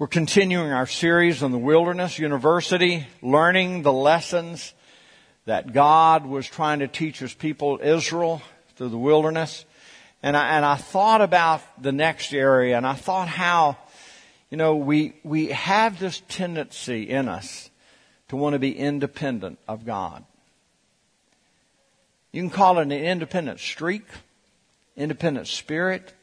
We're 0.00 0.06
continuing 0.06 0.72
our 0.72 0.86
series 0.86 1.42
on 1.42 1.52
the 1.52 1.58
wilderness 1.58 2.18
university, 2.18 3.06
learning 3.20 3.82
the 3.82 3.92
lessons 3.92 4.72
that 5.44 5.74
God 5.74 6.24
was 6.24 6.46
trying 6.46 6.78
to 6.78 6.88
teach 6.88 7.18
his 7.18 7.34
people 7.34 7.78
Israel 7.82 8.40
through 8.76 8.88
the 8.88 8.96
wilderness. 8.96 9.66
And 10.22 10.38
I, 10.38 10.56
and 10.56 10.64
I 10.64 10.76
thought 10.76 11.20
about 11.20 11.60
the 11.82 11.92
next 11.92 12.32
area 12.32 12.78
and 12.78 12.86
I 12.86 12.94
thought 12.94 13.28
how, 13.28 13.76
you 14.48 14.56
know, 14.56 14.76
we, 14.76 15.16
we 15.22 15.48
have 15.48 15.98
this 15.98 16.22
tendency 16.28 17.10
in 17.10 17.28
us 17.28 17.68
to 18.30 18.36
want 18.36 18.54
to 18.54 18.58
be 18.58 18.74
independent 18.74 19.58
of 19.68 19.84
God. 19.84 20.24
You 22.32 22.40
can 22.40 22.48
call 22.48 22.78
it 22.78 22.84
an 22.84 22.92
independent 22.92 23.60
streak, 23.60 24.06
independent 24.96 25.46
spirit, 25.46 26.14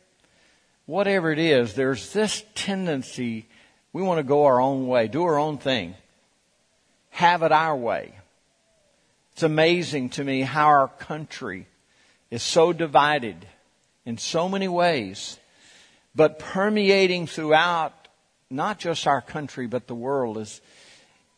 whatever 0.87 1.31
it 1.31 1.37
is, 1.37 1.75
there's 1.75 2.11
this 2.11 2.43
tendency 2.55 3.45
we 3.97 4.03
want 4.03 4.19
to 4.19 4.23
go 4.23 4.45
our 4.45 4.61
own 4.61 4.87
way, 4.87 5.07
do 5.07 5.23
our 5.23 5.39
own 5.39 5.57
thing, 5.57 5.95
have 7.09 7.41
it 7.41 7.51
our 7.51 7.75
way. 7.75 8.13
It's 9.33 9.41
amazing 9.41 10.09
to 10.11 10.23
me 10.23 10.41
how 10.41 10.67
our 10.67 10.87
country 10.87 11.65
is 12.29 12.43
so 12.43 12.73
divided 12.73 13.47
in 14.05 14.19
so 14.19 14.47
many 14.47 14.67
ways, 14.67 15.39
but 16.13 16.37
permeating 16.37 17.25
throughout 17.25 17.91
not 18.51 18.77
just 18.77 19.07
our 19.07 19.19
country, 19.19 19.65
but 19.65 19.87
the 19.87 19.95
world 19.95 20.37
is, 20.37 20.61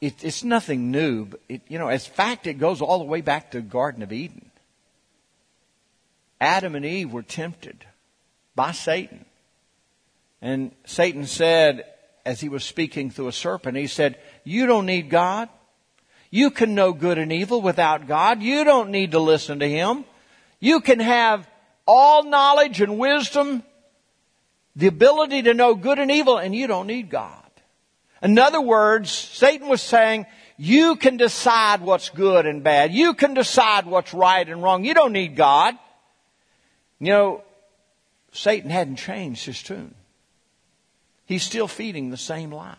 it, 0.01 0.21
it's 0.21 0.43
nothing 0.43 0.91
new. 0.91 1.27
But 1.27 1.39
it, 1.47 1.61
you 1.69 1.79
know, 1.79 1.87
as 1.87 2.05
fact, 2.05 2.45
it 2.45 2.55
goes 2.55 2.81
all 2.81 2.99
the 2.99 3.05
way 3.05 3.21
back 3.21 3.51
to 3.51 3.61
the 3.61 3.67
Garden 3.67 4.03
of 4.03 4.11
Eden. 4.11 4.51
Adam 6.41 6.75
and 6.75 6.83
Eve 6.83 7.13
were 7.13 7.23
tempted 7.23 7.85
by 8.53 8.73
Satan. 8.73 9.23
And 10.41 10.73
Satan 10.85 11.25
said, 11.25 11.85
as 12.25 12.39
he 12.41 12.49
was 12.49 12.63
speaking 12.63 13.09
through 13.09 13.27
a 13.27 13.33
serpent, 13.33 13.77
he 13.77 13.87
said, 13.87 14.17
You 14.43 14.65
don't 14.65 14.85
need 14.85 15.09
God. 15.09 15.49
You 16.31 16.51
can 16.51 16.75
know 16.75 16.93
good 16.93 17.17
and 17.17 17.33
evil 17.33 17.61
without 17.61 18.07
God. 18.07 18.41
You 18.41 18.63
don't 18.63 18.91
need 18.91 19.11
to 19.11 19.19
listen 19.19 19.59
to 19.59 19.69
him. 19.69 20.05
You 20.59 20.79
can 20.81 20.99
have 20.99 21.49
all 21.87 22.23
knowledge 22.23 22.81
and 22.81 22.99
wisdom, 22.99 23.63
the 24.75 24.87
ability 24.87 25.43
to 25.43 25.53
know 25.53 25.73
good 25.73 25.97
and 25.97 26.11
evil, 26.11 26.37
and 26.37 26.53
you 26.53 26.67
don't 26.67 26.87
need 26.87 27.09
God. 27.09 27.49
In 28.21 28.37
other 28.37 28.61
words, 28.61 29.09
Satan 29.09 29.67
was 29.67 29.81
saying, 29.81 30.25
you 30.61 30.97
can 30.97 31.15
decide 31.15 31.79
what's 31.79 32.09
good 32.09 32.45
and 32.45 32.61
bad. 32.61 32.91
You 32.91 33.13
can 33.13 33.33
decide 33.33 33.85
what's 33.85 34.13
right 34.13 34.47
and 34.47 34.61
wrong. 34.61 34.83
You 34.83 34.93
don't 34.93 35.13
need 35.13 35.37
God. 35.37 35.73
You 36.99 37.07
know, 37.07 37.43
Satan 38.33 38.69
hadn't 38.69 38.97
changed 38.97 39.45
his 39.45 39.63
tune. 39.63 39.95
He's 41.29 41.43
still 41.43 41.67
feeding 41.67 42.09
the 42.09 42.17
same 42.17 42.51
lie. 42.51 42.75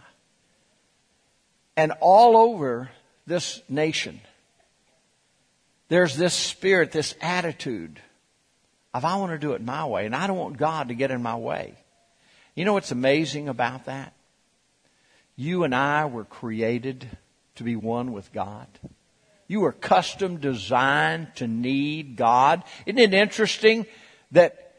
And 1.76 1.92
all 2.00 2.36
over 2.36 2.90
this 3.24 3.62
nation, 3.68 4.20
there's 5.86 6.16
this 6.16 6.34
spirit, 6.34 6.90
this 6.90 7.14
attitude 7.20 8.00
of 8.92 9.04
I 9.04 9.14
want 9.18 9.30
to 9.30 9.38
do 9.38 9.52
it 9.52 9.62
my 9.62 9.86
way 9.86 10.04
and 10.04 10.16
I 10.16 10.26
don't 10.26 10.36
want 10.36 10.56
God 10.56 10.88
to 10.88 10.94
get 10.94 11.12
in 11.12 11.22
my 11.22 11.36
way. 11.36 11.74
You 12.56 12.64
know 12.64 12.72
what's 12.72 12.90
amazing 12.90 13.48
about 13.48 13.84
that? 13.84 14.14
You 15.36 15.62
and 15.62 15.72
I 15.72 16.06
were 16.06 16.24
created 16.24 17.08
to 17.54 17.62
be 17.62 17.76
one 17.76 18.12
with 18.12 18.32
God. 18.32 18.66
You 19.46 19.60
were 19.60 19.70
custom 19.70 20.38
designed 20.38 21.36
to 21.36 21.46
need 21.46 22.16
God. 22.16 22.64
Isn't 22.84 22.98
it 22.98 23.14
interesting 23.14 23.86
that 24.32 24.69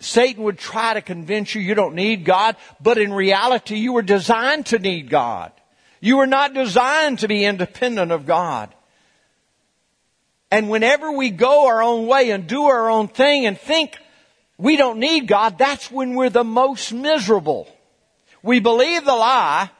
Satan 0.00 0.42
would 0.44 0.58
try 0.58 0.94
to 0.94 1.02
convince 1.02 1.54
you 1.54 1.60
you 1.60 1.74
don't 1.74 1.94
need 1.94 2.24
God, 2.24 2.56
but 2.80 2.98
in 2.98 3.12
reality 3.12 3.76
you 3.76 3.92
were 3.92 4.02
designed 4.02 4.66
to 4.66 4.78
need 4.78 5.10
God. 5.10 5.52
You 6.00 6.16
were 6.16 6.26
not 6.26 6.54
designed 6.54 7.20
to 7.20 7.28
be 7.28 7.44
independent 7.44 8.10
of 8.10 8.26
God. 8.26 8.74
And 10.50 10.68
whenever 10.68 11.12
we 11.12 11.30
go 11.30 11.66
our 11.66 11.82
own 11.82 12.06
way 12.06 12.30
and 12.30 12.46
do 12.46 12.64
our 12.64 12.90
own 12.90 13.08
thing 13.08 13.46
and 13.46 13.58
think 13.58 13.96
we 14.58 14.76
don't 14.76 14.98
need 14.98 15.28
God, 15.28 15.58
that's 15.58 15.90
when 15.90 16.14
we're 16.14 16.30
the 16.30 16.44
most 16.44 16.92
miserable. 16.92 17.68
We 18.42 18.58
believe 18.58 19.04
the 19.04 19.14
lie, 19.14 19.70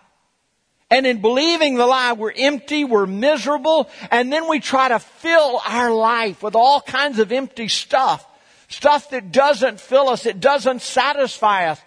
and 0.91 1.06
in 1.06 1.21
believing 1.21 1.77
the 1.77 1.87
lie, 1.87 2.12
we're 2.12 2.33
empty, 2.37 2.84
we're 2.84 3.06
miserable, 3.06 3.89
and 4.11 4.33
then 4.33 4.49
we 4.49 4.61
try 4.61 4.89
to 4.89 4.99
fill 4.99 5.61
our 5.65 5.91
life 5.91 6.43
with 6.43 6.55
all 6.55 6.81
kinds 6.81 7.19
of 7.19 7.33
empty 7.33 7.69
stuff 7.69 8.27
stuff 8.71 9.11
that 9.11 9.33
doesn't 9.33 9.79
fill 9.81 10.09
us, 10.09 10.25
it 10.25 10.41
doesn't 10.41 10.81
satisfy 10.81 11.69
us. 11.69 11.81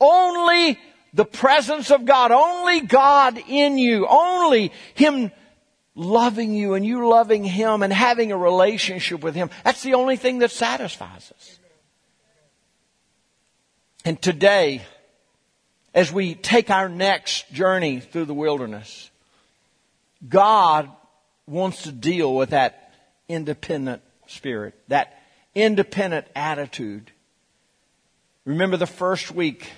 Only 0.00 0.78
the 1.12 1.26
presence 1.26 1.90
of 1.90 2.06
God, 2.06 2.32
only 2.32 2.80
God 2.80 3.38
in 3.46 3.76
you, 3.76 4.06
only 4.08 4.72
Him 4.94 5.30
loving 5.94 6.54
you 6.54 6.74
and 6.74 6.86
you 6.86 7.06
loving 7.06 7.44
Him 7.44 7.82
and 7.82 7.92
having 7.92 8.32
a 8.32 8.36
relationship 8.36 9.22
with 9.22 9.34
Him. 9.34 9.50
That's 9.64 9.82
the 9.82 9.94
only 9.94 10.16
thing 10.16 10.38
that 10.38 10.50
satisfies 10.50 11.30
us. 11.36 11.58
And 14.04 14.20
today, 14.20 14.82
as 15.94 16.10
we 16.10 16.34
take 16.34 16.70
our 16.70 16.88
next 16.88 17.52
journey 17.52 18.00
through 18.00 18.24
the 18.24 18.34
wilderness, 18.34 19.10
God 20.26 20.90
wants 21.46 21.82
to 21.82 21.92
deal 21.92 22.34
with 22.34 22.50
that 22.50 22.94
independent 23.28 24.02
spirit, 24.26 24.74
that 24.88 25.21
independent 25.54 26.26
attitude. 26.34 27.10
Remember 28.44 28.76
the 28.76 28.86
first 28.86 29.30
week, 29.30 29.70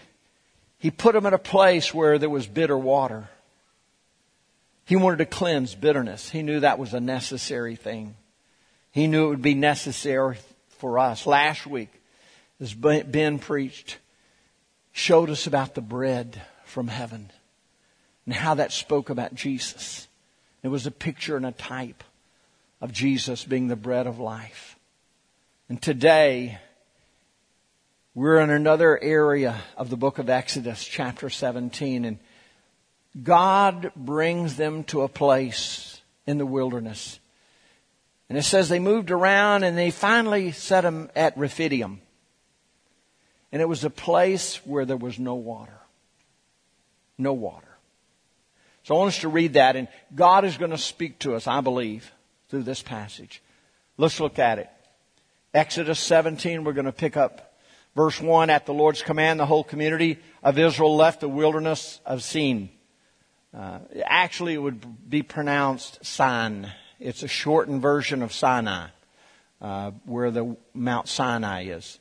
he 0.78 0.90
put 0.90 1.14
them 1.14 1.26
in 1.26 1.34
a 1.34 1.38
place 1.38 1.92
where 1.92 2.18
there 2.18 2.30
was 2.30 2.46
bitter 2.46 2.78
water. 2.78 3.28
He 4.86 4.96
wanted 4.96 5.18
to 5.18 5.26
cleanse 5.26 5.74
bitterness. 5.74 6.30
He 6.30 6.42
knew 6.42 6.60
that 6.60 6.78
was 6.78 6.92
a 6.92 7.00
necessary 7.00 7.76
thing. 7.76 8.16
He 8.92 9.06
knew 9.06 9.26
it 9.26 9.30
would 9.30 9.42
be 9.42 9.54
necessary 9.54 10.36
for 10.78 10.98
us. 10.98 11.26
Last 11.26 11.66
week, 11.66 11.90
as 12.60 12.74
Ben 12.74 13.38
preached, 13.38 13.98
showed 14.92 15.30
us 15.30 15.46
about 15.46 15.74
the 15.74 15.80
bread 15.80 16.40
from 16.64 16.88
heaven 16.88 17.30
and 18.26 18.34
how 18.34 18.54
that 18.54 18.72
spoke 18.72 19.10
about 19.10 19.34
Jesus. 19.34 20.06
It 20.62 20.68
was 20.68 20.86
a 20.86 20.90
picture 20.90 21.36
and 21.36 21.44
a 21.44 21.52
type 21.52 22.04
of 22.80 22.92
Jesus 22.92 23.44
being 23.44 23.68
the 23.68 23.76
bread 23.76 24.06
of 24.06 24.18
life. 24.18 24.73
And 25.68 25.80
today, 25.80 26.58
we're 28.14 28.38
in 28.40 28.50
another 28.50 29.02
area 29.02 29.56
of 29.78 29.88
the 29.88 29.96
book 29.96 30.18
of 30.18 30.28
Exodus, 30.28 30.84
chapter 30.84 31.30
17, 31.30 32.04
and 32.04 32.18
God 33.22 33.90
brings 33.96 34.56
them 34.56 34.84
to 34.84 35.02
a 35.02 35.08
place 35.08 36.02
in 36.26 36.36
the 36.36 36.44
wilderness. 36.44 37.18
And 38.28 38.36
it 38.36 38.42
says 38.42 38.68
they 38.68 38.78
moved 38.78 39.10
around 39.10 39.64
and 39.64 39.76
they 39.76 39.90
finally 39.90 40.52
set 40.52 40.82
them 40.82 41.10
at 41.16 41.38
Rephidim. 41.38 42.02
And 43.50 43.62
it 43.62 43.68
was 43.68 43.84
a 43.84 43.90
place 43.90 44.56
where 44.66 44.84
there 44.84 44.98
was 44.98 45.18
no 45.18 45.34
water. 45.34 45.80
No 47.16 47.32
water. 47.32 47.68
So 48.82 48.94
I 48.94 48.98
want 48.98 49.08
us 49.08 49.20
to 49.20 49.28
read 49.28 49.54
that 49.54 49.76
and 49.76 49.88
God 50.14 50.44
is 50.44 50.58
going 50.58 50.72
to 50.72 50.78
speak 50.78 51.20
to 51.20 51.36
us, 51.36 51.46
I 51.46 51.62
believe, 51.62 52.12
through 52.50 52.64
this 52.64 52.82
passage. 52.82 53.42
Let's 53.96 54.20
look 54.20 54.38
at 54.38 54.58
it. 54.58 54.68
Exodus 55.54 56.00
17, 56.00 56.64
we're 56.64 56.72
going 56.72 56.84
to 56.84 56.90
pick 56.90 57.16
up 57.16 57.54
verse 57.94 58.20
1. 58.20 58.50
At 58.50 58.66
the 58.66 58.74
Lord's 58.74 59.02
command, 59.02 59.38
the 59.38 59.46
whole 59.46 59.62
community 59.62 60.18
of 60.42 60.58
Israel 60.58 60.96
left 60.96 61.20
the 61.20 61.28
wilderness 61.28 62.00
of 62.04 62.24
Sin. 62.24 62.70
Uh, 63.56 63.78
actually, 64.04 64.54
it 64.54 64.58
would 64.58 65.08
be 65.08 65.22
pronounced 65.22 66.04
Sin. 66.04 66.66
It's 66.98 67.22
a 67.22 67.28
shortened 67.28 67.82
version 67.82 68.20
of 68.20 68.32
Sinai, 68.32 68.88
uh, 69.60 69.92
where 70.06 70.32
the 70.32 70.56
Mount 70.74 71.06
Sinai 71.06 71.66
is. 71.66 72.00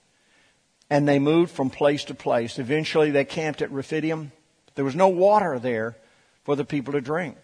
And 0.89 1.07
they 1.07 1.19
moved 1.19 1.51
from 1.51 1.69
place 1.69 2.05
to 2.05 2.15
place. 2.15 2.57
Eventually, 2.57 3.11
they 3.11 3.23
camped 3.23 3.61
at 3.61 3.69
Rephidim. 3.69 4.31
There 4.73 4.85
was 4.85 4.95
no 4.95 5.09
water 5.09 5.59
there 5.59 5.95
for 6.43 6.55
the 6.55 6.65
people 6.65 6.93
to 6.93 7.01
drink. 7.01 7.37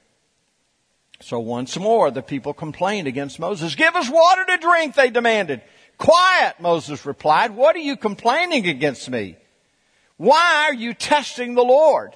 So 1.22 1.39
once 1.39 1.78
more, 1.78 2.10
the 2.10 2.24
people 2.24 2.56
complained 2.56 3.07
against 3.07 3.39
Moses. 3.39 3.75
Give 3.75 3.95
us 3.95 4.10
water 4.10 4.44
to 4.45 4.57
drink, 4.57 4.95
they 4.95 5.12
demanded. 5.12 5.62
Quiet, 6.00 6.56
Moses 6.60 7.06
replied. 7.06 7.51
What 7.51 7.75
are 7.75 7.80
you 7.80 7.98
complaining 7.98 8.68
against 8.68 9.10
me? 9.10 9.36
Why 10.18 10.66
are 10.68 10.74
you 10.74 10.94
testing 10.94 11.54
the 11.54 11.63
Lord? 11.63 12.13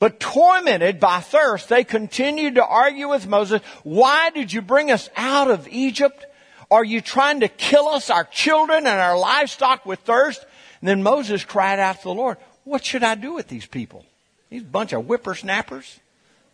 But 0.00 0.20
tormented 0.20 1.00
by 1.00 1.20
thirst, 1.20 1.68
they 1.68 1.84
continued 1.84 2.56
to 2.56 2.66
argue 2.66 3.08
with 3.08 3.26
Moses. 3.26 3.62
Why 3.84 4.30
did 4.30 4.52
you 4.52 4.60
bring 4.60 4.90
us 4.90 5.08
out 5.16 5.50
of 5.50 5.66
Egypt? 5.68 6.26
Are 6.70 6.84
you 6.84 7.00
trying 7.00 7.40
to 7.40 7.48
kill 7.48 7.88
us, 7.88 8.10
our 8.10 8.24
children 8.24 8.86
and 8.86 9.00
our 9.00 9.16
livestock 9.16 9.86
with 9.86 10.00
thirst? 10.00 10.44
And 10.80 10.88
then 10.88 11.02
Moses 11.02 11.44
cried 11.44 11.78
out 11.78 11.98
to 11.98 12.02
the 12.04 12.14
Lord, 12.14 12.38
what 12.64 12.84
should 12.84 13.04
I 13.04 13.14
do 13.14 13.34
with 13.34 13.48
these 13.48 13.66
people? 13.66 14.04
These 14.50 14.64
bunch 14.64 14.92
of 14.92 15.04
whippersnappers? 15.04 16.00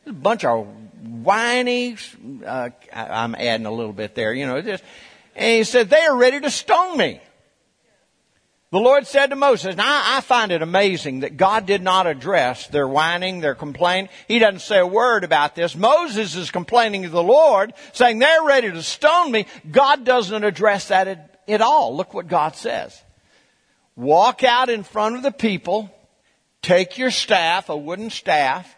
This 0.05 0.15
bunch 0.15 0.45
of 0.45 0.67
whiny, 1.03 1.97
uh, 2.47 2.71
I'm 2.93 3.35
adding 3.35 3.67
a 3.67 3.73
little 3.73 3.93
bit 3.93 4.15
there, 4.15 4.33
you 4.33 4.47
know, 4.47 4.61
just, 4.61 4.85
and 5.41 5.57
he 5.57 5.65
said, 5.65 5.89
they 5.89 6.03
are 6.03 6.17
ready 6.19 6.39
to 6.39 6.51
stone 6.51 6.99
me. 6.99 7.19
The 8.73 8.79
Lord 8.79 9.07
said 9.07 9.31
to 9.31 9.37
Moses, 9.37 9.75
I, 9.79 10.19
I, 10.19 10.21
find 10.21 10.53
it 10.53 10.61
amazing 10.61 11.21
that 11.21 11.39
God 11.39 11.65
did 11.65 11.83
not 11.83 12.07
address 12.07 12.67
their 12.67 12.87
whining, 12.87 13.41
their 13.41 13.55
complaint. 13.55 14.11
He 14.29 14.39
doesn't 14.39 14.61
say 14.61 14.79
a 14.79 14.87
word 14.87 15.25
about 15.25 15.55
this. 15.55 15.75
Moses 15.75 16.37
is 16.37 16.51
complaining 16.51 17.05
to 17.05 17.09
the 17.09 17.23
Lord, 17.23 17.73
saying 17.95 18.19
they're 18.19 18.45
ready 18.45 18.71
to 18.71 18.83
stone 18.83 19.33
me. 19.33 19.47
God 19.69 20.05
doesn't 20.05 20.45
address 20.45 20.89
that 20.89 21.09
at, 21.09 21.41
at 21.49 21.63
all. 21.63 21.97
Look 21.97 22.13
what 22.13 22.29
God 22.29 22.55
says. 22.55 23.03
Walk 23.97 24.45
out 24.45 24.69
in 24.69 24.83
front 24.83 25.17
of 25.17 25.23
the 25.23 25.33
people, 25.33 25.91
take 26.61 26.99
your 26.99 27.11
staff, 27.11 27.71
a 27.71 27.77
wooden 27.77 28.11
staff, 28.11 28.77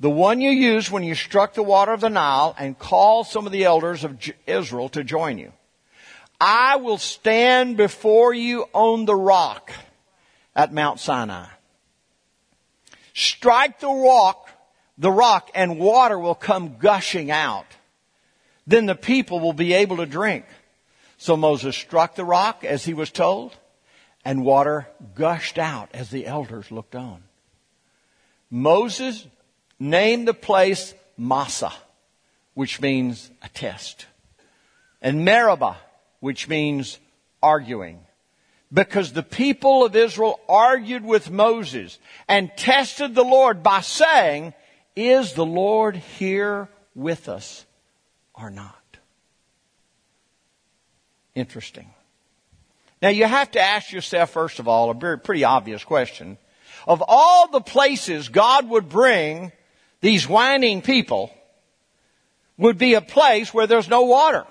the 0.00 0.10
one 0.10 0.40
you 0.40 0.50
used 0.50 0.90
when 0.90 1.02
you 1.02 1.14
struck 1.14 1.52
the 1.52 1.62
water 1.62 1.92
of 1.92 2.00
the 2.00 2.08
Nile, 2.08 2.56
and 2.58 2.76
call 2.76 3.22
some 3.22 3.44
of 3.44 3.52
the 3.52 3.64
elders 3.64 4.02
of 4.02 4.18
Israel 4.46 4.88
to 4.88 5.04
join 5.04 5.36
you. 5.36 5.52
I 6.40 6.76
will 6.76 6.98
stand 6.98 7.76
before 7.76 8.32
you 8.32 8.64
on 8.72 9.04
the 9.04 9.14
rock 9.14 9.72
at 10.56 10.72
Mount 10.72 10.98
Sinai. 10.98 11.48
Strike 13.12 13.80
the 13.80 13.90
rock, 13.90 14.48
the 14.96 15.10
rock, 15.10 15.50
and 15.54 15.78
water 15.78 16.18
will 16.18 16.34
come 16.34 16.78
gushing 16.78 17.30
out. 17.30 17.66
Then 18.66 18.86
the 18.86 18.94
people 18.94 19.40
will 19.40 19.52
be 19.52 19.74
able 19.74 19.98
to 19.98 20.06
drink. 20.06 20.46
So 21.18 21.36
Moses 21.36 21.76
struck 21.76 22.14
the 22.14 22.24
rock 22.24 22.64
as 22.64 22.84
he 22.84 22.94
was 22.94 23.10
told, 23.10 23.54
and 24.24 24.44
water 24.44 24.88
gushed 25.14 25.58
out 25.58 25.90
as 25.92 26.08
the 26.08 26.26
elders 26.26 26.70
looked 26.70 26.94
on. 26.94 27.22
Moses 28.50 29.26
named 29.78 30.26
the 30.26 30.34
place 30.34 30.94
Massah, 31.18 31.74
which 32.54 32.80
means 32.80 33.30
a 33.42 33.48
test. 33.50 34.06
And 35.02 35.24
Meribah, 35.24 35.76
which 36.20 36.48
means 36.48 36.98
arguing. 37.42 38.00
Because 38.72 39.12
the 39.12 39.22
people 39.22 39.84
of 39.84 39.96
Israel 39.96 40.38
argued 40.48 41.04
with 41.04 41.30
Moses 41.30 41.98
and 42.28 42.52
tested 42.56 43.14
the 43.14 43.24
Lord 43.24 43.62
by 43.62 43.80
saying, 43.80 44.54
is 44.94 45.32
the 45.32 45.46
Lord 45.46 45.96
here 45.96 46.68
with 46.94 47.28
us 47.28 47.66
or 48.34 48.50
not? 48.50 48.76
Interesting. 51.34 51.90
Now 53.02 53.08
you 53.08 53.24
have 53.24 53.50
to 53.52 53.60
ask 53.60 53.92
yourself, 53.92 54.30
first 54.30 54.58
of 54.60 54.68
all, 54.68 54.90
a 54.90 54.94
very 54.94 55.18
pretty 55.18 55.42
obvious 55.42 55.82
question. 55.82 56.38
Of 56.86 57.02
all 57.06 57.48
the 57.48 57.60
places 57.60 58.28
God 58.28 58.68
would 58.68 58.88
bring 58.88 59.52
these 60.00 60.28
whining 60.28 60.80
people, 60.80 61.32
would 62.56 62.78
be 62.78 62.94
a 62.94 63.00
place 63.00 63.54
where 63.54 63.66
there's 63.66 63.88
no 63.88 64.02
water. 64.02 64.46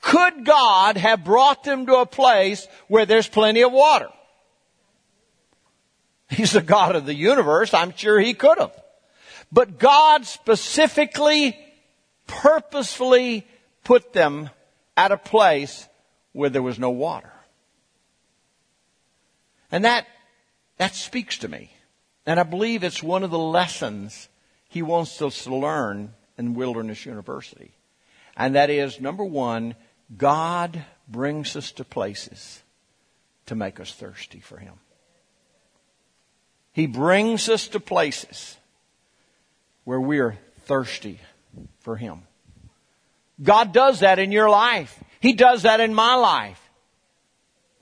Could 0.00 0.44
God 0.44 0.96
have 0.96 1.24
brought 1.24 1.64
them 1.64 1.86
to 1.86 1.96
a 1.96 2.06
place 2.06 2.66
where 2.88 3.06
there's 3.06 3.28
plenty 3.28 3.62
of 3.62 3.72
water? 3.72 4.08
He's 6.30 6.52
the 6.52 6.62
God 6.62 6.96
of 6.96 7.06
the 7.06 7.14
universe. 7.14 7.74
I'm 7.74 7.94
sure 7.94 8.18
he 8.18 8.34
could 8.34 8.58
have. 8.58 8.72
But 9.52 9.78
God 9.78 10.26
specifically, 10.26 11.58
purposefully 12.26 13.46
put 13.82 14.12
them 14.12 14.48
at 14.96 15.12
a 15.12 15.16
place 15.16 15.88
where 16.32 16.50
there 16.50 16.62
was 16.62 16.78
no 16.78 16.90
water. 16.90 17.32
And 19.72 19.84
that, 19.84 20.06
that 20.78 20.94
speaks 20.94 21.38
to 21.38 21.48
me. 21.48 21.72
And 22.26 22.38
I 22.38 22.44
believe 22.44 22.84
it's 22.84 23.02
one 23.02 23.24
of 23.24 23.30
the 23.30 23.38
lessons 23.38 24.28
he 24.68 24.82
wants 24.82 25.20
us 25.20 25.44
to 25.44 25.54
learn 25.54 26.14
in 26.38 26.54
Wilderness 26.54 27.04
University. 27.04 27.72
And 28.36 28.54
that 28.54 28.70
is, 28.70 29.00
number 29.00 29.24
one, 29.24 29.74
God 30.16 30.84
brings 31.08 31.56
us 31.56 31.72
to 31.72 31.84
places 31.84 32.62
to 33.46 33.54
make 33.54 33.80
us 33.80 33.92
thirsty 33.92 34.40
for 34.40 34.58
Him. 34.58 34.74
He 36.72 36.86
brings 36.86 37.48
us 37.48 37.68
to 37.68 37.80
places 37.80 38.56
where 39.84 40.00
we 40.00 40.18
are 40.20 40.38
thirsty 40.62 41.20
for 41.80 41.96
Him. 41.96 42.22
God 43.42 43.72
does 43.72 44.00
that 44.00 44.18
in 44.18 44.32
your 44.32 44.50
life. 44.50 45.02
He 45.20 45.32
does 45.32 45.62
that 45.62 45.80
in 45.80 45.94
my 45.94 46.14
life. 46.14 46.60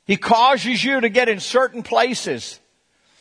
He 0.07 0.17
causes 0.17 0.83
you 0.83 1.01
to 1.01 1.09
get 1.09 1.29
in 1.29 1.41
certain 1.41 1.83
places. 1.83 2.61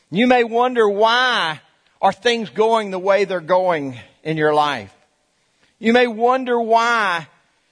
You 0.10 0.28
may 0.28 0.44
wonder 0.44 0.88
why 0.88 1.60
are 2.02 2.14
things 2.14 2.50
going 2.50 2.92
the 2.92 3.00
way 3.00 3.26
they're 3.26 3.42
going 3.42 4.00
in 4.24 4.38
your 4.38 4.54
life. 4.54 4.94
You 5.80 5.94
may 5.94 6.08
wonder 6.08 6.60
why 6.60 7.28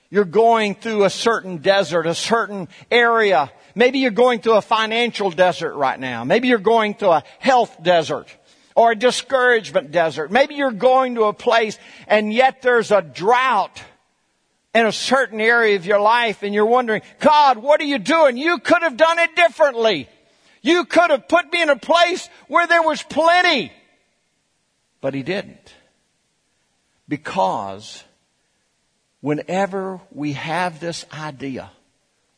you're 0.10 0.26
going 0.26 0.76
through 0.76 1.04
a 1.04 1.10
certain 1.10 1.58
desert, 1.58 2.06
a 2.06 2.16
certain 2.16 2.68
area. 2.92 3.52
Maybe 3.74 4.00
you're 4.00 4.12
going 4.12 4.40
through 4.40 4.56
a 4.56 4.62
financial 4.62 5.32
desert 5.32 5.76
right 5.76 6.00
now. 6.00 6.24
Maybe 6.24 6.48
you're 6.48 6.58
going 6.60 6.94
through 6.94 7.12
a 7.12 7.24
health 7.40 7.82
desert 7.82 8.28
or 8.76 8.92
a 8.92 8.96
discouragement 8.96 9.92
desert. 9.92 10.32
Maybe 10.32 10.56
you're 10.56 10.72
going 10.72 11.16
to 11.16 11.24
a 11.24 11.34
place 11.34 11.78
and 12.08 12.32
yet 12.32 12.62
there's 12.62 12.92
a 12.92 13.02
drought 13.02 13.82
in 14.74 14.86
a 14.86 14.92
certain 14.92 15.40
area 15.40 15.76
of 15.78 15.86
your 15.86 16.00
life 16.00 16.44
and 16.44 16.54
you're 16.54 16.66
wondering, 16.66 17.02
God, 17.20 17.58
what 17.58 17.82
are 17.82 17.86
you 17.86 17.98
doing? 17.98 18.38
You 18.38 18.60
could 18.60 18.84
have 18.84 18.98
done 18.98 19.20
it 19.20 19.36
differently. 19.36 20.10
You 20.62 20.86
could 20.86 21.12
have 21.12 21.28
put 21.28 21.52
me 21.52 21.62
in 21.62 21.70
a 21.70 21.78
place 21.78 22.28
where 22.48 22.68
there 22.68 22.84
was 22.84 23.02
plenty. 23.02 23.72
But 25.00 25.14
he 25.14 25.24
didn't. 25.24 25.74
Because 27.08 28.04
whenever 29.26 30.00
we 30.12 30.34
have 30.34 30.80
this 30.80 31.04
idea, 31.12 31.72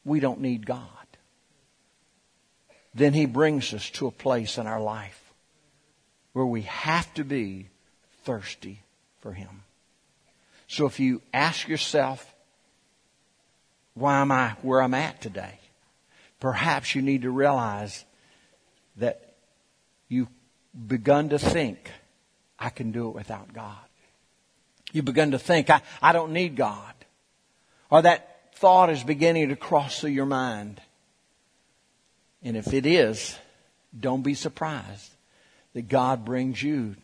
we 0.06 0.22
don't 0.22 0.40
need 0.40 0.66
God, 0.66 0.88
then 2.94 3.12
He 3.12 3.26
brings 3.26 3.74
us 3.74 3.90
to 3.90 4.08
a 4.08 4.12
place 4.12 4.58
in 4.58 4.68
our 4.68 4.80
life 4.80 5.34
where 6.32 6.46
we 6.46 6.62
have 6.62 7.14
to 7.16 7.26
be 7.26 7.68
thirsty 8.24 8.80
for 9.20 9.34
Him. 9.34 9.64
So 10.70 10.86
if 10.86 10.98
you 10.98 11.22
ask 11.34 11.68
yourself, 11.68 12.34
why 13.94 14.22
am 14.22 14.32
I 14.32 14.52
where 14.62 14.82
I'm 14.82 14.94
at 14.94 15.20
today? 15.20 15.60
Perhaps 16.40 16.96
you 16.96 17.02
need 17.02 17.24
to 17.24 17.32
realize 17.32 18.06
that 18.96 19.34
you've 20.08 20.30
begun 20.88 21.28
to 21.30 21.38
think, 21.38 21.92
I 22.58 22.70
can 22.70 22.94
do 22.94 23.10
it 23.10 23.16
without 23.16 23.52
God. 23.52 23.87
You 24.98 25.04
begin 25.04 25.30
to 25.30 25.38
think, 25.38 25.70
I, 25.70 25.84
I 26.02 26.12
don't 26.12 26.32
need 26.32 26.56
God. 26.56 26.96
Or 27.92 28.02
that 28.02 28.56
thought 28.56 28.90
is 28.90 29.04
beginning 29.04 29.50
to 29.50 29.56
cross 29.56 30.00
through 30.00 30.10
your 30.10 30.26
mind. 30.26 30.82
And 32.42 32.58
if 32.58 32.74
it 32.74 32.88
is, 32.88 33.38
don't 33.98 34.24
be 34.24 34.34
surprised 34.34 35.12
that 35.74 35.88
God 35.88 36.26
brings 36.26 36.64
you 36.64 36.96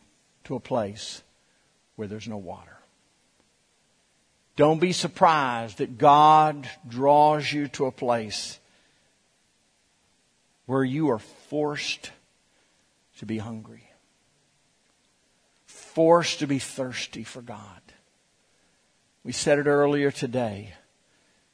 to 0.45 0.55
a 0.55 0.59
place 0.59 1.21
where 1.95 2.07
there's 2.07 2.27
no 2.27 2.37
water. 2.37 2.79
Don't 4.55 4.79
be 4.79 4.91
surprised 4.91 5.77
that 5.77 5.99
God 5.99 6.67
draws 6.87 7.53
you 7.53 7.67
to 7.67 7.85
a 7.85 7.91
place 7.91 8.57
where 10.65 10.83
you 10.83 11.11
are 11.11 11.19
forced 11.19 12.09
to 13.19 13.27
be 13.27 13.37
hungry 13.37 13.87
forced 15.93 16.39
to 16.39 16.47
be 16.47 16.59
thirsty 16.59 17.23
for 17.23 17.41
God. 17.41 17.81
We 19.23 19.31
said 19.31 19.59
it 19.59 19.67
earlier 19.67 20.11
today. 20.11 20.73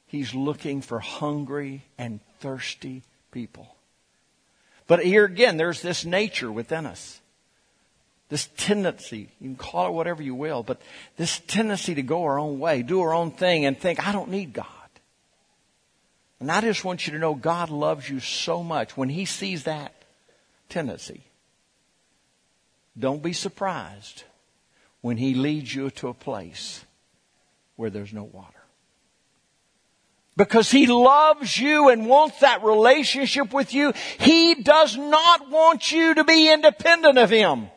He's 0.06 0.34
looking 0.34 0.80
for 0.82 0.98
hungry 0.98 1.84
and 1.96 2.20
thirsty 2.40 3.02
people. 3.30 3.76
But 4.88 5.04
here 5.04 5.24
again, 5.24 5.56
there's 5.56 5.82
this 5.82 6.04
nature 6.04 6.50
within 6.50 6.84
us. 6.84 7.20
This 8.28 8.48
tendency, 8.56 9.28
you 9.40 9.50
can 9.50 9.56
call 9.56 9.88
it 9.88 9.92
whatever 9.92 10.22
you 10.22 10.34
will, 10.34 10.62
but 10.62 10.80
this 11.16 11.40
tendency 11.46 11.94
to 11.94 12.02
go 12.02 12.24
our 12.24 12.38
own 12.38 12.58
way, 12.58 12.82
do 12.82 13.00
our 13.00 13.14
own 13.14 13.30
thing, 13.30 13.66
and 13.66 13.78
think, 13.78 14.04
I 14.04 14.12
don't 14.12 14.30
need 14.30 14.52
God. 14.52 14.66
And 16.40 16.50
I 16.50 16.60
just 16.60 16.84
want 16.84 17.06
you 17.06 17.12
to 17.12 17.18
know 17.18 17.34
God 17.34 17.70
loves 17.70 18.08
you 18.08 18.18
so 18.18 18.62
much 18.62 18.96
when 18.96 19.08
He 19.08 19.24
sees 19.24 19.64
that 19.64 19.94
tendency. 20.68 21.22
Don't 22.98 23.22
be 23.22 23.32
surprised 23.32 24.24
when 25.02 25.18
He 25.18 25.34
leads 25.34 25.72
you 25.74 25.90
to 25.90 26.08
a 26.08 26.14
place 26.14 26.84
where 27.80 27.88
there's 27.88 28.12
no 28.12 28.24
water. 28.24 28.60
Because 30.36 30.70
He 30.70 30.86
loves 30.86 31.58
you 31.58 31.88
and 31.88 32.06
wants 32.06 32.40
that 32.40 32.62
relationship 32.62 33.54
with 33.54 33.72
you. 33.72 33.94
He 34.18 34.54
does 34.54 34.98
not 34.98 35.48
want 35.50 35.90
you 35.90 36.14
to 36.14 36.22
be 36.22 36.52
independent 36.52 37.16
of 37.16 37.30
Him. 37.30 37.70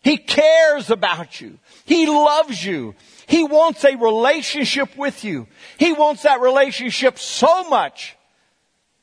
He 0.00 0.16
cares 0.16 0.90
about 0.90 1.40
you. 1.40 1.58
He 1.84 2.06
loves 2.06 2.64
you. 2.64 2.94
He 3.26 3.42
wants 3.42 3.84
a 3.84 3.96
relationship 3.96 4.96
with 4.96 5.24
you. 5.24 5.48
He 5.76 5.92
wants 5.92 6.22
that 6.22 6.40
relationship 6.40 7.18
so 7.18 7.68
much 7.68 8.16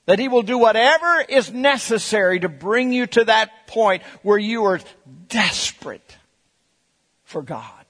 that 0.05 0.19
He 0.19 0.29
will 0.29 0.43
do 0.43 0.57
whatever 0.57 1.19
is 1.27 1.51
necessary 1.51 2.39
to 2.39 2.47
bring 2.47 2.93
you 2.93 3.07
to 3.07 3.25
that 3.25 3.67
point 3.67 4.03
where 4.21 4.37
you 4.37 4.63
are 4.63 4.79
desperate 5.27 6.17
for 7.25 7.41
God. 7.41 7.82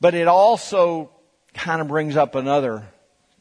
But 0.00 0.14
it 0.14 0.28
also 0.28 1.10
kind 1.54 1.80
of 1.80 1.88
brings 1.88 2.16
up 2.16 2.34
another 2.34 2.86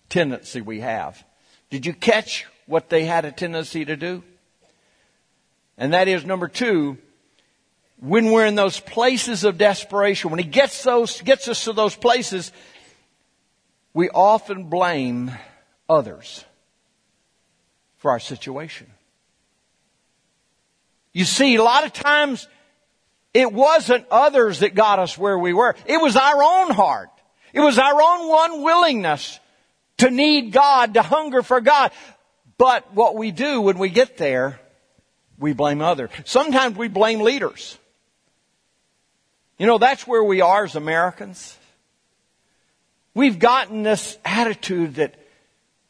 tendency 0.09 0.61
we 0.61 0.79
have. 0.79 1.23
Did 1.69 1.85
you 1.85 1.93
catch 1.93 2.45
what 2.65 2.89
they 2.89 3.05
had 3.05 3.25
a 3.25 3.31
tendency 3.31 3.85
to 3.85 3.95
do? 3.95 4.23
And 5.77 5.93
that 5.93 6.07
is 6.07 6.25
number 6.25 6.47
two, 6.47 6.97
when 7.99 8.31
we're 8.31 8.45
in 8.45 8.55
those 8.55 8.79
places 8.79 9.43
of 9.43 9.57
desperation, 9.57 10.31
when 10.31 10.39
he 10.39 10.45
gets 10.45 10.83
those, 10.83 11.21
gets 11.21 11.47
us 11.47 11.63
to 11.65 11.73
those 11.73 11.95
places, 11.95 12.51
we 13.93 14.09
often 14.09 14.65
blame 14.65 15.31
others 15.89 16.45
for 17.97 18.11
our 18.11 18.19
situation. 18.19 18.87
You 21.13 21.25
see, 21.25 21.55
a 21.55 21.63
lot 21.63 21.85
of 21.85 21.93
times 21.93 22.47
it 23.37 23.53
wasn't 23.53 24.07
others 24.09 24.61
that 24.61 24.73
got 24.73 24.97
us 24.97 25.15
where 25.15 25.37
we 25.37 25.53
were. 25.53 25.75
It 25.85 26.01
was 26.01 26.15
our 26.15 26.41
own 26.41 26.71
heart. 26.71 27.11
It 27.53 27.59
was 27.59 27.77
our 27.77 28.01
own 28.01 28.51
unwillingness 28.51 29.39
to 29.97 30.09
need 30.09 30.51
God, 30.51 30.95
to 30.95 31.03
hunger 31.03 31.43
for 31.43 31.61
God. 31.61 31.91
But 32.57 32.95
what 32.95 33.15
we 33.15 33.29
do 33.29 33.61
when 33.61 33.77
we 33.77 33.89
get 33.89 34.17
there, 34.17 34.59
we 35.37 35.53
blame 35.53 35.83
others. 35.83 36.09
Sometimes 36.25 36.77
we 36.77 36.87
blame 36.87 37.19
leaders. 37.19 37.77
You 39.59 39.67
know, 39.67 39.77
that's 39.77 40.07
where 40.07 40.23
we 40.23 40.41
are 40.41 40.63
as 40.63 40.75
Americans. 40.75 41.55
We've 43.13 43.37
gotten 43.37 43.83
this 43.83 44.17
attitude 44.25 44.95
that 44.95 45.13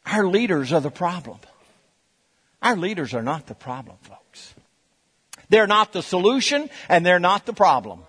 our 0.06 0.27
leaders 0.27 0.74
are 0.74 0.82
the 0.82 0.92
problem. 0.92 1.39
Our 2.62 2.75
leaders 2.75 3.13
are 3.13 3.24
not 3.24 3.48
the 3.48 3.56
problem, 3.56 3.96
folks. 4.01 4.17
They're 5.50 5.68
not 5.68 5.94
the 5.94 6.01
solution 6.01 6.70
and 6.89 7.06
they're 7.06 7.20
not 7.20 7.46
the 7.46 7.54
problem. 7.54 8.01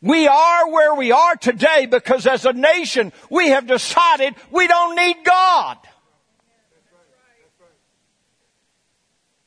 We 0.00 0.26
are 0.26 0.70
where 0.70 0.94
we 0.96 1.12
are 1.12 1.36
today 1.36 1.86
because 1.86 2.26
as 2.26 2.44
a 2.44 2.52
nation 2.52 3.12
we 3.30 3.50
have 3.50 3.68
decided 3.68 4.34
we 4.50 4.66
don't 4.66 4.96
need 4.96 5.24
God. 5.24 5.78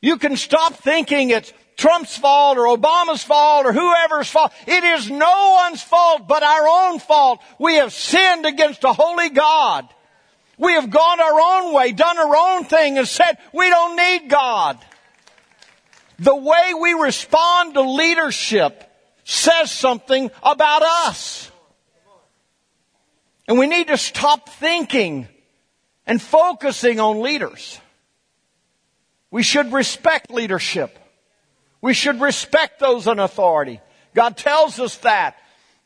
You 0.00 0.16
can 0.16 0.36
stop 0.36 0.74
thinking 0.74 1.30
it's 1.30 1.52
Trump's 1.76 2.16
fault 2.16 2.56
or 2.56 2.74
Obama's 2.74 3.22
fault 3.22 3.66
or 3.66 3.72
whoever's 3.72 4.30
fault. 4.30 4.52
It 4.66 4.82
is 4.82 5.10
no 5.10 5.58
one's 5.64 5.82
fault 5.82 6.26
but 6.26 6.42
our 6.42 6.66
own 6.66 7.00
fault. 7.00 7.40
We 7.58 7.74
have 7.74 7.92
sinned 7.92 8.46
against 8.46 8.82
a 8.84 8.94
holy 8.94 9.28
God. 9.28 9.86
We 10.58 10.72
have 10.72 10.88
gone 10.88 11.20
our 11.20 11.38
own 11.38 11.74
way, 11.74 11.92
done 11.92 12.16
our 12.16 12.34
own 12.34 12.64
thing 12.64 12.96
and 12.96 13.06
said 13.06 13.36
we 13.52 13.68
don't 13.68 13.96
need 13.96 14.30
God. 14.30 14.78
The 16.18 16.34
way 16.34 16.72
we 16.80 16.94
respond 16.94 17.74
to 17.74 17.82
leadership 17.82 18.82
says 19.24 19.70
something 19.70 20.30
about 20.42 20.82
us. 20.82 21.50
And 23.48 23.58
we 23.58 23.66
need 23.66 23.88
to 23.88 23.96
stop 23.96 24.48
thinking 24.48 25.28
and 26.06 26.20
focusing 26.20 27.00
on 27.00 27.20
leaders. 27.20 27.80
We 29.30 29.42
should 29.42 29.72
respect 29.72 30.30
leadership. 30.30 30.98
We 31.80 31.92
should 31.94 32.20
respect 32.20 32.80
those 32.80 33.06
in 33.06 33.18
authority. 33.18 33.80
God 34.14 34.36
tells 34.36 34.80
us 34.80 34.96
that. 34.98 35.36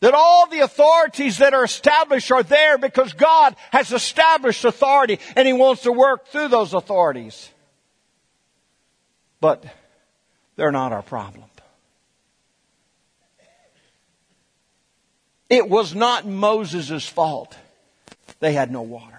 That 0.01 0.15
all 0.15 0.47
the 0.47 0.61
authorities 0.61 1.39
that 1.39 1.53
are 1.53 1.65
established 1.65 2.31
are 2.33 2.43
there 2.43 2.79
because 2.79 3.13
God 3.13 3.55
has 3.71 3.93
established 3.93 4.65
authority 4.65 5.19
and 5.37 5.47
He 5.47 5.53
wants 5.53 5.83
to 5.83 5.93
work 5.93 6.29
through 6.29 6.49
those 6.49 6.73
authorities. 6.73 7.51
But 9.41 9.65
they're 10.61 10.71
not 10.71 10.93
our 10.93 11.01
problem. 11.01 11.47
It 15.49 15.71
was 15.71 15.95
not 15.95 16.27
Moses' 16.27 17.09
fault. 17.09 17.57
They 18.41 18.53
had 18.53 18.71
no 18.71 18.83
water. 18.83 19.19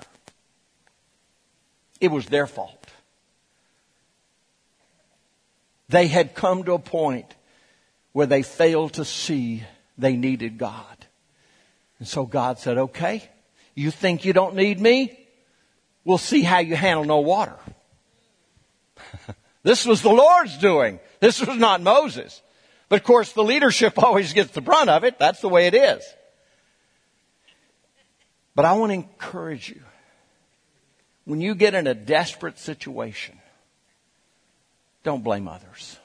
It 1.99 2.11
was 2.11 2.27
their 2.27 2.45
fault. 2.45 2.85
They 5.89 6.05
had 6.05 6.35
come 6.35 6.63
to 6.65 6.73
a 6.73 6.79
point 6.79 7.33
where 8.11 8.27
they 8.27 8.43
failed 8.43 8.93
to 8.93 9.03
see 9.03 9.63
they 9.97 10.15
needed 10.15 10.59
God. 10.59 11.07
And 11.97 12.07
so 12.07 12.27
God 12.27 12.59
said, 12.59 12.77
okay, 12.77 13.27
you 13.73 13.89
think 13.89 14.25
you 14.25 14.33
don't 14.33 14.53
need 14.53 14.79
me? 14.79 15.27
We'll 16.05 16.19
see 16.19 16.43
how 16.43 16.59
you 16.59 16.75
handle 16.75 17.05
no 17.05 17.21
water. 17.21 17.57
this 19.63 19.87
was 19.87 20.03
the 20.03 20.09
Lord's 20.09 20.55
doing. 20.59 20.99
This 21.21 21.39
was 21.39 21.55
not 21.55 21.81
Moses. 21.81 22.41
But 22.89 22.99
of 22.99 23.05
course 23.05 23.31
the 23.31 23.43
leadership 23.43 23.97
always 24.03 24.33
gets 24.33 24.51
the 24.51 24.59
brunt 24.59 24.89
of 24.89 25.05
it. 25.05 25.17
That's 25.17 25.39
the 25.39 25.47
way 25.47 25.67
it 25.67 25.73
is. 25.73 26.03
But 28.53 28.65
I 28.65 28.73
want 28.73 28.89
to 28.89 28.95
encourage 28.95 29.69
you. 29.69 29.81
When 31.23 31.39
you 31.39 31.55
get 31.55 31.73
in 31.73 31.87
a 31.87 31.93
desperate 31.93 32.59
situation, 32.59 33.37
don't 35.03 35.23
blame 35.23 35.47
others. 35.47 35.97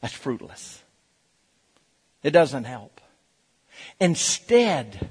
That's 0.00 0.14
fruitless. 0.14 0.82
It 2.22 2.30
doesn't 2.30 2.64
help. 2.64 3.00
Instead, 4.00 5.10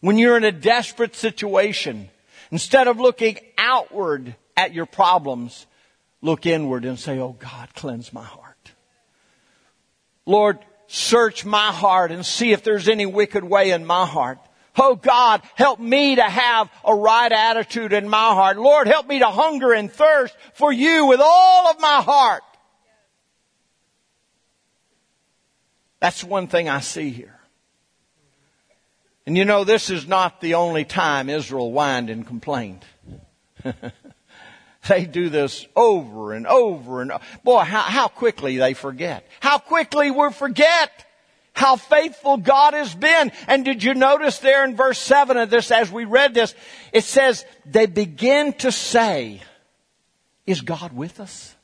when 0.00 0.18
you're 0.18 0.36
in 0.36 0.44
a 0.44 0.52
desperate 0.52 1.14
situation, 1.14 2.08
instead 2.50 2.88
of 2.88 2.98
looking 2.98 3.38
outward 3.58 4.34
at 4.56 4.74
your 4.74 4.86
problems, 4.86 5.66
look 6.22 6.46
inward 6.46 6.84
and 6.84 6.98
say, 6.98 7.18
Oh 7.18 7.32
God, 7.38 7.74
cleanse 7.74 8.12
my 8.12 8.24
heart. 8.24 8.72
Lord, 10.26 10.58
search 10.86 11.44
my 11.44 11.72
heart 11.72 12.10
and 12.12 12.24
see 12.24 12.52
if 12.52 12.62
there's 12.62 12.88
any 12.88 13.06
wicked 13.06 13.44
way 13.44 13.70
in 13.70 13.84
my 13.84 14.06
heart. 14.06 14.38
Oh 14.76 14.94
God, 14.94 15.42
help 15.56 15.80
me 15.80 16.16
to 16.16 16.22
have 16.22 16.70
a 16.84 16.94
right 16.94 17.30
attitude 17.30 17.92
in 17.92 18.08
my 18.08 18.34
heart. 18.34 18.56
Lord, 18.56 18.86
help 18.86 19.06
me 19.06 19.18
to 19.18 19.26
hunger 19.26 19.72
and 19.72 19.90
thirst 19.90 20.34
for 20.54 20.72
you 20.72 21.06
with 21.06 21.20
all 21.22 21.68
of 21.68 21.80
my 21.80 22.00
heart. 22.02 22.42
That's 26.00 26.24
one 26.24 26.46
thing 26.46 26.68
I 26.68 26.80
see 26.80 27.10
here. 27.10 27.38
And 29.26 29.36
you 29.36 29.44
know, 29.44 29.64
this 29.64 29.90
is 29.90 30.08
not 30.08 30.40
the 30.40 30.54
only 30.54 30.84
time 30.84 31.28
Israel 31.28 31.70
whined 31.70 32.10
and 32.10 32.26
complained. 32.26 32.84
they 34.88 35.04
do 35.04 35.28
this 35.28 35.66
over 35.76 36.32
and 36.32 36.46
over 36.46 37.02
and 37.02 37.12
boy, 37.44 37.60
how, 37.60 37.82
how 37.82 38.08
quickly 38.08 38.56
they 38.56 38.74
forget. 38.74 39.26
How 39.40 39.58
quickly 39.58 40.10
we 40.10 40.32
forget 40.32 41.06
how 41.52 41.76
faithful 41.76 42.38
God 42.38 42.74
has 42.74 42.94
been. 42.94 43.32
And 43.46 43.64
did 43.64 43.82
you 43.82 43.94
notice 43.94 44.38
there 44.38 44.64
in 44.64 44.76
verse 44.76 44.98
7 44.98 45.36
of 45.36 45.50
this, 45.50 45.70
as 45.70 45.92
we 45.92 46.04
read 46.04 46.32
this, 46.32 46.54
it 46.92 47.04
says, 47.04 47.44
they 47.66 47.86
begin 47.86 48.54
to 48.54 48.72
say, 48.72 49.42
is 50.46 50.62
God 50.62 50.92
with 50.92 51.20
us? 51.20 51.54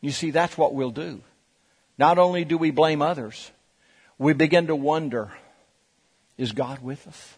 You 0.00 0.10
see, 0.12 0.30
that's 0.30 0.56
what 0.56 0.74
we'll 0.74 0.90
do. 0.90 1.20
Not 1.98 2.18
only 2.18 2.44
do 2.44 2.56
we 2.56 2.70
blame 2.70 3.02
others, 3.02 3.50
we 4.18 4.32
begin 4.32 4.68
to 4.68 4.76
wonder, 4.76 5.30
is 6.38 6.52
God 6.52 6.82
with 6.82 7.06
us? 7.06 7.34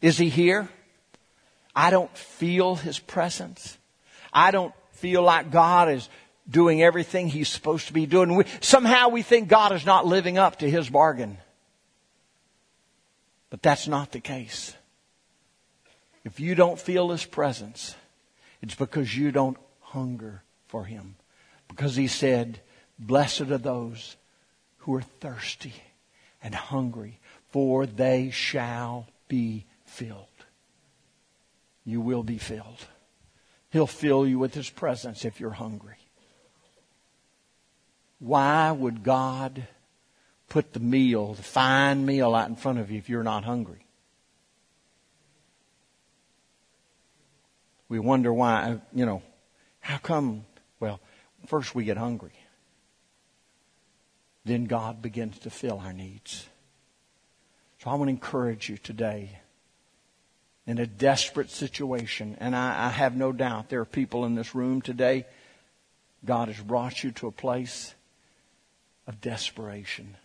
Is 0.00 0.18
He 0.18 0.28
here? 0.28 0.68
I 1.74 1.90
don't 1.90 2.14
feel 2.16 2.74
His 2.76 2.98
presence. 2.98 3.78
I 4.32 4.50
don't 4.50 4.74
feel 4.92 5.22
like 5.22 5.50
God 5.50 5.90
is 5.90 6.08
doing 6.48 6.82
everything 6.82 7.28
he's 7.28 7.48
supposed 7.48 7.86
to 7.88 7.92
be 7.92 8.06
doing. 8.06 8.34
We, 8.34 8.44
somehow 8.60 9.08
we 9.08 9.22
think 9.22 9.48
God 9.48 9.72
is 9.72 9.86
not 9.86 10.06
living 10.06 10.38
up 10.38 10.58
to 10.60 10.70
his 10.70 10.88
bargain. 10.88 11.38
But 13.50 13.62
that's 13.62 13.86
not 13.86 14.12
the 14.12 14.20
case. 14.20 14.74
If 16.24 16.40
you 16.40 16.54
don't 16.54 16.78
feel 16.78 17.10
his 17.10 17.24
presence, 17.24 17.94
it's 18.60 18.74
because 18.74 19.16
you 19.16 19.32
don't 19.32 19.58
hunger 19.80 20.42
for 20.68 20.84
him. 20.84 21.16
Because 21.68 21.96
he 21.96 22.06
said, 22.06 22.60
Blessed 22.98 23.42
are 23.42 23.58
those 23.58 24.16
who 24.78 24.94
are 24.94 25.02
thirsty 25.02 25.74
and 26.42 26.54
hungry, 26.54 27.18
for 27.50 27.86
they 27.86 28.30
shall 28.30 29.06
be 29.28 29.64
filled. 29.84 30.26
You 31.84 32.00
will 32.00 32.22
be 32.22 32.38
filled. 32.38 32.86
He'll 33.70 33.86
fill 33.86 34.26
you 34.26 34.38
with 34.38 34.54
his 34.54 34.68
presence 34.70 35.24
if 35.24 35.40
you're 35.40 35.50
hungry. 35.50 35.96
Why 38.18 38.70
would 38.70 39.02
God 39.02 39.66
put 40.48 40.74
the 40.74 40.80
meal, 40.80 41.34
the 41.34 41.42
fine 41.42 42.04
meal 42.04 42.34
out 42.34 42.48
in 42.48 42.56
front 42.56 42.78
of 42.78 42.90
you 42.90 42.98
if 42.98 43.08
you're 43.08 43.22
not 43.22 43.44
hungry? 43.44 43.86
We 47.88 47.98
wonder 47.98 48.32
why, 48.32 48.80
you 48.94 49.04
know, 49.04 49.22
how 49.80 49.98
come? 49.98 50.44
Well, 50.78 51.00
first 51.46 51.74
we 51.74 51.84
get 51.84 51.96
hungry. 51.96 52.32
Then 54.44 54.64
God 54.64 55.02
begins 55.02 55.38
to 55.40 55.50
fill 55.50 55.78
our 55.78 55.92
needs. 55.92 56.46
So 57.78 57.90
I 57.90 57.94
want 57.94 58.08
to 58.08 58.12
encourage 58.12 58.68
you 58.68 58.76
today 58.76 59.40
in 60.66 60.78
a 60.78 60.86
desperate 60.86 61.50
situation, 61.50 62.36
and 62.40 62.54
I, 62.54 62.86
I 62.86 62.88
have 62.90 63.16
no 63.16 63.32
doubt 63.32 63.68
there 63.68 63.80
are 63.80 63.84
people 63.84 64.24
in 64.24 64.34
this 64.34 64.54
room 64.54 64.80
today. 64.80 65.26
God 66.24 66.48
has 66.48 66.60
brought 66.60 67.02
you 67.02 67.10
to 67.12 67.26
a 67.26 67.32
place 67.32 67.94
of 69.06 69.20
desperation. 69.20 70.16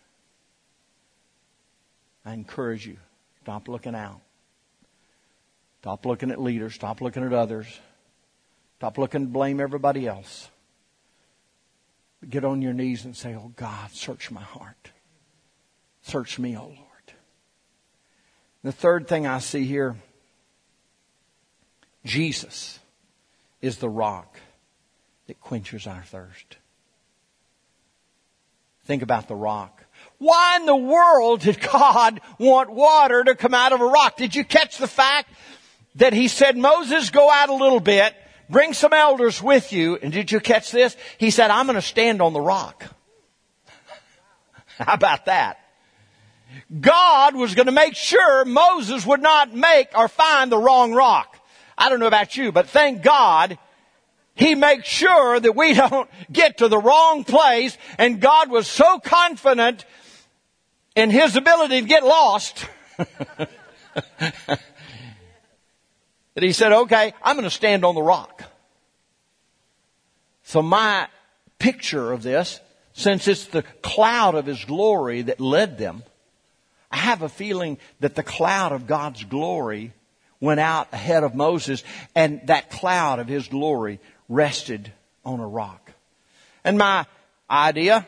I 2.24 2.34
encourage 2.34 2.86
you, 2.86 2.98
stop 3.42 3.68
looking 3.68 3.94
out. 3.94 4.20
Stop 5.80 6.04
looking 6.06 6.30
at 6.30 6.40
leaders. 6.40 6.74
Stop 6.74 7.00
looking 7.00 7.24
at 7.24 7.32
others. 7.32 7.66
Stop 8.78 8.98
looking 8.98 9.22
to 9.22 9.26
blame 9.32 9.60
everybody 9.60 10.06
else. 10.06 10.48
Get 12.28 12.44
on 12.44 12.62
your 12.62 12.72
knees 12.72 13.04
and 13.04 13.16
say, 13.16 13.34
Oh 13.34 13.52
God, 13.56 13.92
search 13.92 14.30
my 14.30 14.42
heart. 14.42 14.90
Search 16.02 16.38
me, 16.38 16.56
oh 16.56 16.66
Lord. 16.66 16.76
The 18.64 18.72
third 18.72 19.06
thing 19.06 19.26
I 19.26 19.38
see 19.38 19.64
here 19.64 19.96
Jesus 22.08 22.78
is 23.60 23.76
the 23.76 23.88
rock 23.88 24.40
that 25.26 25.38
quenches 25.40 25.86
our 25.86 26.02
thirst. 26.02 26.56
Think 28.86 29.02
about 29.02 29.28
the 29.28 29.36
rock. 29.36 29.84
Why 30.16 30.56
in 30.56 30.64
the 30.64 30.74
world 30.74 31.40
did 31.42 31.60
God 31.60 32.22
want 32.38 32.70
water 32.70 33.24
to 33.24 33.34
come 33.34 33.52
out 33.52 33.74
of 33.74 33.82
a 33.82 33.86
rock? 33.86 34.16
Did 34.16 34.34
you 34.34 34.42
catch 34.42 34.78
the 34.78 34.86
fact 34.86 35.30
that 35.96 36.14
he 36.14 36.28
said, 36.28 36.56
Moses, 36.56 37.10
go 37.10 37.30
out 37.30 37.50
a 37.50 37.54
little 37.54 37.78
bit, 37.78 38.14
bring 38.48 38.72
some 38.72 38.94
elders 38.94 39.42
with 39.42 39.74
you, 39.74 39.96
and 39.96 40.10
did 40.10 40.32
you 40.32 40.40
catch 40.40 40.70
this? 40.72 40.96
He 41.18 41.30
said, 41.30 41.50
I'm 41.50 41.66
going 41.66 41.76
to 41.76 41.82
stand 41.82 42.22
on 42.22 42.32
the 42.32 42.40
rock. 42.40 42.86
How 44.78 44.94
about 44.94 45.26
that? 45.26 45.58
God 46.80 47.36
was 47.36 47.54
going 47.54 47.66
to 47.66 47.72
make 47.72 47.96
sure 47.96 48.46
Moses 48.46 49.04
would 49.04 49.20
not 49.20 49.54
make 49.54 49.88
or 49.94 50.08
find 50.08 50.50
the 50.50 50.56
wrong 50.56 50.94
rock. 50.94 51.37
I 51.78 51.88
don't 51.88 52.00
know 52.00 52.08
about 52.08 52.36
you, 52.36 52.50
but 52.50 52.68
thank 52.68 53.02
God 53.02 53.56
he 54.34 54.56
makes 54.56 54.88
sure 54.88 55.38
that 55.38 55.54
we 55.54 55.74
don't 55.74 56.10
get 56.30 56.58
to 56.58 56.68
the 56.68 56.78
wrong 56.78 57.24
place 57.24 57.78
and 57.96 58.20
God 58.20 58.50
was 58.50 58.66
so 58.66 58.98
confident 58.98 59.84
in 60.96 61.10
his 61.10 61.36
ability 61.36 61.80
to 61.80 61.86
get 61.86 62.04
lost 62.04 62.66
that 62.96 63.48
he 66.34 66.52
said, 66.52 66.72
okay, 66.72 67.14
I'm 67.22 67.36
going 67.36 67.44
to 67.44 67.50
stand 67.50 67.84
on 67.84 67.94
the 67.94 68.02
rock. 68.02 68.42
So 70.42 70.62
my 70.62 71.06
picture 71.60 72.12
of 72.12 72.22
this, 72.22 72.60
since 72.94 73.28
it's 73.28 73.44
the 73.44 73.62
cloud 73.82 74.34
of 74.34 74.46
his 74.46 74.64
glory 74.64 75.22
that 75.22 75.40
led 75.40 75.78
them, 75.78 76.02
I 76.90 76.96
have 76.96 77.22
a 77.22 77.28
feeling 77.28 77.78
that 78.00 78.16
the 78.16 78.22
cloud 78.22 78.72
of 78.72 78.86
God's 78.86 79.22
glory 79.24 79.92
went 80.40 80.60
out 80.60 80.88
ahead 80.92 81.24
of 81.24 81.34
Moses 81.34 81.82
and 82.14 82.40
that 82.46 82.70
cloud 82.70 83.18
of 83.18 83.28
his 83.28 83.48
glory 83.48 84.00
rested 84.28 84.92
on 85.24 85.40
a 85.40 85.46
rock. 85.46 85.92
And 86.64 86.78
my 86.78 87.06
idea, 87.50 88.06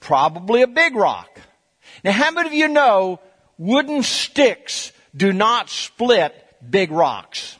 probably 0.00 0.62
a 0.62 0.66
big 0.66 0.96
rock. 0.96 1.40
Now 2.04 2.12
how 2.12 2.30
many 2.30 2.48
of 2.48 2.54
you 2.54 2.68
know 2.68 3.20
wooden 3.58 4.02
sticks 4.02 4.92
do 5.16 5.32
not 5.32 5.68
split 5.68 6.34
big 6.68 6.90
rocks? 6.90 7.56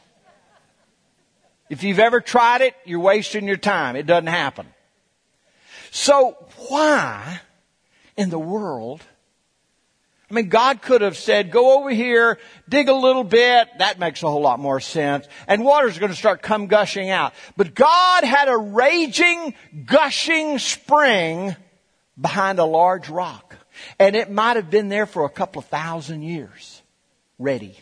If 1.70 1.84
you've 1.84 2.00
ever 2.00 2.20
tried 2.20 2.60
it, 2.60 2.74
you're 2.84 3.00
wasting 3.00 3.46
your 3.46 3.56
time. 3.56 3.96
It 3.96 4.06
doesn't 4.06 4.26
happen. 4.26 4.66
So 5.90 6.36
why 6.68 7.40
in 8.16 8.30
the 8.30 8.38
world 8.38 9.02
I 10.32 10.34
mean, 10.34 10.48
God 10.48 10.80
could 10.80 11.02
have 11.02 11.18
said, 11.18 11.50
go 11.50 11.78
over 11.78 11.90
here, 11.90 12.38
dig 12.66 12.88
a 12.88 12.94
little 12.94 13.22
bit. 13.22 13.68
That 13.80 13.98
makes 13.98 14.22
a 14.22 14.30
whole 14.30 14.40
lot 14.40 14.58
more 14.58 14.80
sense. 14.80 15.26
And 15.46 15.62
water's 15.62 15.98
going 15.98 16.10
to 16.10 16.16
start 16.16 16.40
come 16.40 16.68
gushing 16.68 17.10
out. 17.10 17.34
But 17.54 17.74
God 17.74 18.24
had 18.24 18.48
a 18.48 18.56
raging, 18.56 19.52
gushing 19.84 20.58
spring 20.58 21.54
behind 22.18 22.58
a 22.58 22.64
large 22.64 23.10
rock. 23.10 23.56
And 23.98 24.16
it 24.16 24.30
might 24.30 24.56
have 24.56 24.70
been 24.70 24.88
there 24.88 25.04
for 25.04 25.26
a 25.26 25.28
couple 25.28 25.60
of 25.60 25.66
thousand 25.66 26.22
years. 26.22 26.80
Ready. 27.38 27.76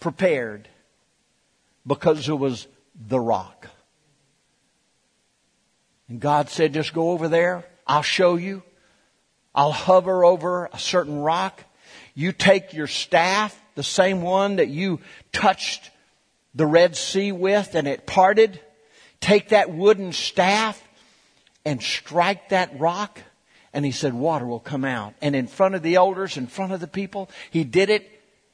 Prepared. 0.00 0.68
Because 1.86 2.28
it 2.28 2.36
was 2.36 2.66
the 2.96 3.20
rock. 3.20 3.68
And 6.08 6.18
God 6.18 6.48
said, 6.48 6.74
just 6.74 6.92
go 6.92 7.10
over 7.12 7.28
there. 7.28 7.64
I'll 7.86 8.02
show 8.02 8.34
you. 8.34 8.64
I'll 9.54 9.72
hover 9.72 10.24
over 10.24 10.68
a 10.72 10.78
certain 10.78 11.20
rock. 11.20 11.64
You 12.14 12.32
take 12.32 12.72
your 12.72 12.86
staff, 12.86 13.58
the 13.74 13.82
same 13.82 14.22
one 14.22 14.56
that 14.56 14.68
you 14.68 15.00
touched 15.32 15.90
the 16.54 16.66
Red 16.66 16.96
Sea 16.96 17.32
with 17.32 17.74
and 17.74 17.86
it 17.88 18.06
parted. 18.06 18.60
Take 19.20 19.50
that 19.50 19.70
wooden 19.70 20.12
staff 20.12 20.82
and 21.64 21.82
strike 21.82 22.50
that 22.50 22.78
rock. 22.78 23.20
And 23.72 23.84
he 23.84 23.92
said, 23.92 24.14
water 24.14 24.46
will 24.46 24.60
come 24.60 24.84
out. 24.84 25.14
And 25.22 25.36
in 25.36 25.46
front 25.46 25.74
of 25.74 25.82
the 25.82 25.94
elders, 25.94 26.36
in 26.36 26.46
front 26.46 26.72
of 26.72 26.80
the 26.80 26.88
people, 26.88 27.30
he 27.50 27.64
did 27.64 27.90
it. 27.90 28.08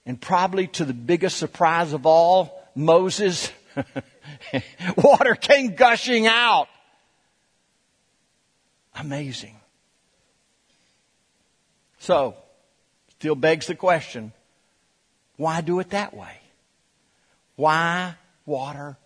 And 0.04 0.20
probably 0.20 0.68
to 0.68 0.84
the 0.84 0.94
biggest 0.94 1.38
surprise 1.38 1.92
of 1.92 2.06
all, 2.06 2.62
Moses, 2.74 3.50
water 4.96 5.34
came 5.34 5.74
gushing 5.74 6.26
out. 6.26 6.68
Amazing. 8.94 9.55
So, 11.98 12.36
still 13.18 13.34
begs 13.34 13.66
the 13.66 13.74
question, 13.74 14.32
why 15.36 15.60
do 15.60 15.80
it 15.80 15.90
that 15.90 16.14
way? 16.14 16.40
Why 17.56 18.14
water 18.44 18.96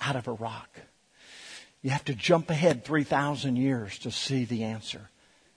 out 0.00 0.16
of 0.16 0.28
a 0.28 0.32
rock? 0.32 0.68
You 1.82 1.90
have 1.90 2.04
to 2.06 2.14
jump 2.14 2.50
ahead 2.50 2.84
3,000 2.84 3.56
years 3.56 3.98
to 4.00 4.10
see 4.10 4.44
the 4.44 4.64
answer. 4.64 5.08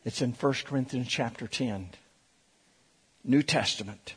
It's 0.05 0.21
in 0.21 0.31
1 0.31 0.53
Corinthians 0.65 1.07
chapter 1.07 1.47
10. 1.47 1.89
New 3.23 3.43
Testament. 3.43 4.15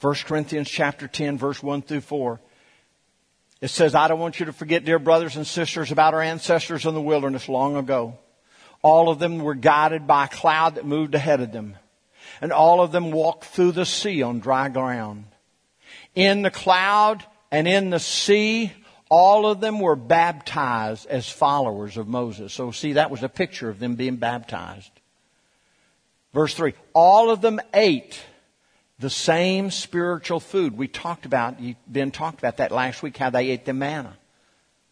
1 0.00 0.14
Corinthians 0.26 0.68
chapter 0.68 1.08
10 1.08 1.38
verse 1.38 1.62
1 1.62 1.82
through 1.82 2.00
4. 2.00 2.40
It 3.60 3.68
says, 3.68 3.94
I 3.94 4.08
don't 4.08 4.20
want 4.20 4.38
you 4.38 4.46
to 4.46 4.52
forget, 4.52 4.84
dear 4.84 4.98
brothers 4.98 5.36
and 5.36 5.46
sisters, 5.46 5.90
about 5.90 6.14
our 6.14 6.20
ancestors 6.20 6.84
in 6.84 6.94
the 6.94 7.00
wilderness 7.00 7.48
long 7.48 7.76
ago. 7.76 8.18
All 8.86 9.08
of 9.08 9.18
them 9.18 9.40
were 9.40 9.56
guided 9.56 10.06
by 10.06 10.26
a 10.26 10.28
cloud 10.28 10.76
that 10.76 10.86
moved 10.86 11.16
ahead 11.16 11.40
of 11.40 11.50
them. 11.50 11.76
And 12.40 12.52
all 12.52 12.80
of 12.80 12.92
them 12.92 13.10
walked 13.10 13.46
through 13.46 13.72
the 13.72 13.84
sea 13.84 14.22
on 14.22 14.38
dry 14.38 14.68
ground. 14.68 15.24
In 16.14 16.42
the 16.42 16.52
cloud 16.52 17.24
and 17.50 17.66
in 17.66 17.90
the 17.90 17.98
sea, 17.98 18.72
all 19.10 19.44
of 19.50 19.60
them 19.60 19.80
were 19.80 19.96
baptized 19.96 21.08
as 21.08 21.28
followers 21.28 21.96
of 21.96 22.06
Moses. 22.06 22.52
So 22.52 22.70
see, 22.70 22.92
that 22.92 23.10
was 23.10 23.24
a 23.24 23.28
picture 23.28 23.68
of 23.68 23.80
them 23.80 23.96
being 23.96 24.18
baptized. 24.18 24.92
Verse 26.32 26.54
3. 26.54 26.72
All 26.92 27.30
of 27.30 27.40
them 27.40 27.58
ate 27.74 28.22
the 29.00 29.10
same 29.10 29.72
spiritual 29.72 30.38
food. 30.38 30.78
We 30.78 30.86
talked 30.86 31.26
about, 31.26 31.56
Ben 31.88 32.12
talked 32.12 32.38
about 32.38 32.58
that 32.58 32.70
last 32.70 33.02
week, 33.02 33.16
how 33.16 33.30
they 33.30 33.50
ate 33.50 33.64
the 33.64 33.72
manna. 33.72 34.16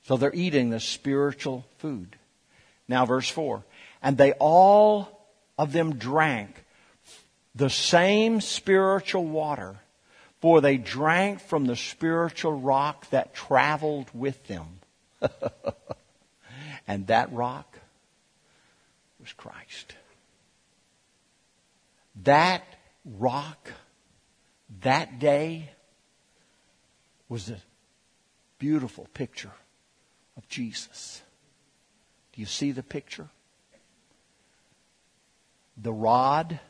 So 0.02 0.16
they're 0.16 0.35
eating 0.35 0.70
the 0.70 0.80
spiritual 0.80 1.64
food. 1.78 2.16
Now 2.88 3.07
verse 3.07 3.29
4 3.29 3.64
and 4.05 4.18
they 4.18 4.33
all 4.33 5.27
of 5.59 5.73
them 5.73 5.97
drank 5.97 6.64
the 7.55 7.70
same 7.70 8.40
spiritual 8.40 9.25
water, 9.25 9.77
for 10.40 10.61
they 10.61 10.77
drank 10.77 11.40
from 11.40 11.64
the 11.64 11.77
spiritual 11.77 12.53
rock 12.53 13.09
that 13.11 13.35
traveled 13.35 14.11
with 14.12 14.47
them. 14.47 14.66
and 16.87 17.07
that 17.07 17.33
rock 17.33 17.79
was 19.20 19.33
Christ. 19.33 19.94
That 22.25 22.62
rock, 23.05 23.73
that 24.83 25.18
day, 25.18 25.70
was 27.29 27.49
a 27.49 27.57
beautiful 28.59 29.09
picture 29.14 29.53
of 30.37 30.47
Jesus. 30.49 31.23
Do 32.35 32.40
you 32.40 32.47
see 32.47 32.73
the 32.73 32.83
picture? 32.83 33.29
the 35.77 35.92
rod, 35.92 36.61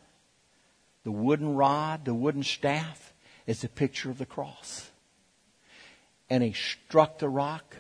the 1.04 1.10
wooden 1.10 1.54
rod, 1.54 2.04
the 2.04 2.14
wooden 2.14 2.42
staff, 2.42 3.12
is 3.46 3.62
a 3.64 3.68
picture 3.68 4.10
of 4.10 4.18
the 4.18 4.26
cross. 4.26 4.90
And 6.30 6.42
he 6.42 6.52
struck 6.52 7.18
the 7.18 7.28
rock 7.28 7.76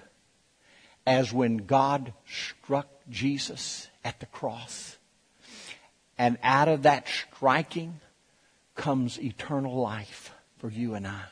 as 1.06 1.32
when 1.32 1.58
God 1.58 2.12
struck 2.26 2.88
Jesus 3.08 3.88
at 4.04 4.20
the 4.20 4.26
cross. 4.26 4.98
And 6.18 6.38
out 6.42 6.68
of 6.68 6.82
that 6.82 7.08
striking 7.08 8.00
comes 8.74 9.18
eternal 9.18 9.74
life 9.74 10.32
for 10.58 10.70
you 10.70 10.94
and 10.94 11.06
I. 11.06 11.22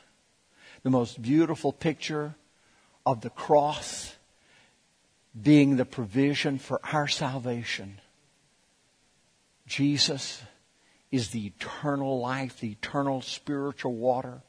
The 0.81 0.89
most 0.89 1.21
beautiful 1.21 1.71
picture 1.71 2.35
of 3.05 3.21
the 3.21 3.29
cross 3.29 4.15
being 5.39 5.75
the 5.77 5.85
provision 5.85 6.59
for 6.59 6.79
our 6.91 7.07
salvation 7.07 7.99
Jesus 9.65 10.43
is 11.11 11.29
the 11.29 11.47
eternal 11.47 12.19
life, 12.19 12.59
the 12.59 12.71
eternal 12.71 13.21
spiritual 13.21 13.93
water. 13.93 14.41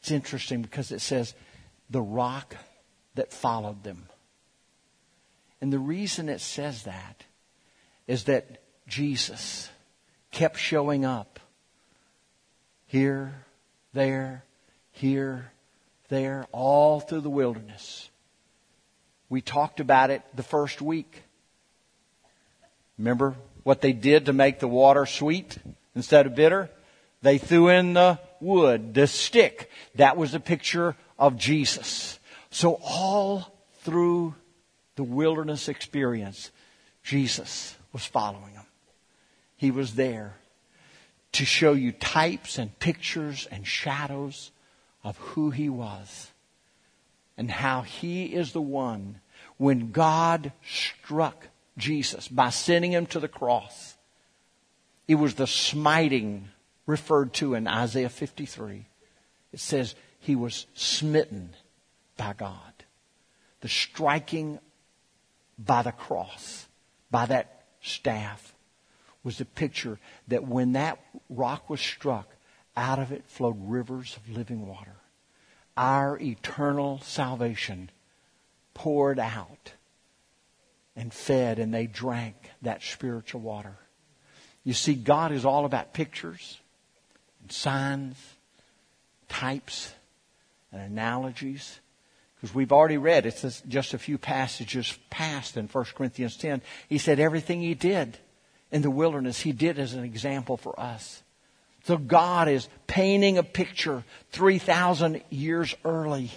It's 0.00 0.10
interesting 0.10 0.62
because 0.62 0.92
it 0.92 1.00
says 1.00 1.34
the 1.90 2.02
rock 2.02 2.56
that 3.14 3.32
followed 3.32 3.82
them. 3.82 4.08
And 5.60 5.72
the 5.72 5.78
reason 5.78 6.28
it 6.28 6.40
says 6.40 6.84
that 6.84 7.24
is 8.06 8.24
that 8.24 8.62
Jesus 8.86 9.70
kept 10.30 10.58
showing 10.58 11.04
up 11.04 11.40
here, 12.86 13.44
there, 13.92 14.44
here, 14.92 15.52
there, 16.08 16.46
all 16.52 17.00
through 17.00 17.22
the 17.22 17.30
wilderness. 17.30 18.08
We 19.28 19.40
talked 19.40 19.80
about 19.80 20.10
it 20.10 20.22
the 20.34 20.42
first 20.42 20.80
week. 20.80 21.22
Remember 22.96 23.36
what 23.62 23.80
they 23.80 23.92
did 23.92 24.26
to 24.26 24.32
make 24.32 24.58
the 24.58 24.68
water 24.68 25.06
sweet 25.06 25.58
instead 25.94 26.26
of 26.26 26.34
bitter? 26.34 26.70
They 27.22 27.38
threw 27.38 27.68
in 27.68 27.94
the 27.94 28.18
wood, 28.40 28.94
the 28.94 29.06
stick. 29.06 29.70
That 29.96 30.16
was 30.16 30.34
a 30.34 30.40
picture 30.40 30.96
of 31.18 31.36
Jesus. 31.36 32.18
So 32.50 32.80
all 32.82 33.52
through 33.80 34.34
the 34.96 35.04
wilderness 35.04 35.68
experience, 35.68 36.50
Jesus 37.02 37.76
was 37.92 38.04
following 38.04 38.54
them. 38.54 38.66
He 39.56 39.70
was 39.70 39.94
there 39.94 40.34
to 41.32 41.44
show 41.44 41.72
you 41.72 41.92
types 41.92 42.58
and 42.58 42.76
pictures 42.78 43.46
and 43.50 43.66
shadows 43.66 44.50
of 45.04 45.16
who 45.18 45.50
he 45.50 45.68
was 45.68 46.30
and 47.38 47.50
how 47.50 47.82
he 47.82 48.26
is 48.26 48.52
the 48.52 48.60
one 48.60 49.20
when 49.56 49.92
God 49.92 50.52
struck 50.68 51.48
Jesus 51.78 52.26
by 52.26 52.50
sending 52.50 52.92
him 52.92 53.06
to 53.06 53.20
the 53.20 53.28
cross. 53.28 53.96
It 55.06 55.14
was 55.14 55.34
the 55.34 55.46
smiting 55.46 56.48
referred 56.84 57.32
to 57.34 57.54
in 57.54 57.68
Isaiah 57.68 58.08
53. 58.08 58.84
It 59.52 59.60
says 59.60 59.94
he 60.18 60.34
was 60.34 60.66
smitten 60.74 61.50
by 62.16 62.34
God. 62.36 62.60
The 63.60 63.68
striking 63.68 64.58
by 65.58 65.82
the 65.82 65.92
cross, 65.92 66.66
by 67.10 67.26
that 67.26 67.62
staff, 67.80 68.54
was 69.22 69.40
a 69.40 69.44
picture 69.44 69.98
that 70.26 70.46
when 70.46 70.72
that 70.72 70.98
rock 71.30 71.70
was 71.70 71.80
struck, 71.80 72.28
out 72.76 72.98
of 72.98 73.12
it 73.12 73.24
flowed 73.26 73.56
rivers 73.58 74.16
of 74.16 74.36
living 74.36 74.66
water. 74.66 74.94
Our 75.78 76.18
eternal 76.18 76.98
salvation 77.04 77.90
poured 78.74 79.20
out 79.20 79.74
and 80.96 81.14
fed, 81.14 81.60
and 81.60 81.72
they 81.72 81.86
drank 81.86 82.34
that 82.62 82.82
spiritual 82.82 83.42
water. 83.42 83.76
You 84.64 84.72
see, 84.72 84.96
God 84.96 85.30
is 85.30 85.44
all 85.44 85.64
about 85.64 85.94
pictures 85.94 86.58
and 87.40 87.52
signs, 87.52 88.16
types, 89.28 89.94
and 90.72 90.82
analogies. 90.82 91.78
Because 92.34 92.52
we've 92.52 92.72
already 92.72 92.98
read, 92.98 93.24
it's 93.24 93.62
just 93.68 93.94
a 93.94 93.98
few 93.98 94.18
passages 94.18 94.98
past 95.10 95.56
in 95.56 95.68
1 95.68 95.84
Corinthians 95.94 96.36
10. 96.36 96.60
He 96.88 96.98
said 96.98 97.20
everything 97.20 97.60
he 97.60 97.74
did 97.74 98.18
in 98.72 98.82
the 98.82 98.90
wilderness, 98.90 99.42
he 99.42 99.52
did 99.52 99.78
as 99.78 99.94
an 99.94 100.02
example 100.02 100.56
for 100.56 100.78
us. 100.78 101.22
So 101.88 101.96
God 101.96 102.48
is 102.48 102.68
painting 102.86 103.38
a 103.38 103.42
picture 103.42 104.04
3,000 104.32 105.22
years 105.30 105.74
early 105.86 106.30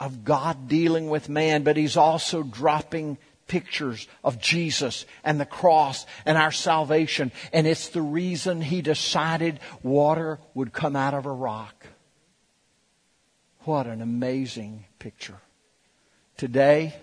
of 0.00 0.24
God 0.24 0.66
dealing 0.66 1.10
with 1.10 1.28
man, 1.28 1.62
but 1.62 1.76
he's 1.76 1.98
also 1.98 2.42
dropping 2.42 3.18
pictures 3.48 4.08
of 4.24 4.40
Jesus 4.40 5.04
and 5.24 5.38
the 5.38 5.44
cross 5.44 6.06
and 6.24 6.38
our 6.38 6.52
salvation. 6.52 7.32
And 7.52 7.66
it's 7.66 7.90
the 7.90 8.00
reason 8.00 8.62
he 8.62 8.80
decided 8.80 9.60
water 9.82 10.38
would 10.54 10.72
come 10.72 10.96
out 10.96 11.12
of 11.12 11.26
a 11.26 11.30
rock. 11.30 11.86
What 13.64 13.86
an 13.86 14.00
amazing 14.00 14.86
picture. 14.98 15.42
Today, 16.38 16.94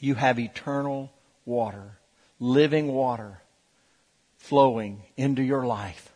you 0.00 0.16
have 0.16 0.40
eternal 0.40 1.12
water, 1.44 2.00
living 2.40 2.88
water 2.88 3.40
flowing 4.50 5.00
into 5.16 5.44
your 5.44 5.64
life 5.64 6.12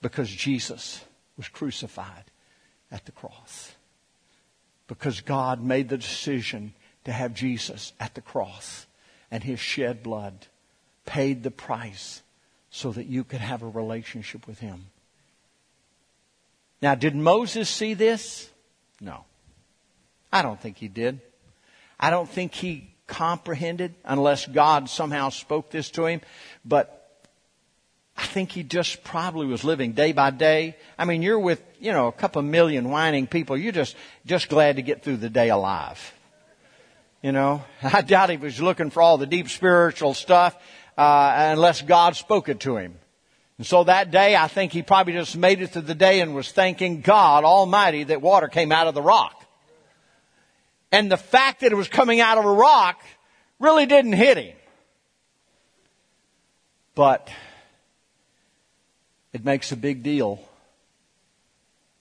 because 0.00 0.30
Jesus 0.30 1.04
was 1.36 1.48
crucified 1.48 2.24
at 2.90 3.04
the 3.04 3.12
cross. 3.12 3.72
Because 4.88 5.20
God 5.20 5.62
made 5.62 5.90
the 5.90 5.98
decision 5.98 6.72
to 7.04 7.12
have 7.12 7.34
Jesus 7.34 7.92
at 8.00 8.14
the 8.14 8.22
cross 8.22 8.86
and 9.30 9.44
his 9.44 9.60
shed 9.60 10.02
blood 10.02 10.46
paid 11.04 11.42
the 11.42 11.50
price 11.50 12.22
so 12.70 12.90
that 12.90 13.04
you 13.04 13.22
could 13.22 13.40
have 13.40 13.62
a 13.62 13.68
relationship 13.68 14.46
with 14.46 14.58
him. 14.58 14.86
Now, 16.80 16.94
did 16.94 17.14
Moses 17.14 17.68
see 17.68 17.92
this? 17.92 18.48
No. 18.98 19.26
I 20.32 20.40
don't 20.40 20.58
think 20.58 20.78
he 20.78 20.88
did. 20.88 21.20
I 21.98 22.08
don't 22.08 22.30
think 22.30 22.54
he 22.54 22.94
comprehended 23.06 23.94
unless 24.06 24.46
God 24.46 24.88
somehow 24.88 25.28
spoke 25.28 25.70
this 25.70 25.90
to 25.90 26.06
him. 26.06 26.22
But 26.64 26.99
I 28.20 28.26
think 28.26 28.52
he 28.52 28.62
just 28.62 29.02
probably 29.02 29.46
was 29.46 29.64
living 29.64 29.92
day 29.92 30.12
by 30.12 30.28
day. 30.28 30.76
I 30.98 31.06
mean, 31.06 31.22
you're 31.22 31.38
with, 31.38 31.62
you 31.80 31.90
know, 31.90 32.06
a 32.06 32.12
couple 32.12 32.42
million 32.42 32.90
whining 32.90 33.26
people. 33.26 33.56
You're 33.56 33.72
just, 33.72 33.96
just 34.26 34.50
glad 34.50 34.76
to 34.76 34.82
get 34.82 35.02
through 35.02 35.16
the 35.16 35.30
day 35.30 35.48
alive. 35.48 36.12
You 37.22 37.32
know, 37.32 37.64
I 37.82 38.02
doubt 38.02 38.28
he 38.28 38.36
was 38.36 38.60
looking 38.60 38.90
for 38.90 39.00
all 39.00 39.16
the 39.16 39.26
deep 39.26 39.48
spiritual 39.48 40.12
stuff, 40.12 40.54
uh, 40.98 41.32
unless 41.52 41.80
God 41.80 42.14
spoke 42.14 42.50
it 42.50 42.60
to 42.60 42.76
him. 42.76 42.94
And 43.56 43.66
so 43.66 43.84
that 43.84 44.10
day, 44.10 44.36
I 44.36 44.48
think 44.48 44.72
he 44.72 44.82
probably 44.82 45.14
just 45.14 45.34
made 45.34 45.62
it 45.62 45.68
through 45.68 45.82
the 45.82 45.94
day 45.94 46.20
and 46.20 46.34
was 46.34 46.52
thanking 46.52 47.00
God 47.00 47.44
Almighty 47.44 48.04
that 48.04 48.20
water 48.20 48.48
came 48.48 48.70
out 48.70 48.86
of 48.86 48.92
the 48.92 49.02
rock. 49.02 49.46
And 50.92 51.10
the 51.10 51.16
fact 51.16 51.60
that 51.60 51.72
it 51.72 51.74
was 51.74 51.88
coming 51.88 52.20
out 52.20 52.36
of 52.36 52.44
a 52.44 52.52
rock 52.52 53.00
really 53.58 53.86
didn't 53.86 54.12
hit 54.12 54.36
him. 54.36 54.56
But 56.94 57.30
it 59.32 59.44
makes 59.44 59.72
a 59.72 59.76
big 59.76 60.02
deal 60.02 60.40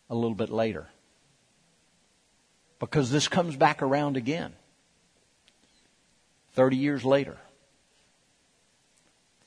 a 0.09 0.15
little 0.15 0.35
bit 0.35 0.49
later. 0.49 0.87
Because 2.79 3.11
this 3.11 3.27
comes 3.27 3.55
back 3.55 3.81
around 3.81 4.17
again. 4.17 4.53
30 6.53 6.77
years 6.77 7.05
later. 7.05 7.37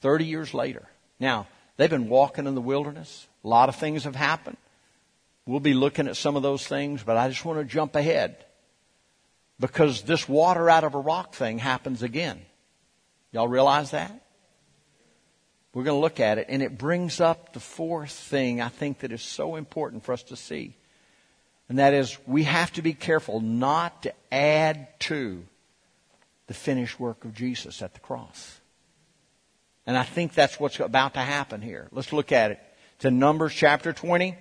30 0.01 0.25
years 0.25 0.55
later. 0.55 0.87
Now, 1.19 1.47
they've 1.77 1.91
been 1.91 2.09
walking 2.09 2.47
in 2.47 2.55
the 2.55 2.61
wilderness. 2.61 3.27
A 3.45 3.49
lot 3.49 3.69
of 3.69 3.77
things 3.77 4.05
have 4.05 4.17
happened. 4.17 4.59
We'll 5.47 5.61
be 5.61 5.75
looking 5.75 6.07
at 6.07 6.17
some 6.17 6.37
of 6.37 6.43
those 6.43 6.67
things, 6.67 7.03
but 7.03 7.17
I 7.17 7.29
just 7.29 7.45
want 7.45 7.59
to 7.59 7.65
jump 7.65 7.97
ahead. 7.97 8.45
Because 9.59 10.03
this 10.03 10.29
water 10.29 10.69
out 10.71 10.85
of 10.85 10.95
a 10.95 10.99
rock 10.99 11.35
thing 11.35 11.59
happens 11.59 12.03
again. 12.03 12.43
Y'all 13.33 13.49
realize 13.49 13.91
that? 13.93 14.13
We're 15.75 15.85
going 15.85 15.97
to 15.97 16.01
look 16.01 16.21
at 16.21 16.39
it, 16.39 16.47
and 16.49 16.63
it 16.63 16.77
brings 16.77 17.21
up 17.21 17.55
the 17.55 17.61
fourth 17.61 18.13
thing 18.13 18.61
I 18.61 18.69
think 18.69 18.99
that 19.01 19.13
is 19.13 19.23
so 19.23 19.57
important 19.57 20.05
for 20.05 20.13
us 20.13 20.23
to 20.25 20.37
see. 20.37 20.77
And 21.69 21.79
that 21.79 21.95
is, 21.95 22.19
we 22.27 22.43
have 22.45 22.73
to 22.75 22.83
be 22.83 22.93
careful 22.93 23.41
not 23.41 24.03
to 24.03 24.13
add 24.31 24.89
to 25.01 25.43
the 26.47 26.55
finished 26.55 27.01
work 27.01 27.25
of 27.25 27.35
Jesus 27.35 27.81
at 27.81 27.95
the 27.95 28.01
cross. 28.01 28.61
And 29.87 29.97
I 29.97 30.03
think 30.03 30.35
that's 30.35 30.61
what's 30.61 30.79
about 30.79 31.15
to 31.15 31.21
happen 31.21 31.63
here. 31.63 31.89
Let's 31.91 32.13
look 32.13 32.31
at 32.31 32.51
it. 32.51 32.61
It's 32.97 33.07
in 33.07 33.19
Numbers 33.19 33.55
chapter 33.55 33.95
20. 33.95 34.37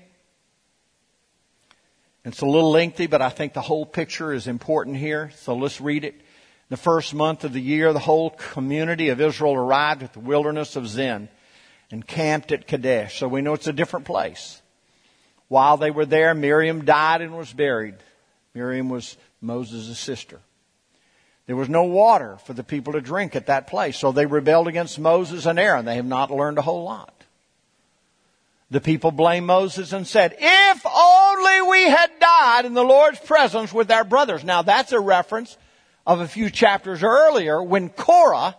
It's 2.26 2.42
a 2.42 2.46
little 2.46 2.70
lengthy, 2.70 3.08
but 3.08 3.22
I 3.22 3.30
think 3.30 3.54
the 3.54 3.62
whole 3.62 3.86
picture 3.86 4.34
is 4.34 4.48
important 4.48 4.98
here. 4.98 5.32
So 5.38 5.56
let's 5.56 5.80
read 5.80 6.04
it. 6.04 6.22
The 6.72 6.78
first 6.78 7.14
month 7.14 7.44
of 7.44 7.52
the 7.52 7.60
year, 7.60 7.92
the 7.92 8.00
whole 8.00 8.30
community 8.30 9.10
of 9.10 9.20
Israel 9.20 9.56
arrived 9.56 10.04
at 10.04 10.14
the 10.14 10.22
wilderness 10.22 10.78
of 10.78 10.88
Zin 10.88 11.28
and 11.92 12.08
camped 12.08 12.54
at 12.54 12.66
Kadesh. 12.66 13.20
So 13.20 13.28
we 13.28 13.42
know 13.42 13.56
it's 13.56 13.68
a 13.68 13.74
different 13.74 14.06
place. 14.06 14.62
While 15.50 15.76
they 15.76 15.92
were 15.92 16.06
there, 16.06 16.34
Miriam 16.34 16.86
died 16.86 17.20
and 17.20 17.38
was 17.38 17.52
buried. 17.52 17.96
Miriam 18.54 18.88
was 18.88 19.18
Moses' 19.42 20.00
sister. 20.00 20.40
There 21.46 21.58
was 21.58 21.68
no 21.68 21.84
water 21.84 22.38
for 22.46 22.54
the 22.54 22.64
people 22.64 22.94
to 22.94 23.02
drink 23.02 23.36
at 23.36 23.48
that 23.48 23.68
place, 23.68 23.98
so 23.98 24.14
they 24.14 24.26
rebelled 24.26 24.70
against 24.70 24.98
Moses 24.98 25.46
and 25.46 25.60
Aaron. 25.60 25.84
They 25.84 25.96
have 25.96 26.06
not 26.06 26.32
learned 26.32 26.58
a 26.58 26.62
whole 26.62 26.86
lot. 26.86 27.26
The 28.70 28.80
people 28.80 29.12
blamed 29.12 29.46
Moses 29.46 29.92
and 29.92 30.08
said, 30.08 30.38
if 30.40 30.86
only 30.86 31.70
we 31.70 31.90
had 31.90 32.12
died 32.22 32.64
in 32.64 32.76
the 32.76 32.82
Lord's 32.82 33.20
presence 33.20 33.74
with 33.74 33.92
our 33.92 34.06
brothers. 34.06 34.46
Now 34.46 34.62
that's 34.62 34.94
a 34.94 35.02
reference 35.02 35.58
of 36.06 36.20
a 36.20 36.28
few 36.28 36.50
chapters 36.50 37.04
earlier 37.04 37.62
when 37.62 37.90
Korah 37.90 38.56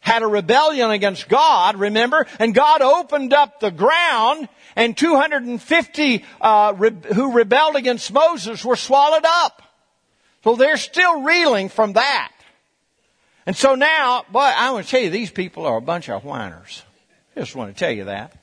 had 0.00 0.22
a 0.22 0.26
rebellion 0.26 0.90
against 0.90 1.28
God, 1.28 1.76
remember? 1.76 2.26
And 2.38 2.54
God 2.54 2.82
opened 2.82 3.32
up 3.32 3.60
the 3.60 3.70
ground 3.70 4.48
and 4.74 4.96
250 4.96 6.24
uh, 6.40 6.74
re- 6.76 6.92
who 7.14 7.32
rebelled 7.32 7.76
against 7.76 8.12
Moses 8.12 8.64
were 8.64 8.76
swallowed 8.76 9.24
up. 9.24 9.62
So 10.42 10.56
they're 10.56 10.76
still 10.76 11.22
reeling 11.22 11.68
from 11.68 11.92
that. 11.92 12.32
And 13.46 13.56
so 13.56 13.74
now, 13.74 14.24
boy, 14.30 14.40
I 14.40 14.72
want 14.72 14.86
to 14.86 14.90
tell 14.90 15.00
you, 15.00 15.10
these 15.10 15.30
people 15.30 15.66
are 15.66 15.76
a 15.76 15.82
bunch 15.82 16.08
of 16.08 16.24
whiners. 16.24 16.82
I 17.36 17.40
Just 17.40 17.54
want 17.54 17.74
to 17.74 17.78
tell 17.78 17.92
you 17.92 18.04
that. 18.04 18.36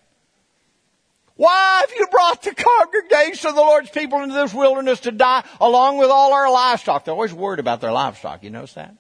Why 1.39 1.86
have 1.88 1.97
you 1.97 2.06
brought 2.08 2.41
the 2.41 2.54
congregation 2.54 3.47
of 3.47 3.56
the 3.56 3.62
Lord's 3.62 3.89
people 3.89 4.21
into 4.21 4.36
this 4.36 4.54
wilderness 4.54 4.99
to 5.02 5.12
die 5.13 5.45
along 5.62 5.97
with 5.97 6.10
all 6.10 6.34
our 6.34 6.52
livestock? 6.52 7.06
They're 7.06 7.13
always 7.13 7.34
worried 7.34 7.62
about 7.62 7.80
their 7.80 7.93
livestock. 7.93 8.43
You 8.43 8.49
notice 8.49 8.73
that? 8.73 8.93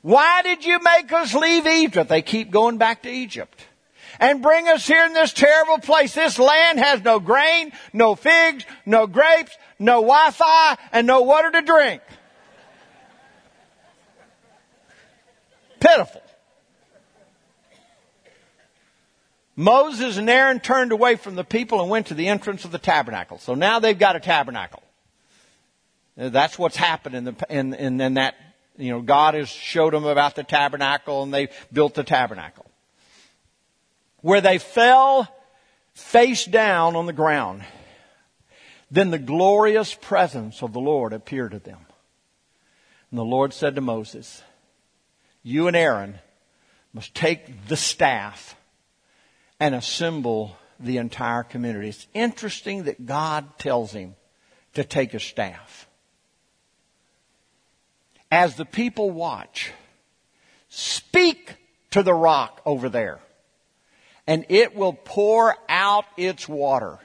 Why 0.00 0.40
did 0.40 0.64
you 0.64 0.78
make 0.82 1.12
us 1.12 1.34
leave 1.34 1.66
Egypt? 1.66 2.08
They 2.08 2.22
keep 2.22 2.50
going 2.50 2.78
back 2.78 3.02
to 3.02 3.10
Egypt. 3.10 3.66
and 4.18 4.40
bring 4.40 4.66
us 4.66 4.86
here 4.86 5.04
in 5.04 5.12
this 5.12 5.34
terrible 5.34 5.78
place. 5.78 6.14
This 6.14 6.38
land 6.38 6.78
has 6.78 7.02
no 7.04 7.20
grain, 7.20 7.72
no 7.92 8.14
figs, 8.14 8.64
no 8.86 9.06
grapes, 9.06 9.54
no 9.78 10.00
Wi-Fi, 10.00 10.78
and 10.92 11.06
no 11.06 11.20
water 11.20 11.50
to 11.50 11.60
drink. 11.60 12.00
Pitiful. 15.80 16.22
Moses 19.60 20.18
and 20.18 20.30
Aaron 20.30 20.60
turned 20.60 20.92
away 20.92 21.16
from 21.16 21.34
the 21.34 21.42
people 21.42 21.80
and 21.80 21.90
went 21.90 22.06
to 22.06 22.14
the 22.14 22.28
entrance 22.28 22.64
of 22.64 22.70
the 22.70 22.78
tabernacle. 22.78 23.38
So 23.38 23.56
now 23.56 23.80
they've 23.80 23.98
got 23.98 24.14
a 24.14 24.20
tabernacle. 24.20 24.84
Uh, 26.16 26.28
that's 26.28 26.56
what's 26.56 26.76
happened 26.76 27.16
in, 27.16 27.24
the, 27.24 27.34
in, 27.50 27.74
in, 27.74 28.00
in 28.00 28.14
that, 28.14 28.36
you 28.76 28.92
know, 28.92 29.00
God 29.00 29.34
has 29.34 29.48
showed 29.48 29.94
them 29.94 30.04
about 30.04 30.36
the 30.36 30.44
tabernacle 30.44 31.24
and 31.24 31.34
they 31.34 31.48
built 31.72 31.94
the 31.94 32.04
tabernacle. 32.04 32.66
Where 34.20 34.40
they 34.40 34.58
fell 34.58 35.26
face 35.92 36.44
down 36.44 36.94
on 36.94 37.06
the 37.06 37.12
ground. 37.12 37.64
Then 38.92 39.10
the 39.10 39.18
glorious 39.18 39.92
presence 39.92 40.62
of 40.62 40.72
the 40.72 40.78
Lord 40.78 41.12
appeared 41.12 41.50
to 41.50 41.58
them. 41.58 41.80
And 43.10 43.18
the 43.18 43.24
Lord 43.24 43.52
said 43.52 43.74
to 43.74 43.80
Moses, 43.80 44.40
you 45.42 45.66
and 45.66 45.76
Aaron 45.76 46.20
must 46.92 47.12
take 47.12 47.66
the 47.66 47.76
staff 47.76 48.54
and 49.60 49.74
assemble 49.74 50.56
the 50.80 50.98
entire 50.98 51.42
community. 51.42 51.88
It's 51.88 52.06
interesting 52.14 52.84
that 52.84 53.04
God 53.04 53.58
tells 53.58 53.92
him 53.92 54.14
to 54.74 54.84
take 54.84 55.14
a 55.14 55.20
staff. 55.20 55.88
As 58.30 58.56
the 58.56 58.64
people 58.64 59.10
watch, 59.10 59.72
speak 60.68 61.54
to 61.90 62.02
the 62.02 62.14
rock 62.14 62.60
over 62.64 62.88
there, 62.88 63.20
and 64.26 64.44
it 64.50 64.76
will 64.76 64.92
pour 64.92 65.56
out 65.68 66.04
its 66.16 66.48
water. 66.48 66.98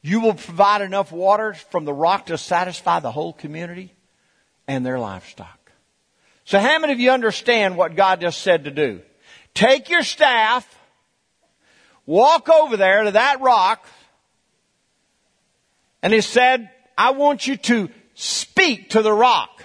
You 0.00 0.20
will 0.20 0.34
provide 0.34 0.80
enough 0.80 1.12
water 1.12 1.54
from 1.54 1.84
the 1.84 1.92
rock 1.92 2.26
to 2.26 2.38
satisfy 2.38 3.00
the 3.00 3.12
whole 3.12 3.32
community 3.32 3.92
and 4.66 4.84
their 4.84 4.98
livestock. 4.98 5.70
So 6.44 6.58
how 6.58 6.78
many 6.78 6.92
of 6.92 6.98
you 6.98 7.10
understand 7.10 7.76
what 7.76 7.94
God 7.94 8.20
just 8.20 8.40
said 8.40 8.64
to 8.64 8.70
do? 8.70 9.02
Take 9.54 9.90
your 9.90 10.02
staff, 10.02 10.66
walk 12.06 12.48
over 12.48 12.76
there 12.76 13.04
to 13.04 13.12
that 13.12 13.40
rock, 13.40 13.86
and 16.02 16.12
he 16.12 16.20
said, 16.20 16.70
I 16.96 17.12
want 17.12 17.46
you 17.46 17.56
to 17.56 17.88
speak 18.14 18.90
to 18.90 19.02
the 19.02 19.12
rock. 19.12 19.62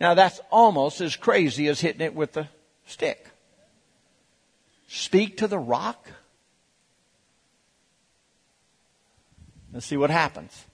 Now 0.00 0.14
that's 0.14 0.40
almost 0.50 1.00
as 1.00 1.16
crazy 1.16 1.68
as 1.68 1.80
hitting 1.80 2.02
it 2.02 2.14
with 2.14 2.32
the 2.32 2.48
stick. 2.86 3.28
Speak 4.88 5.38
to 5.38 5.48
the 5.48 5.58
rock? 5.58 6.08
Let's 9.72 9.86
see 9.86 9.96
what 9.96 10.10
happens. 10.10 10.64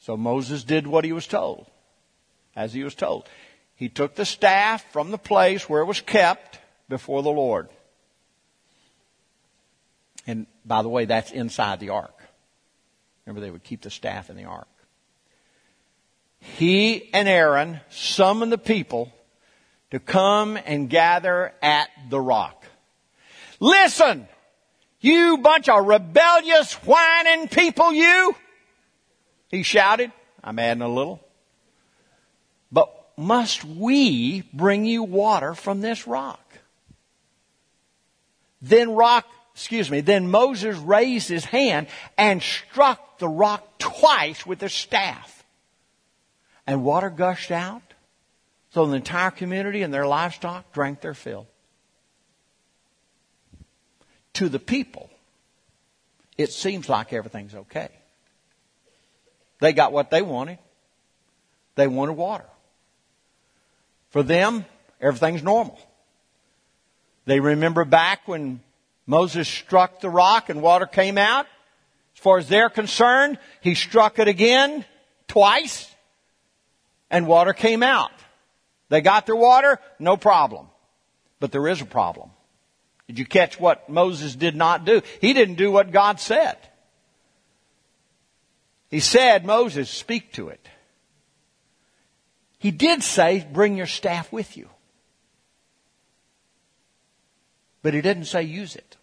So 0.00 0.16
Moses 0.16 0.64
did 0.64 0.86
what 0.86 1.04
he 1.04 1.12
was 1.12 1.26
told, 1.26 1.66
as 2.56 2.72
he 2.72 2.82
was 2.82 2.94
told. 2.94 3.28
He 3.76 3.88
took 3.88 4.14
the 4.14 4.24
staff 4.24 4.84
from 4.92 5.10
the 5.10 5.18
place 5.18 5.68
where 5.68 5.82
it 5.82 5.86
was 5.86 6.00
kept 6.00 6.58
before 6.88 7.22
the 7.22 7.30
Lord. 7.30 7.68
And 10.28 10.46
by 10.64 10.82
the 10.82 10.88
way, 10.88 11.06
that's 11.06 11.32
inside 11.32 11.80
the 11.80 11.88
ark. 11.88 12.22
Remember, 13.26 13.40
they 13.40 13.50
would 13.50 13.64
keep 13.64 13.82
the 13.82 13.90
staff 13.90 14.30
in 14.30 14.36
the 14.36 14.44
ark 14.44 14.68
he 16.40 17.12
and 17.12 17.28
Aaron 17.28 17.80
summoned 17.90 18.52
the 18.52 18.58
people 18.58 19.12
to 19.90 19.98
come 19.98 20.58
and 20.64 20.88
gather 20.88 21.52
at 21.62 21.88
the 22.10 22.20
rock. 22.20 22.64
Listen, 23.60 24.28
you 25.00 25.38
bunch 25.38 25.68
of 25.68 25.86
rebellious, 25.86 26.74
whining 26.74 27.48
people, 27.48 27.92
you! 27.92 28.36
He 29.48 29.62
shouted. 29.62 30.12
I'm 30.44 30.58
adding 30.58 30.82
a 30.82 30.88
little. 30.88 31.20
But 32.70 32.92
must 33.16 33.64
we 33.64 34.42
bring 34.52 34.84
you 34.84 35.02
water 35.02 35.54
from 35.54 35.80
this 35.80 36.06
rock? 36.06 36.44
Then 38.60 38.90
rock, 38.90 39.26
excuse 39.58 39.90
me, 39.90 40.00
then 40.00 40.30
Moses 40.30 40.76
raised 40.76 41.28
his 41.28 41.44
hand 41.44 41.88
and 42.16 42.40
struck 42.40 43.18
the 43.18 43.28
rock 43.28 43.76
twice 43.80 44.46
with 44.46 44.60
his 44.60 44.72
staff 44.72 45.44
and 46.64 46.84
water 46.84 47.10
gushed 47.10 47.50
out. 47.50 47.82
So 48.70 48.86
the 48.86 48.94
entire 48.94 49.32
community 49.32 49.82
and 49.82 49.92
their 49.92 50.06
livestock 50.06 50.72
drank 50.72 51.00
their 51.00 51.12
fill. 51.12 51.48
To 54.34 54.48
the 54.48 54.60
people, 54.60 55.10
it 56.36 56.52
seems 56.52 56.88
like 56.88 57.12
everything's 57.12 57.56
okay. 57.56 57.88
They 59.58 59.72
got 59.72 59.90
what 59.90 60.12
they 60.12 60.22
wanted. 60.22 60.58
They 61.74 61.88
wanted 61.88 62.12
water. 62.12 62.46
For 64.10 64.22
them, 64.22 64.66
everything's 65.00 65.42
normal. 65.42 65.80
They 67.24 67.40
remember 67.40 67.84
back 67.84 68.20
when 68.28 68.60
Moses 69.08 69.48
struck 69.48 70.00
the 70.00 70.10
rock 70.10 70.50
and 70.50 70.60
water 70.60 70.84
came 70.84 71.16
out. 71.16 71.46
As 72.14 72.20
far 72.20 72.36
as 72.36 72.48
they're 72.48 72.68
concerned, 72.68 73.38
he 73.62 73.74
struck 73.74 74.18
it 74.18 74.28
again 74.28 74.84
twice 75.26 75.90
and 77.10 77.26
water 77.26 77.54
came 77.54 77.82
out. 77.82 78.12
They 78.90 79.00
got 79.00 79.24
their 79.24 79.34
water, 79.34 79.80
no 79.98 80.18
problem. 80.18 80.66
But 81.40 81.52
there 81.52 81.66
is 81.68 81.80
a 81.80 81.86
problem. 81.86 82.30
Did 83.06 83.18
you 83.18 83.24
catch 83.24 83.58
what 83.58 83.88
Moses 83.88 84.36
did 84.36 84.54
not 84.54 84.84
do? 84.84 85.00
He 85.22 85.32
didn't 85.32 85.54
do 85.54 85.72
what 85.72 85.90
God 85.90 86.20
said. 86.20 86.58
He 88.90 89.00
said, 89.00 89.46
Moses, 89.46 89.88
speak 89.88 90.34
to 90.34 90.48
it. 90.48 90.68
He 92.58 92.72
did 92.72 93.02
say, 93.02 93.46
bring 93.50 93.74
your 93.74 93.86
staff 93.86 94.30
with 94.30 94.58
you. 94.58 94.68
But 97.80 97.94
he 97.94 98.02
didn't 98.02 98.24
say 98.26 98.42
use 98.42 98.76
it. 98.76 98.97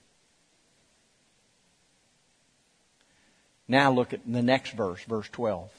Now 3.67 3.91
look 3.91 4.13
at 4.13 4.21
the 4.31 4.43
next 4.43 4.73
verse, 4.73 5.03
verse 5.03 5.29
12. 5.29 5.71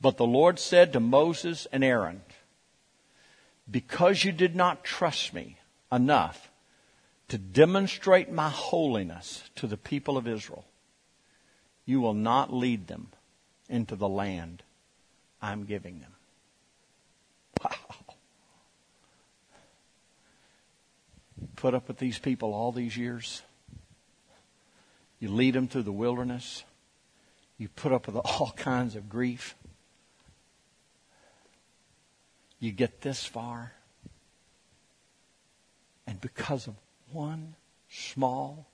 But 0.00 0.16
the 0.16 0.26
Lord 0.26 0.58
said 0.58 0.92
to 0.92 1.00
Moses 1.00 1.66
and 1.72 1.84
Aaron, 1.84 2.22
because 3.70 4.24
you 4.24 4.32
did 4.32 4.56
not 4.56 4.84
trust 4.84 5.32
me 5.32 5.58
enough 5.90 6.50
to 7.28 7.38
demonstrate 7.38 8.30
my 8.30 8.50
holiness 8.50 9.48
to 9.54 9.66
the 9.66 9.76
people 9.76 10.18
of 10.18 10.26
Israel, 10.26 10.64
you 11.86 12.00
will 12.00 12.14
not 12.14 12.52
lead 12.52 12.88
them 12.88 13.08
into 13.68 13.96
the 13.96 14.08
land 14.08 14.62
I'm 15.40 15.64
giving 15.64 16.00
them. 16.00 16.12
Wow. 17.62 17.70
Put 21.56 21.74
up 21.74 21.88
with 21.88 21.98
these 21.98 22.18
people 22.18 22.52
all 22.54 22.72
these 22.72 22.96
years. 22.96 23.42
You 25.22 25.28
lead 25.28 25.54
them 25.54 25.68
through 25.68 25.84
the 25.84 25.92
wilderness. 25.92 26.64
You 27.56 27.68
put 27.68 27.92
up 27.92 28.08
with 28.08 28.16
all 28.24 28.52
kinds 28.56 28.96
of 28.96 29.08
grief 29.08 29.54
you 32.58 32.72
get 32.72 33.00
this 33.00 33.24
far, 33.24 33.72
and 36.08 36.20
because 36.20 36.66
of 36.66 36.74
one 37.12 37.54
small 37.88 38.66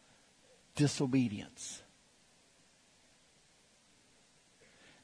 disobedience. 0.74 1.82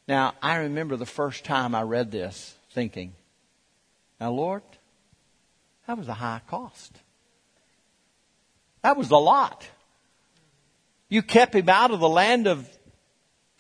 Now, 0.08 0.34
I 0.42 0.56
remember 0.56 0.96
the 0.96 1.06
first 1.06 1.44
time 1.44 1.74
I 1.74 1.82
read 1.82 2.10
this 2.10 2.56
thinking, 2.72 3.14
now, 4.18 4.30
Lord, 4.32 4.62
that 5.86 5.98
was 5.98 6.08
a 6.08 6.14
high 6.14 6.40
cost. 6.46 7.00
That 8.82 8.96
was 8.96 9.10
a 9.10 9.16
lot. 9.16 9.66
You 11.14 11.22
kept 11.22 11.54
him 11.54 11.68
out 11.68 11.92
of 11.92 12.00
the 12.00 12.08
land 12.08 12.48
of 12.48 12.68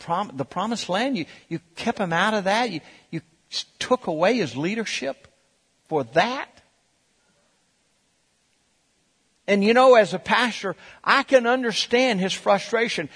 prom- 0.00 0.32
the 0.34 0.44
promised 0.44 0.88
land. 0.88 1.16
You, 1.16 1.26
you 1.48 1.60
kept 1.76 2.00
him 2.00 2.12
out 2.12 2.34
of 2.34 2.44
that. 2.44 2.72
You, 2.72 2.80
you 3.12 3.20
took 3.78 4.08
away 4.08 4.38
his 4.38 4.56
leadership 4.56 5.28
for 5.88 6.02
that? 6.14 6.48
And 9.46 9.62
you 9.62 9.72
know, 9.72 9.94
as 9.94 10.14
a 10.14 10.18
pastor, 10.18 10.74
I 11.04 11.22
can 11.22 11.46
understand 11.46 12.18
his 12.18 12.32
frustration. 12.32 13.08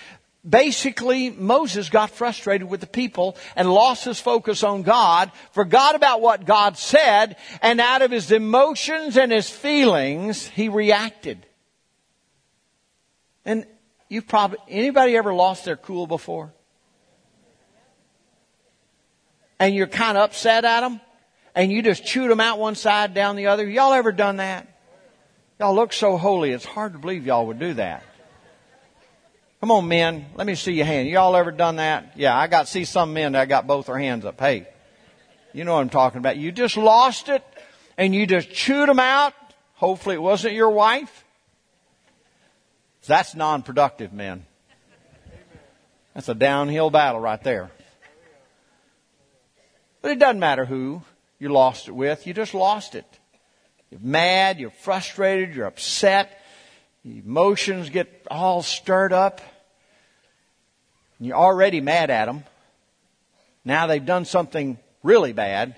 Basically, 0.49 1.31
Moses 1.31 1.89
got 1.91 2.11
frustrated 2.11 2.69
with 2.69 2.81
the 2.81 2.87
people 2.87 3.37
and 3.57 3.69
lost 3.69 4.05
his 4.05 4.21
focus 4.21 4.63
on 4.63 4.83
God, 4.85 5.33
forgot 5.51 5.97
about 5.97 6.21
what 6.21 6.47
God 6.47 6.79
said, 6.79 7.39
and 7.61 7.81
out 7.81 8.03
of 8.03 8.13
his 8.13 8.31
emotions 8.31 9.17
and 9.17 9.33
his 9.33 9.51
feelings, 9.51 10.47
he 10.47 10.69
reacted. 10.69 11.45
And 13.45 13.67
you've 14.09 14.27
probably, 14.27 14.59
anybody 14.69 15.17
ever 15.17 15.35
lost 15.35 15.65
their 15.65 15.77
cool 15.77 16.07
before? 16.07 16.53
and 19.59 19.75
you're 19.75 19.87
kind 19.87 20.17
of 20.17 20.25
upset 20.25 20.65
at 20.65 20.81
them 20.81 21.01
and 21.55 21.73
you 21.73 21.83
just 21.83 22.05
chewed 22.05 22.31
them 22.31 22.41
out 22.41 22.59
one 22.59 22.75
side 22.75 23.15
down 23.15 23.37
the 23.37 23.47
other. 23.49 23.69
Y'all 23.69 23.93
ever 23.93 24.13
done 24.13 24.37
that? 24.37 24.69
Y'all 25.59 25.75
look 25.75 25.93
so 25.93 26.17
holy, 26.17 26.53
it's 26.53 26.65
hard 26.65 26.93
to 26.93 26.99
believe 26.99 27.27
y'all 27.27 27.47
would 27.47 27.59
do 27.59 27.75
that. 27.75 28.05
Come 29.61 29.73
on, 29.73 29.89
men. 29.89 30.27
Let 30.37 30.47
me 30.47 30.55
see 30.55 30.73
your 30.73 30.87
hand. 30.87 31.09
Y'all 31.09 31.35
ever 31.35 31.51
done 31.51 31.77
that? 31.77 32.13
Yeah, 32.15 32.39
I 32.39 32.47
got 32.47 32.69
see 32.69 32.85
some 32.85 33.13
men 33.13 33.33
that 33.33 33.49
got 33.49 33.67
both 33.67 33.87
their 33.87 33.99
hands 33.99 34.25
up. 34.25 34.39
Hey, 34.39 34.69
you 35.53 35.65
know 35.65 35.75
what 35.75 35.81
I'm 35.81 35.89
talking 35.89 36.19
about. 36.19 36.37
You 36.37 36.53
just 36.53 36.77
lost 36.77 37.29
it 37.29 37.43
and 37.97 38.15
you 38.15 38.25
just 38.25 38.53
chewed 38.53 38.89
them 38.89 39.01
out. 39.01 39.35
Hopefully 39.75 40.15
it 40.15 40.23
wasn't 40.23 40.55
your 40.55 40.71
wife. 40.71 41.25
That's 43.09 43.35
non-productive, 43.35 44.13
men. 44.13 44.47
That's 46.15 46.29
a 46.29 46.35
downhill 46.35 46.91
battle 46.91 47.21
right 47.21 47.43
there. 47.43 47.71
But 50.03 50.13
it 50.13 50.19
doesn't 50.19 50.39
matter 50.39 50.65
who 50.65 51.03
you 51.39 51.49
lost 51.49 51.89
it 51.89 51.93
with. 51.93 52.27
You 52.27 52.35
just 52.35 52.55
lost 52.55 52.95
it. 52.95 53.07
You're 53.91 54.01
mad, 54.03 54.61
you're 54.61 54.71
frustrated, 54.71 55.55
you're 55.55 55.67
upset, 55.67 56.39
emotions 57.05 57.89
get 57.89 58.27
all 58.31 58.63
stirred 58.63 59.13
up. 59.13 59.41
You're 61.19 61.37
already 61.37 61.81
mad 61.81 62.11
at 62.11 62.27
them. 62.27 62.45
Now 63.65 63.87
they've 63.87 64.05
done 64.05 64.25
something 64.25 64.79
really 65.03 65.33
bad, 65.33 65.77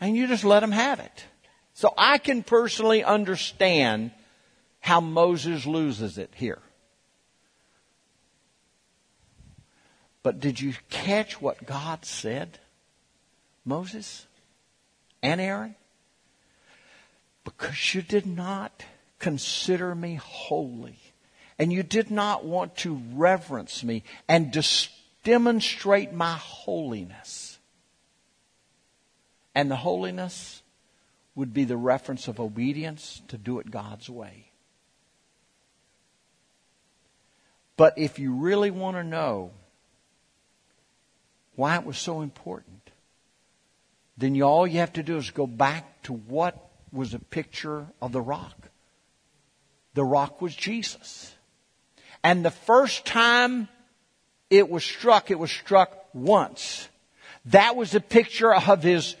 and 0.00 0.16
you 0.16 0.26
just 0.26 0.44
let 0.44 0.60
them 0.60 0.72
have 0.72 1.00
it. 1.00 1.24
So 1.74 1.92
I 1.96 2.18
can 2.18 2.42
personally 2.42 3.04
understand 3.04 4.10
how 4.88 5.02
Moses 5.02 5.66
loses 5.66 6.16
it 6.16 6.30
here. 6.34 6.62
But 10.22 10.40
did 10.40 10.62
you 10.62 10.72
catch 10.88 11.42
what 11.42 11.66
God 11.66 12.06
said? 12.06 12.58
Moses 13.66 14.26
and 15.22 15.42
Aaron? 15.42 15.74
Because 17.44 17.94
you 17.94 18.00
did 18.00 18.24
not 18.24 18.82
consider 19.18 19.94
me 19.94 20.14
holy 20.14 20.98
and 21.58 21.70
you 21.70 21.82
did 21.82 22.10
not 22.10 22.46
want 22.46 22.74
to 22.78 22.98
reverence 23.12 23.84
me 23.84 24.04
and 24.26 24.50
dis- 24.50 24.88
demonstrate 25.22 26.14
my 26.14 26.32
holiness. 26.32 27.58
And 29.54 29.70
the 29.70 29.76
holiness 29.76 30.62
would 31.34 31.52
be 31.52 31.64
the 31.64 31.76
reference 31.76 32.26
of 32.26 32.40
obedience 32.40 33.20
to 33.28 33.36
do 33.36 33.58
it 33.58 33.70
God's 33.70 34.08
way. 34.08 34.47
But 37.78 37.96
if 37.96 38.18
you 38.18 38.34
really 38.34 38.72
want 38.72 38.96
to 38.96 39.04
know 39.04 39.52
why 41.54 41.76
it 41.76 41.84
was 41.84 41.96
so 41.96 42.22
important, 42.22 42.90
then 44.16 44.34
you, 44.34 44.42
all 44.42 44.66
you 44.66 44.80
have 44.80 44.94
to 44.94 45.04
do 45.04 45.16
is 45.16 45.30
go 45.30 45.46
back 45.46 46.02
to 46.02 46.12
what 46.12 46.70
was 46.92 47.14
a 47.14 47.20
picture 47.20 47.86
of 48.02 48.10
the 48.10 48.20
rock. 48.20 48.68
The 49.94 50.02
rock 50.02 50.42
was 50.42 50.56
Jesus. 50.56 51.32
And 52.24 52.44
the 52.44 52.50
first 52.50 53.06
time 53.06 53.68
it 54.50 54.68
was 54.68 54.82
struck, 54.82 55.30
it 55.30 55.38
was 55.38 55.52
struck 55.52 55.96
once. 56.12 56.88
That 57.46 57.76
was 57.76 57.94
a 57.94 58.00
picture 58.00 58.52
of 58.52 58.82
his 58.82 59.14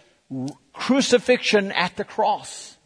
crucifixion 0.72 1.70
at 1.70 1.96
the 1.96 2.04
cross. 2.04 2.76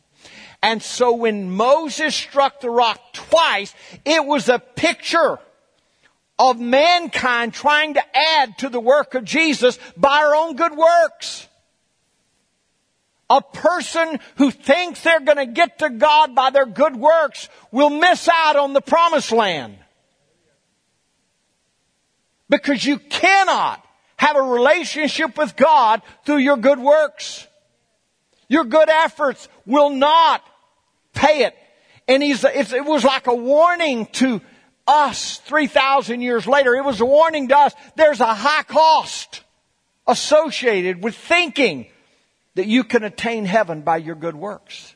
And 0.63 0.83
so 0.83 1.15
when 1.15 1.51
Moses 1.51 2.15
struck 2.15 2.61
the 2.61 2.69
rock 2.69 3.15
twice, 3.15 3.75
it 4.05 4.27
was 4.27 4.51
a 4.51 4.59
picture 4.59 5.39
of 6.39 6.59
mankind 6.59 7.55
trying 7.55 7.95
to 7.95 8.03
add 8.17 8.59
to 8.59 8.69
the 8.69 8.81
work 8.81 9.15
of 9.15 9.25
Jesus 9.25 9.79
by 9.97 10.19
our 10.19 10.35
own 10.35 10.57
good 10.57 10.77
works. 10.77 11.47
A 13.31 13.41
person 13.41 14.19
who 14.37 14.51
thinks 14.51 15.03
they're 15.03 15.21
going 15.21 15.39
to 15.39 15.47
get 15.47 15.79
to 15.79 15.89
God 15.89 16.35
by 16.35 16.51
their 16.51 16.67
good 16.67 16.97
works 16.97 17.49
will 17.71 17.91
miss 17.91 18.29
out 18.29 18.57
on 18.57 18.73
the 18.73 18.81
promised 18.81 19.33
land. 19.33 19.79
Because 22.49 22.85
you 22.85 22.99
cannot 22.99 23.83
have 24.17 24.37
a 24.37 24.43
relationship 24.43 25.39
with 25.39 25.57
God 25.57 26.03
through 26.27 26.39
your 26.39 26.59
good 26.59 26.79
works. 26.79 27.47
Your 28.49 28.65
good 28.65 28.91
efforts 28.91 29.49
will 29.65 29.91
not 29.91 30.45
pay 31.15 31.45
it. 31.45 31.57
And 32.07 32.23
it 32.23 32.85
was 32.85 33.05
like 33.05 33.29
a 33.29 33.35
warning 33.35 34.07
to 34.13 34.43
us 34.87 35.39
3,000 35.39 36.21
years 36.21 36.47
later. 36.47 36.75
It 36.75 36.85
was 36.85 37.01
a 37.01 37.05
warning 37.05 37.49
to 37.49 37.59
us. 37.59 37.75
There's 37.97 38.21
a 38.21 38.35
high 38.35 38.63
cost 38.63 39.43
associated 40.07 41.03
with 41.03 41.15
thinking 41.15 41.87
that 42.55 42.67
you 42.67 42.85
can 42.85 43.05
attain 43.05 43.45
heaven 43.45 43.83
by 43.83 43.99
your 43.99 44.15
good 44.15 44.35
works. 44.35 44.95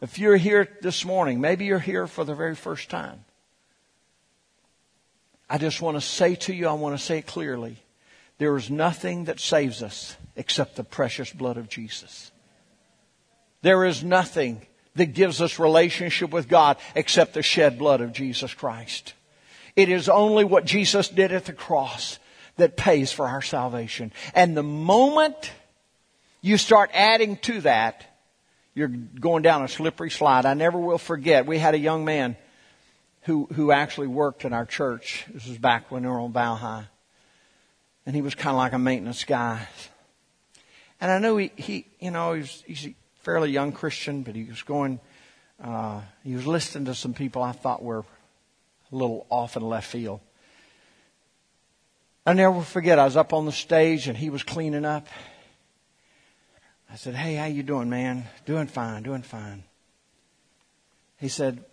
If 0.00 0.18
you're 0.18 0.36
here 0.36 0.68
this 0.80 1.04
morning, 1.04 1.40
maybe 1.40 1.64
you're 1.64 1.78
here 1.78 2.06
for 2.06 2.24
the 2.24 2.34
very 2.34 2.56
first 2.56 2.90
time. 2.90 3.24
I 5.48 5.58
just 5.58 5.80
want 5.80 5.96
to 5.96 6.00
say 6.00 6.34
to 6.34 6.54
you, 6.54 6.66
I 6.66 6.72
want 6.72 6.98
to 6.98 7.04
say 7.04 7.18
it 7.18 7.26
clearly. 7.26 7.76
There 8.38 8.56
is 8.56 8.70
nothing 8.70 9.26
that 9.26 9.38
saves 9.38 9.82
us 9.82 10.16
except 10.34 10.76
the 10.76 10.82
precious 10.82 11.32
blood 11.32 11.56
of 11.56 11.68
Jesus. 11.68 12.32
There 13.60 13.84
is 13.84 14.02
nothing 14.02 14.66
that 14.96 15.14
gives 15.14 15.40
us 15.40 15.58
relationship 15.58 16.30
with 16.30 16.48
God 16.48 16.76
except 16.94 17.34
the 17.34 17.42
shed 17.42 17.78
blood 17.78 18.00
of 18.00 18.12
Jesus 18.12 18.52
Christ. 18.52 19.14
It 19.74 19.88
is 19.88 20.08
only 20.08 20.44
what 20.44 20.64
Jesus 20.64 21.08
did 21.08 21.32
at 21.32 21.46
the 21.46 21.52
cross 21.52 22.18
that 22.56 22.76
pays 22.76 23.10
for 23.10 23.26
our 23.26 23.42
salvation. 23.42 24.12
And 24.34 24.56
the 24.56 24.62
moment 24.62 25.52
you 26.42 26.58
start 26.58 26.90
adding 26.92 27.38
to 27.38 27.62
that, 27.62 28.04
you're 28.74 28.88
going 28.88 29.42
down 29.42 29.62
a 29.62 29.68
slippery 29.68 30.10
slide. 30.10 30.44
I 30.44 30.54
never 30.54 30.78
will 30.78 30.98
forget. 30.98 31.46
We 31.46 31.58
had 31.58 31.74
a 31.74 31.78
young 31.78 32.04
man 32.04 32.36
who, 33.22 33.46
who 33.52 33.70
actually 33.70 34.08
worked 34.08 34.44
in 34.44 34.52
our 34.52 34.66
church. 34.66 35.24
This 35.32 35.46
was 35.46 35.58
back 35.58 35.90
when 35.90 36.02
we 36.02 36.08
were 36.08 36.20
on 36.20 36.32
Val 36.32 36.56
High. 36.56 36.86
And 38.04 38.16
he 38.16 38.22
was 38.22 38.34
kind 38.34 38.54
of 38.54 38.58
like 38.58 38.72
a 38.72 38.78
maintenance 38.78 39.24
guy. 39.24 39.68
And 41.00 41.10
I 41.10 41.18
knew 41.18 41.36
he, 41.36 41.52
he 41.56 41.86
you 42.00 42.10
know, 42.10 42.34
he's, 42.34 42.62
he's 42.66 42.88
fairly 43.22 43.50
young 43.50 43.72
Christian, 43.72 44.22
but 44.22 44.34
he 44.34 44.44
was 44.44 44.62
going, 44.62 45.00
uh, 45.62 46.00
he 46.24 46.34
was 46.34 46.46
listening 46.46 46.86
to 46.86 46.94
some 46.94 47.14
people 47.14 47.42
I 47.42 47.52
thought 47.52 47.82
were 47.82 48.00
a 48.00 48.94
little 48.94 49.26
off 49.30 49.56
in 49.56 49.62
left 49.62 49.88
field. 49.88 50.20
I 52.26 52.34
never 52.34 52.62
forget, 52.62 52.98
I 52.98 53.04
was 53.04 53.16
up 53.16 53.32
on 53.32 53.46
the 53.46 53.52
stage 53.52 54.06
and 54.08 54.16
he 54.16 54.30
was 54.30 54.42
cleaning 54.42 54.84
up. 54.84 55.08
I 56.90 56.96
said, 56.96 57.14
Hey, 57.14 57.34
how 57.34 57.46
you 57.46 57.62
doing, 57.62 57.88
man? 57.88 58.24
Doing 58.44 58.66
fine, 58.66 59.02
doing 59.02 59.22
fine. 59.22 59.64
He 61.18 61.28
said, 61.28 61.64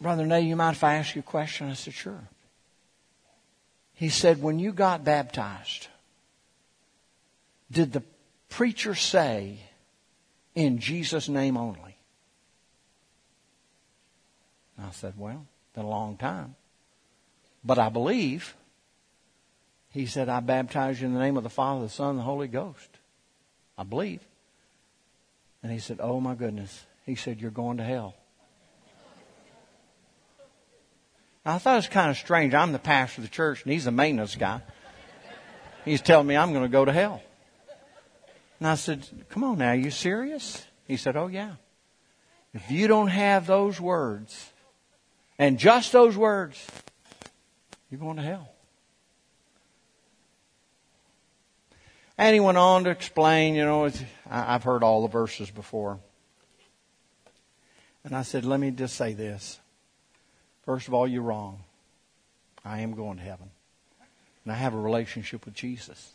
Brother 0.00 0.26
Nay, 0.26 0.42
you 0.42 0.56
mind 0.56 0.76
if 0.76 0.84
I 0.84 0.94
ask 0.94 1.14
you 1.14 1.20
a 1.20 1.22
question? 1.22 1.70
I 1.70 1.74
said, 1.74 1.94
Sure. 1.94 2.28
He 3.94 4.08
said, 4.08 4.42
When 4.42 4.58
you 4.58 4.72
got 4.72 5.04
baptized, 5.04 5.88
did 7.70 7.92
the 7.92 8.02
preacher 8.48 8.94
say, 8.94 9.60
in 10.54 10.78
Jesus' 10.78 11.28
name 11.28 11.56
only. 11.56 11.96
I 14.78 14.90
said, 14.92 15.14
Well, 15.16 15.46
been 15.74 15.84
a 15.84 15.88
long 15.88 16.16
time. 16.16 16.56
But 17.64 17.78
I 17.78 17.88
believe. 17.88 18.54
He 19.92 20.06
said, 20.06 20.28
I 20.28 20.38
baptize 20.38 21.00
you 21.00 21.08
in 21.08 21.14
the 21.14 21.20
name 21.20 21.36
of 21.36 21.42
the 21.42 21.50
Father, 21.50 21.82
the 21.82 21.88
Son, 21.88 22.10
and 22.10 22.18
the 22.20 22.22
Holy 22.22 22.46
Ghost. 22.46 22.88
I 23.76 23.82
believe. 23.82 24.20
And 25.62 25.72
he 25.72 25.78
said, 25.78 25.98
Oh 26.00 26.20
my 26.20 26.34
goodness. 26.34 26.86
He 27.04 27.14
said, 27.14 27.40
You're 27.40 27.50
going 27.50 27.78
to 27.78 27.84
hell. 27.84 28.14
I 31.44 31.58
thought 31.58 31.72
it 31.72 31.76
was 31.76 31.88
kind 31.88 32.10
of 32.10 32.18
strange. 32.18 32.54
I'm 32.54 32.72
the 32.72 32.78
pastor 32.78 33.22
of 33.22 33.26
the 33.26 33.34
church 33.34 33.62
and 33.64 33.72
he's 33.72 33.84
the 33.84 33.90
maintenance 33.90 34.36
guy. 34.36 34.60
He's 35.84 36.02
telling 36.02 36.26
me 36.26 36.36
I'm 36.36 36.52
going 36.52 36.64
to 36.64 36.68
go 36.68 36.84
to 36.84 36.92
hell. 36.92 37.22
And 38.60 38.68
I 38.68 38.74
said, 38.76 39.08
Come 39.30 39.42
on 39.42 39.58
now, 39.58 39.70
are 39.70 39.74
you 39.74 39.90
serious? 39.90 40.64
He 40.86 40.96
said, 40.96 41.16
Oh, 41.16 41.26
yeah. 41.26 41.54
If 42.52 42.70
you 42.70 42.86
don't 42.86 43.08
have 43.08 43.46
those 43.46 43.80
words, 43.80 44.52
and 45.38 45.58
just 45.58 45.92
those 45.92 46.16
words, 46.16 46.64
you're 47.90 48.00
going 48.00 48.16
to 48.16 48.22
hell. 48.22 48.52
And 52.18 52.34
he 52.34 52.40
went 52.40 52.58
on 52.58 52.84
to 52.84 52.90
explain, 52.90 53.54
you 53.54 53.64
know, 53.64 53.90
I've 54.28 54.62
heard 54.62 54.82
all 54.82 55.00
the 55.00 55.08
verses 55.08 55.50
before. 55.50 56.00
And 58.04 58.14
I 58.14 58.22
said, 58.22 58.44
let 58.44 58.60
me 58.60 58.70
just 58.70 58.94
say 58.96 59.14
this. 59.14 59.58
First 60.66 60.86
of 60.86 60.92
all, 60.92 61.08
you're 61.08 61.22
wrong. 61.22 61.60
I 62.62 62.80
am 62.80 62.92
going 62.92 63.16
to 63.16 63.22
heaven. 63.22 63.50
And 64.44 64.52
I 64.52 64.56
have 64.56 64.74
a 64.74 64.78
relationship 64.78 65.46
with 65.46 65.54
Jesus. 65.54 66.12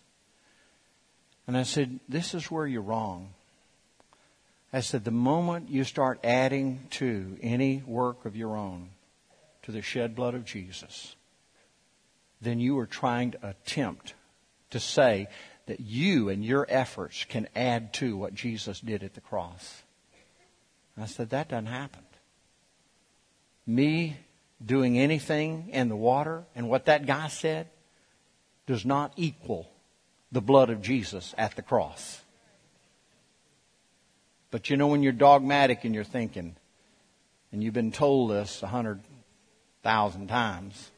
And 1.48 1.58
I 1.58 1.64
said, 1.64 2.00
This 2.10 2.34
is 2.34 2.50
where 2.50 2.68
you're 2.68 2.82
wrong. 2.82 3.34
I 4.74 4.82
said, 4.82 5.04
The 5.04 5.12
moment 5.12 5.70
you 5.70 5.84
start 5.84 6.20
adding 6.24 6.88
to 6.92 7.38
any 7.42 7.84
work 7.86 8.26
of 8.26 8.36
your 8.36 8.56
own 8.56 8.90
to 9.64 9.72
the 9.72 9.82
shed 9.82 10.16
blood 10.16 10.36
of 10.36 10.46
Jesus, 10.46 11.16
then 12.42 12.60
you 12.60 12.78
are 12.80 12.86
trying 12.86 13.32
to 13.32 13.50
attempt 13.50 14.14
to 14.72 14.80
say 14.80 15.28
that 15.68 15.80
you 15.80 16.30
and 16.30 16.44
your 16.44 16.66
efforts 16.70 17.26
can 17.26 17.48
add 17.56 17.94
to 17.94 18.16
what 18.18 18.34
Jesus 18.34 18.80
did 18.80 19.04
at 19.04 19.14
the 19.14 19.22
cross. 19.22 19.84
I 20.98 21.08
said, 21.08 21.32
that 21.32 21.50
doesn't 21.50 21.66
happen. 21.66 22.04
Me 23.68 24.18
doing 24.64 24.98
anything 24.98 25.70
in 25.72 25.90
the 25.90 25.96
water 25.96 26.46
and 26.56 26.70
what 26.70 26.86
that 26.86 27.06
guy 27.06 27.28
said 27.28 27.68
does 28.66 28.86
not 28.86 29.12
equal 29.18 29.70
the 30.36 30.42
blood 30.42 30.70
of 30.70 30.82
Jesus 30.82 31.34
at 31.38 31.56
the 31.56 31.62
cross. 31.62 32.20
But 34.52 34.70
you 34.70 34.76
know, 34.76 34.88
when 34.88 35.02
you're 35.02 35.14
dogmatic 35.14 35.86
and 35.86 35.96
you're 35.96 36.04
thinking, 36.04 36.58
and 37.54 37.64
you've 37.64 37.74
been 37.74 37.94
told 37.94 38.32
this 38.32 38.62
a 38.62 38.68
hundred 38.68 39.00
thousand 39.82 40.28
times, 40.28 40.92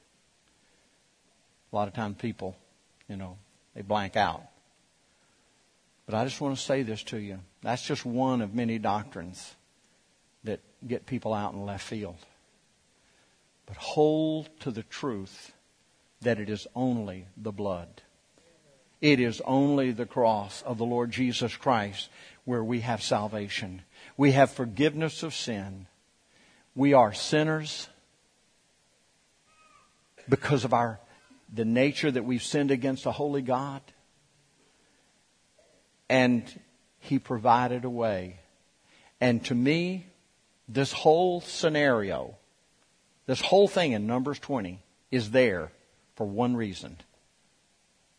a 1.72 1.76
lot 1.76 1.88
of 1.88 1.94
times 1.94 2.16
people, 2.20 2.56
you 3.08 3.16
know, 3.16 3.38
they 3.76 3.84
blank 3.84 4.16
out. 4.16 4.42
But 6.08 6.16
I 6.16 6.24
just 6.24 6.42
want 6.42 6.58
to 6.58 6.64
say 6.64 6.82
this 6.82 7.04
to 7.04 7.18
you. 7.18 7.38
That's 7.62 7.86
just 7.86 8.08
one 8.08 8.42
of 8.42 8.56
many 8.56 8.80
doctrines 8.80 9.54
that 10.46 10.62
get 10.88 11.06
people 11.06 11.36
out 11.36 11.54
in 11.54 11.64
left 11.64 11.86
field. 11.86 12.18
But 13.68 13.78
hold 13.78 14.50
to 14.62 14.72
the 14.72 14.82
truth 14.82 15.54
that 16.22 16.40
it 16.40 16.50
is 16.50 16.66
only 16.74 17.28
the 17.38 17.52
blood. 17.52 18.02
It 19.02 19.20
is 19.20 19.42
only 19.46 19.92
the 19.92 20.06
cross 20.06 20.64
of 20.64 20.78
the 20.78 20.86
Lord 20.86 21.12
Jesus 21.12 21.56
Christ 21.56 22.10
where 22.46 22.64
we 22.64 22.82
have 22.82 23.04
salvation. 23.04 23.84
We 24.16 24.32
have 24.32 24.52
forgiveness 24.52 25.22
of 25.22 25.36
sin. 25.36 25.88
We 26.76 26.94
are 26.94 27.14
sinners 27.14 27.90
because 30.28 30.66
of 30.66 30.74
our 30.74 31.00
the 31.54 31.66
nature 31.66 32.12
that 32.12 32.26
we've 32.26 32.44
sinned 32.44 32.72
against 32.72 33.06
a 33.06 33.12
holy 33.12 33.42
God. 33.42 33.82
And 36.10 36.44
he 37.00 37.20
provided 37.20 37.86
a 37.86 37.90
way. 37.90 38.40
And 39.22 39.44
to 39.46 39.56
me, 39.56 40.08
this 40.68 40.92
whole 40.92 41.42
scenario, 41.42 42.36
this 43.26 43.42
whole 43.42 43.68
thing 43.68 43.94
in 43.94 44.08
Numbers 44.08 44.40
20 44.40 44.82
is 45.10 45.32
there 45.32 45.72
for 46.16 46.28
one 46.28 46.56
reason 46.56 46.98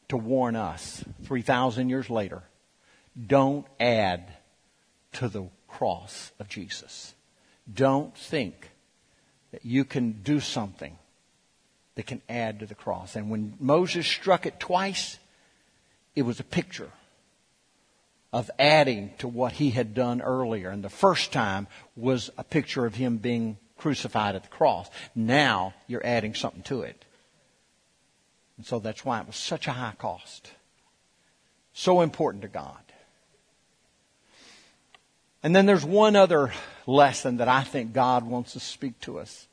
to 0.09 0.17
warn 0.17 0.57
us 0.57 1.05
3,000 1.25 1.89
years 1.89 2.09
later 2.09 2.43
don't 3.27 3.67
add 3.81 4.33
to 5.13 5.29
the 5.29 5.49
cross 5.67 6.33
of 6.39 6.49
Jesus. 6.49 7.15
Don't 7.73 8.17
think 8.17 8.71
that 9.53 9.65
you 9.65 9.85
can 9.85 10.13
do 10.23 10.41
something 10.41 10.97
that 11.97 12.07
can 12.07 12.23
add 12.29 12.61
to 12.61 12.67
the 12.67 12.75
cross. 12.75 13.17
And 13.17 13.31
when 13.31 13.55
Moses 13.59 14.07
struck 14.07 14.47
it 14.47 14.61
twice, 14.61 15.19
it 16.15 16.23
was 16.23 16.39
a 16.39 16.45
picture 16.45 16.91
of 18.33 18.51
adding 18.59 19.11
to 19.19 19.27
what 19.27 19.53
he 19.53 19.71
had 19.71 19.95
done 19.95 20.21
earlier. 20.21 20.71
And 20.71 20.85
the 20.85 20.91
first 20.91 21.33
time 21.33 21.67
was 21.97 22.31
a 22.39 22.45
picture 22.45 22.87
of 22.87 22.95
him 22.95 23.17
being 23.17 23.57
crucified 23.79 24.35
at 24.35 24.43
the 24.43 24.49
cross. 24.49 24.89
Now 25.15 25.75
you're 25.87 26.05
adding 26.05 26.35
something 26.35 26.63
to 26.65 26.83
it. 26.83 27.05
And 28.59 28.67
so 28.67 28.81
that's 28.81 29.05
why 29.05 29.21
it 29.21 29.27
was 29.27 29.37
such 29.37 29.69
a 29.69 29.73
high 29.73 29.95
cost. 29.97 30.51
So 31.73 32.03
important 32.03 32.43
to 32.43 32.49
God. 32.49 32.77
And 35.43 35.55
then 35.55 35.65
there's 35.65 35.85
one 35.85 36.17
other 36.17 36.53
lesson 36.87 37.37
that 37.37 37.49
I 37.49 37.63
think 37.63 37.93
God 37.93 38.27
wants 38.27 38.55
to 38.55 38.61
speak 38.61 38.99
to 39.03 39.21
us. 39.21 39.47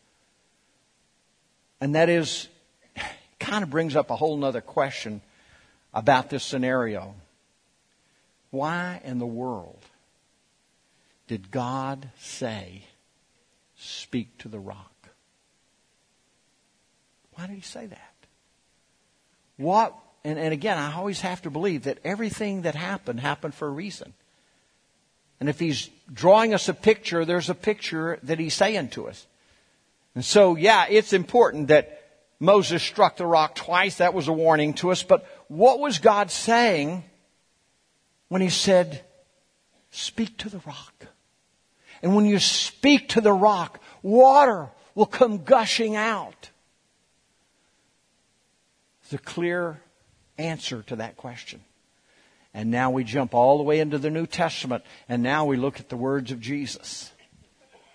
And 1.79 1.93
that 1.93 2.09
is, 2.09 2.47
kind 3.39 3.63
of 3.63 3.69
brings 3.69 3.95
up 3.95 4.09
a 4.09 4.15
whole 4.15 4.43
other 4.43 4.61
question 4.61 5.21
about 5.93 6.31
this 6.31 6.43
scenario. 6.43 7.13
Why 8.49 9.01
in 9.03 9.19
the 9.19 9.25
world 9.27 9.83
did 11.27 11.51
God 11.51 12.09
say, 12.17 12.85
speak 13.77 14.35
to 14.39 14.47
the 14.47 14.59
rock? 14.59 15.09
Why 17.33 17.45
did 17.45 17.55
he 17.55 17.61
say 17.61 17.85
that? 17.85 18.13
What, 19.57 19.95
and, 20.23 20.37
and 20.37 20.53
again, 20.53 20.77
I 20.77 20.93
always 20.95 21.21
have 21.21 21.41
to 21.43 21.49
believe 21.49 21.83
that 21.83 21.99
everything 22.03 22.63
that 22.63 22.75
happened 22.75 23.19
happened 23.19 23.53
for 23.53 23.67
a 23.67 23.71
reason. 23.71 24.13
And 25.39 25.49
if 25.49 25.59
he's 25.59 25.89
drawing 26.11 26.53
us 26.53 26.69
a 26.69 26.73
picture, 26.73 27.25
there's 27.25 27.49
a 27.49 27.55
picture 27.55 28.19
that 28.23 28.39
he's 28.39 28.53
saying 28.53 28.89
to 28.89 29.07
us. 29.07 29.27
And 30.13 30.23
so, 30.23 30.55
yeah, 30.55 30.85
it's 30.89 31.13
important 31.13 31.67
that 31.67 32.01
Moses 32.39 32.81
struck 32.81 33.17
the 33.17 33.25
rock 33.25 33.55
twice. 33.55 33.97
That 33.97 34.13
was 34.13 34.27
a 34.27 34.33
warning 34.33 34.73
to 34.75 34.91
us. 34.91 35.03
But 35.03 35.27
what 35.47 35.79
was 35.79 35.99
God 35.99 36.31
saying 36.31 37.03
when 38.29 38.41
he 38.41 38.49
said, 38.49 39.03
speak 39.91 40.37
to 40.37 40.49
the 40.49 40.61
rock? 40.65 41.07
And 42.01 42.15
when 42.15 42.25
you 42.25 42.39
speak 42.39 43.09
to 43.09 43.21
the 43.21 43.33
rock, 43.33 43.81
water 44.01 44.69
will 44.95 45.05
come 45.05 45.43
gushing 45.43 45.95
out. 45.95 46.49
The 49.09 49.17
clear 49.17 49.81
answer 50.37 50.81
to 50.83 50.97
that 50.97 51.17
question. 51.17 51.61
And 52.53 52.71
now 52.71 52.89
we 52.89 53.03
jump 53.03 53.33
all 53.33 53.57
the 53.57 53.63
way 53.63 53.79
into 53.79 53.97
the 53.97 54.09
New 54.09 54.25
Testament, 54.25 54.83
and 55.09 55.21
now 55.21 55.45
we 55.45 55.57
look 55.57 55.79
at 55.79 55.89
the 55.89 55.97
words 55.97 56.31
of 56.31 56.39
Jesus. 56.39 57.11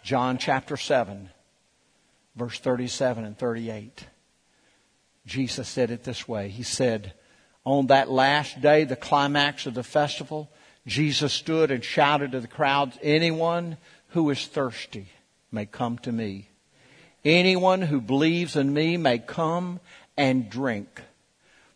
John 0.02 0.38
chapter 0.38 0.76
7, 0.76 1.30
verse 2.36 2.58
37 2.60 3.24
and 3.24 3.38
38. 3.38 4.06
Jesus 5.26 5.68
said 5.68 5.90
it 5.90 6.04
this 6.04 6.28
way. 6.28 6.48
He 6.48 6.62
said, 6.62 7.14
On 7.64 7.86
that 7.86 8.10
last 8.10 8.60
day, 8.60 8.84
the 8.84 8.96
climax 8.96 9.66
of 9.66 9.74
the 9.74 9.82
festival, 9.82 10.50
Jesus 10.86 11.32
stood 11.32 11.70
and 11.70 11.84
shouted 11.84 12.32
to 12.32 12.40
the 12.40 12.48
crowds, 12.48 12.98
Anyone 13.02 13.78
who 14.08 14.28
is 14.30 14.46
thirsty 14.46 15.08
may 15.50 15.66
come 15.66 15.98
to 15.98 16.12
me. 16.12 16.48
Anyone 17.24 17.82
who 17.82 18.00
believes 18.00 18.56
in 18.56 18.72
me 18.72 18.96
may 18.96 19.18
come 19.18 19.80
and 20.20 20.50
drink. 20.50 21.00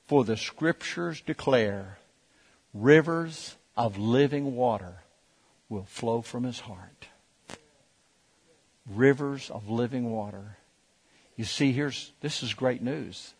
For 0.06 0.22
the 0.22 0.36
scriptures 0.36 1.22
declare 1.22 1.96
rivers 2.74 3.56
of 3.74 3.96
living 3.96 4.54
water 4.54 4.96
will 5.70 5.86
flow 5.86 6.20
from 6.20 6.44
his 6.44 6.60
heart. 6.60 7.08
Rivers 8.86 9.48
of 9.48 9.70
living 9.70 10.10
water. 10.10 10.58
You 11.36 11.44
see, 11.44 11.72
here's, 11.72 12.12
this 12.20 12.42
is 12.42 12.52
great 12.52 12.82
news. 12.82 13.32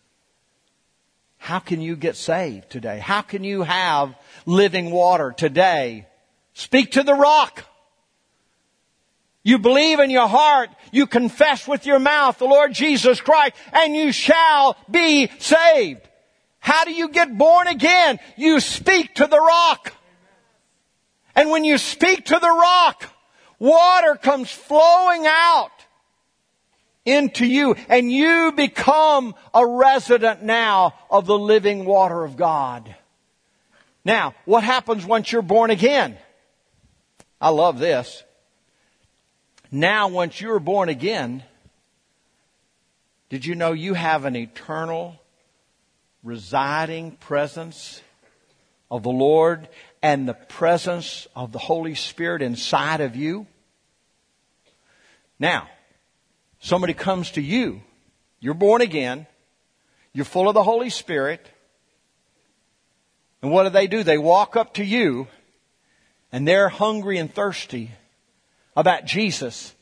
How 1.37 1.59
can 1.59 1.81
you 1.81 1.95
get 1.95 2.15
saved 2.15 2.71
today? 2.71 2.97
How 2.97 3.21
can 3.21 3.43
you 3.43 3.61
have 3.61 4.15
living 4.47 4.89
water 4.89 5.35
today? 5.37 6.07
Speak 6.55 6.93
to 6.93 7.03
the 7.03 7.13
rock. 7.13 7.63
You 9.45 9.59
believe 9.59 9.99
in 9.99 10.09
your 10.09 10.27
heart, 10.27 10.71
you 10.91 11.05
confess 11.05 11.67
with 11.67 11.85
your 11.85 11.99
mouth 11.99 12.39
the 12.39 12.45
Lord 12.45 12.73
Jesus 12.73 13.21
Christ, 13.21 13.53
and 13.71 13.95
you 13.95 14.11
shall 14.11 14.75
be 14.89 15.29
saved. 15.37 16.01
How 16.57 16.83
do 16.83 16.91
you 16.91 17.09
get 17.09 17.37
born 17.37 17.67
again? 17.67 18.17
You 18.37 18.59
speak 18.59 19.13
to 19.15 19.27
the 19.27 19.39
rock. 19.39 19.93
And 21.35 21.51
when 21.51 21.63
you 21.63 21.77
speak 21.77 22.25
to 22.25 22.39
the 22.39 22.49
rock, 22.49 23.07
water 23.59 24.15
comes 24.15 24.49
flowing 24.49 25.27
out 25.27 25.69
into 27.05 27.45
you 27.45 27.75
and 27.87 28.11
you 28.11 28.51
become 28.51 29.35
a 29.53 29.63
resident 29.63 30.41
now 30.41 30.95
of 31.11 31.27
the 31.27 31.37
living 31.37 31.85
water 31.85 32.23
of 32.23 32.35
God. 32.35 32.95
Now, 34.03 34.33
what 34.45 34.63
happens 34.63 35.05
once 35.05 35.31
you're 35.31 35.43
born 35.43 35.69
again? 35.69 36.17
I 37.39 37.49
love 37.49 37.77
this. 37.77 38.23
Now, 39.75 40.07
once 40.07 40.39
you're 40.39 40.61
born 40.61 40.87
again, 40.87 41.43
did 43.27 43.45
you 43.45 43.55
know 43.55 43.73
you 43.73 43.93
have 43.93 44.23
an 44.23 44.37
eternal 44.37 45.19
residing 46.23 47.11
presence 47.11 48.01
of 48.89 49.03
the 49.03 49.09
Lord 49.09 49.67
and 50.01 50.29
the 50.29 50.33
presence 50.33 51.27
of 51.35 51.51
the 51.51 51.59
Holy 51.59 51.93
Spirit 51.93 52.41
inside 52.41 53.01
of 53.01 53.17
you. 53.17 53.47
Now, 55.39 55.67
somebody 56.61 56.93
comes 56.93 57.31
to 57.31 57.41
you, 57.41 57.81
you're 58.39 58.53
born 58.53 58.81
again, 58.81 59.27
you're 60.13 60.23
full 60.23 60.47
of 60.47 60.53
the 60.53 60.63
Holy 60.63 60.89
Spirit, 60.89 61.45
and 63.41 63.51
what 63.51 63.63
do 63.63 63.71
they 63.71 63.87
do? 63.87 64.03
They 64.03 64.17
walk 64.17 64.55
up 64.55 64.75
to 64.75 64.85
you 64.85 65.27
and 66.31 66.47
they're 66.47 66.69
hungry 66.69 67.17
and 67.17 67.33
thirsty 67.33 67.91
about 68.75 69.05
Jesus 69.05 69.73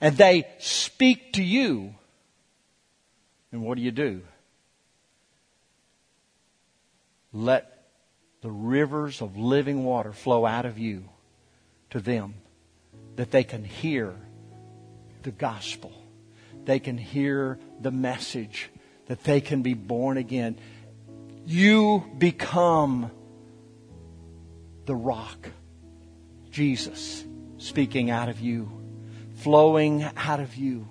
and 0.00 0.16
they 0.16 0.46
speak 0.58 1.34
to 1.34 1.42
you. 1.42 1.94
And 3.52 3.62
what 3.62 3.76
do 3.76 3.82
you 3.82 3.90
do? 3.90 4.22
let 7.32 7.88
the 8.40 8.50
rivers 8.50 9.20
of 9.20 9.36
living 9.36 9.84
water 9.84 10.12
flow 10.12 10.46
out 10.46 10.64
of 10.64 10.78
you 10.78 11.08
to 11.90 12.00
them 12.00 12.34
that 13.16 13.30
they 13.30 13.44
can 13.44 13.64
hear 13.64 14.14
the 15.22 15.30
gospel. 15.30 15.92
They 16.64 16.78
can 16.78 16.96
hear 16.96 17.58
the 17.80 17.90
message 17.90 18.70
that 19.06 19.24
they 19.24 19.40
can 19.40 19.62
be 19.62 19.74
born 19.74 20.16
again. 20.16 20.58
You 21.46 22.04
become 22.18 23.10
the 24.84 24.94
rock, 24.94 25.48
Jesus. 26.50 27.24
Speaking 27.58 28.10
out 28.10 28.28
of 28.28 28.40
you, 28.40 28.70
flowing 29.36 30.02
out 30.16 30.40
of 30.40 30.54
you. 30.54 30.88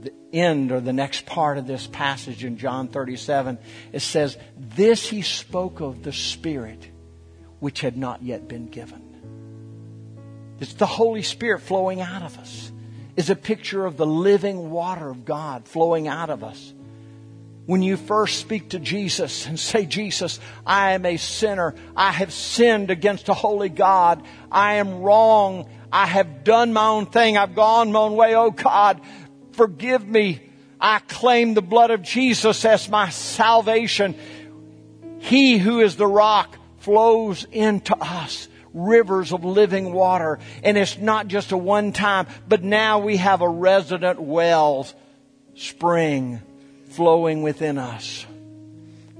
The 0.00 0.12
end 0.32 0.70
or 0.70 0.80
the 0.80 0.92
next 0.92 1.26
part 1.26 1.58
of 1.58 1.66
this 1.66 1.86
passage 1.86 2.44
in 2.44 2.58
John 2.58 2.88
37, 2.88 3.58
it 3.92 4.00
says, 4.00 4.36
This 4.56 5.08
he 5.08 5.22
spoke 5.22 5.80
of 5.80 6.02
the 6.02 6.12
Spirit 6.12 6.88
which 7.60 7.80
had 7.80 7.96
not 7.96 8.22
yet 8.22 8.46
been 8.46 8.68
given. 8.68 9.02
It's 10.60 10.74
the 10.74 10.86
Holy 10.86 11.22
Spirit 11.22 11.60
flowing 11.60 12.00
out 12.00 12.22
of 12.22 12.38
us. 12.38 12.72
Is 13.16 13.30
a 13.30 13.36
picture 13.36 13.84
of 13.84 13.96
the 13.96 14.06
living 14.06 14.70
water 14.70 15.08
of 15.08 15.24
God 15.24 15.66
flowing 15.66 16.06
out 16.06 16.30
of 16.30 16.44
us 16.44 16.72
when 17.68 17.82
you 17.82 17.98
first 17.98 18.40
speak 18.40 18.70
to 18.70 18.78
Jesus 18.78 19.46
and 19.46 19.60
say, 19.60 19.84
Jesus, 19.84 20.40
I 20.64 20.92
am 20.92 21.04
a 21.04 21.18
sinner. 21.18 21.74
I 21.94 22.12
have 22.12 22.32
sinned 22.32 22.90
against 22.90 23.28
a 23.28 23.34
holy 23.34 23.68
God. 23.68 24.22
I 24.50 24.76
am 24.76 25.02
wrong. 25.02 25.68
I 25.92 26.06
have 26.06 26.44
done 26.44 26.72
my 26.72 26.86
own 26.86 27.04
thing. 27.04 27.36
I've 27.36 27.54
gone 27.54 27.92
my 27.92 27.98
own 27.98 28.16
way. 28.16 28.34
Oh 28.34 28.52
God, 28.52 29.02
forgive 29.52 30.08
me. 30.08 30.40
I 30.80 31.00
claim 31.00 31.52
the 31.52 31.60
blood 31.60 31.90
of 31.90 32.00
Jesus 32.00 32.64
as 32.64 32.88
my 32.88 33.10
salvation. 33.10 34.14
He 35.18 35.58
who 35.58 35.80
is 35.80 35.96
the 35.96 36.06
rock 36.06 36.56
flows 36.78 37.44
into 37.52 37.94
us 37.98 38.48
rivers 38.72 39.30
of 39.30 39.44
living 39.44 39.92
water. 39.92 40.38
And 40.62 40.78
it's 40.78 40.96
not 40.96 41.28
just 41.28 41.52
a 41.52 41.58
one 41.58 41.92
time, 41.92 42.28
but 42.48 42.64
now 42.64 43.00
we 43.00 43.18
have 43.18 43.42
a 43.42 43.48
resident 43.48 44.18
wells 44.18 44.94
spring 45.54 46.40
flowing 46.98 47.42
within 47.42 47.78
us 47.78 48.26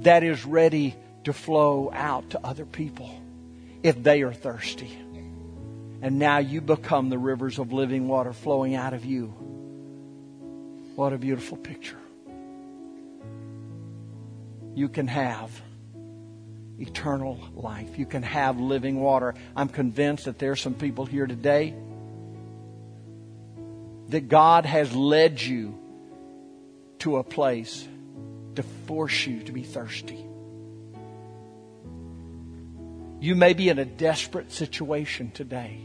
that 0.01 0.25
is 0.25 0.45
ready 0.45 0.97
to 1.23 1.33
flow 1.33 1.93
out 1.95 2.29
to 2.31 2.45
other 2.45 2.65
people 2.67 3.09
if 3.85 4.03
they 4.03 4.23
are 4.23 4.33
thirsty. 4.33 4.91
And 6.03 6.19
now 6.19 6.39
you 6.39 6.61
become 6.61 7.09
the 7.09 7.19
rivers 7.19 7.61
of 7.61 7.73
living 7.73 8.09
water 8.09 8.33
flowing 8.33 8.75
out 8.75 8.95
of 8.95 9.05
you. 9.05 9.27
What 10.97 11.13
a 11.13 11.19
beautiful 11.19 11.57
picture. 11.57 12.01
You 14.75 14.89
can 14.89 15.07
have 15.07 15.53
eternal 16.81 17.39
life. 17.55 17.97
You 17.97 18.07
can 18.07 18.25
have 18.25 18.59
living 18.59 18.99
water. 18.99 19.37
I'm 19.55 19.69
convinced 19.69 20.25
that 20.25 20.41
there 20.41 20.51
are 20.51 20.57
some 20.57 20.75
people 20.75 21.07
here 21.07 21.29
today 21.29 21.77
that 24.09 24.29
God 24.29 24.67
has 24.67 24.93
led 24.93 25.41
you 25.41 25.79
to 27.01 27.19
a 27.19 27.25
place 27.25 27.87
to 28.57 28.63
force 28.63 29.27
you 29.27 29.43
to 29.45 29.53
be 29.53 29.63
thirsty. 29.63 30.25
You 33.21 33.35
may 33.35 33.53
be 33.53 33.69
in 33.69 33.79
a 33.79 33.85
desperate 33.85 34.53
situation 34.53 35.31
today. 35.33 35.81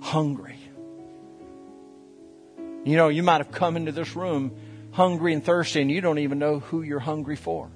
Hungry. 0.00 0.58
You 2.84 2.96
know, 2.96 3.08
you 3.08 3.22
might 3.22 3.38
have 3.38 3.52
come 3.52 3.76
into 3.76 3.92
this 3.92 4.14
room 4.14 4.54
hungry 4.92 5.32
and 5.32 5.44
thirsty 5.44 5.80
and 5.80 5.90
you 5.90 6.00
don't 6.00 6.18
even 6.18 6.38
know 6.38 6.60
who 6.60 6.82
you're 6.82 7.00
hungry 7.00 7.36
for. 7.36 7.70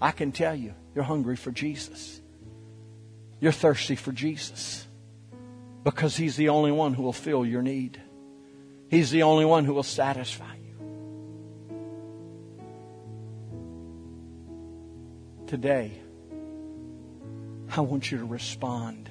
I 0.00 0.10
can 0.10 0.32
tell 0.32 0.54
you, 0.54 0.74
you're 0.94 1.04
hungry 1.04 1.36
for 1.36 1.50
Jesus. 1.50 2.20
You're 3.40 3.52
thirsty 3.52 3.96
for 3.96 4.12
Jesus 4.12 4.86
because 5.84 6.16
He's 6.16 6.36
the 6.36 6.48
only 6.48 6.72
one 6.72 6.94
who 6.94 7.02
will 7.02 7.12
fill 7.12 7.44
your 7.44 7.62
need. 7.62 8.00
He's 8.90 9.12
the 9.12 9.22
only 9.22 9.44
one 9.44 9.64
who 9.64 9.72
will 9.72 9.84
satisfy 9.84 10.52
you. 10.56 10.74
Today, 15.46 15.92
I 17.70 17.82
want 17.82 18.10
you 18.10 18.18
to 18.18 18.24
respond 18.24 19.08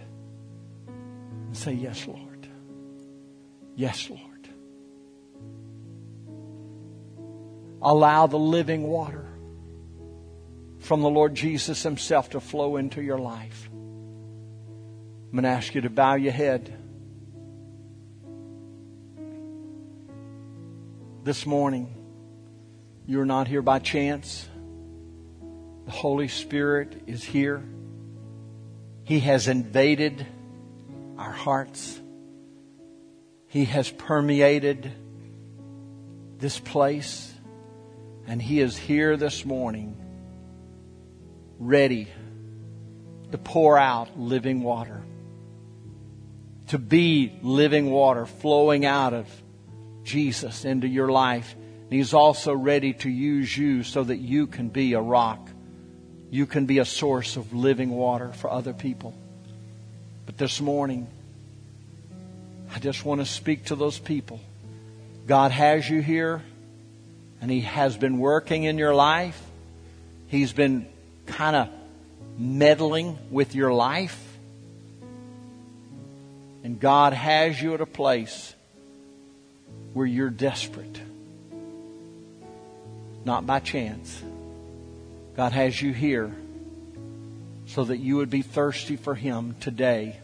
and 0.88 1.56
say, 1.56 1.72
Yes, 1.72 2.06
Lord. 2.06 2.46
Yes, 3.76 4.10
Lord. 4.10 4.50
Allow 7.82 8.28
the 8.28 8.38
living 8.38 8.84
water 8.84 9.26
from 10.80 11.02
the 11.02 11.10
Lord 11.10 11.36
Jesus 11.36 11.84
Himself 11.84 12.32
to 12.32 12.42
flow 12.42 12.76
into 12.76 13.02
your 13.02 13.18
life. 13.18 13.70
I'm 13.72 15.32
going 15.32 15.44
to 15.44 15.50
ask 15.50 15.74
you 15.74 15.82
to 15.82 15.90
bow 15.90 16.16
your 16.16 16.34
head. 16.34 16.78
This 21.24 21.46
morning. 21.46 21.94
You're 23.06 23.26
not 23.26 23.48
here 23.48 23.62
by 23.62 23.80
chance. 23.80 24.48
The 25.86 25.92
Holy 25.92 26.28
Spirit 26.28 27.04
is 27.08 27.24
here. 27.24 27.64
He 29.04 29.20
has 29.22 29.48
invaded 29.48 30.26
our 31.18 31.32
hearts. 31.32 32.00
He 33.48 33.66
has 33.66 33.90
permeated 33.90 34.92
this 36.38 36.60
place. 36.60 37.34
And 38.28 38.42
He 38.42 38.62
is 38.62 38.78
here 38.78 39.18
this 39.18 39.44
morning, 39.44 39.98
ready 41.58 42.08
to 43.32 43.38
pour 43.38 43.78
out 43.78 44.18
living 44.18 44.62
water. 44.62 45.02
To 46.68 46.78
be 46.78 47.34
living 47.42 47.90
water 47.90 48.28
flowing 48.28 48.86
out 48.86 49.14
of 49.14 49.28
Jesus 50.10 50.66
into 50.66 50.88
your 50.88 51.10
life. 51.10 51.56
And 51.56 51.94
He's 51.94 52.14
also 52.14 52.54
ready 52.54 52.94
to 52.94 53.10
use 53.10 53.56
you 53.56 53.84
so 53.84 54.04
that 54.04 54.18
you 54.18 54.48
can 54.48 54.70
be 54.70 54.94
a 54.94 55.02
rock. 55.02 55.50
You 56.30 56.46
can 56.46 56.66
be 56.66 56.80
a 56.80 56.86
source 56.86 57.38
of 57.38 57.54
living 57.54 57.92
water 57.92 58.32
for 58.34 58.52
other 58.52 58.74
people. 58.74 59.14
But 60.26 60.38
this 60.38 60.60
morning, 60.62 61.08
I 62.74 62.80
just 62.80 63.06
want 63.06 63.22
to 63.22 63.26
speak 63.26 63.66
to 63.66 63.76
those 63.76 63.98
people. 63.98 64.40
God 65.26 65.52
has 65.52 65.90
you 65.90 66.02
here, 66.02 66.44
and 67.42 67.50
He 67.50 67.62
has 67.62 67.98
been 67.98 68.20
working 68.20 68.64
in 68.64 68.78
your 68.78 68.94
life. 68.94 69.40
He's 70.28 70.54
been 70.54 70.88
kind 71.26 71.56
of 71.56 71.70
meddling 72.38 73.18
with 73.32 73.56
your 73.56 73.74
life. 73.74 74.20
And 76.64 76.80
God 76.80 77.14
has 77.14 77.60
you 77.60 77.74
at 77.74 77.82
a 77.82 77.86
place 77.86 78.54
where 79.94 80.06
you're 80.06 80.30
desperate. 80.30 81.02
Not 83.26 83.46
by 83.46 83.60
chance. 83.60 84.22
God 85.36 85.52
has 85.52 85.82
you 85.82 85.94
here 85.94 86.36
so 87.68 87.84
that 87.84 87.98
you 87.98 88.18
would 88.18 88.30
be 88.30 88.42
thirsty 88.42 88.96
for 88.96 89.16
Him 89.16 89.56
today. 89.60 90.18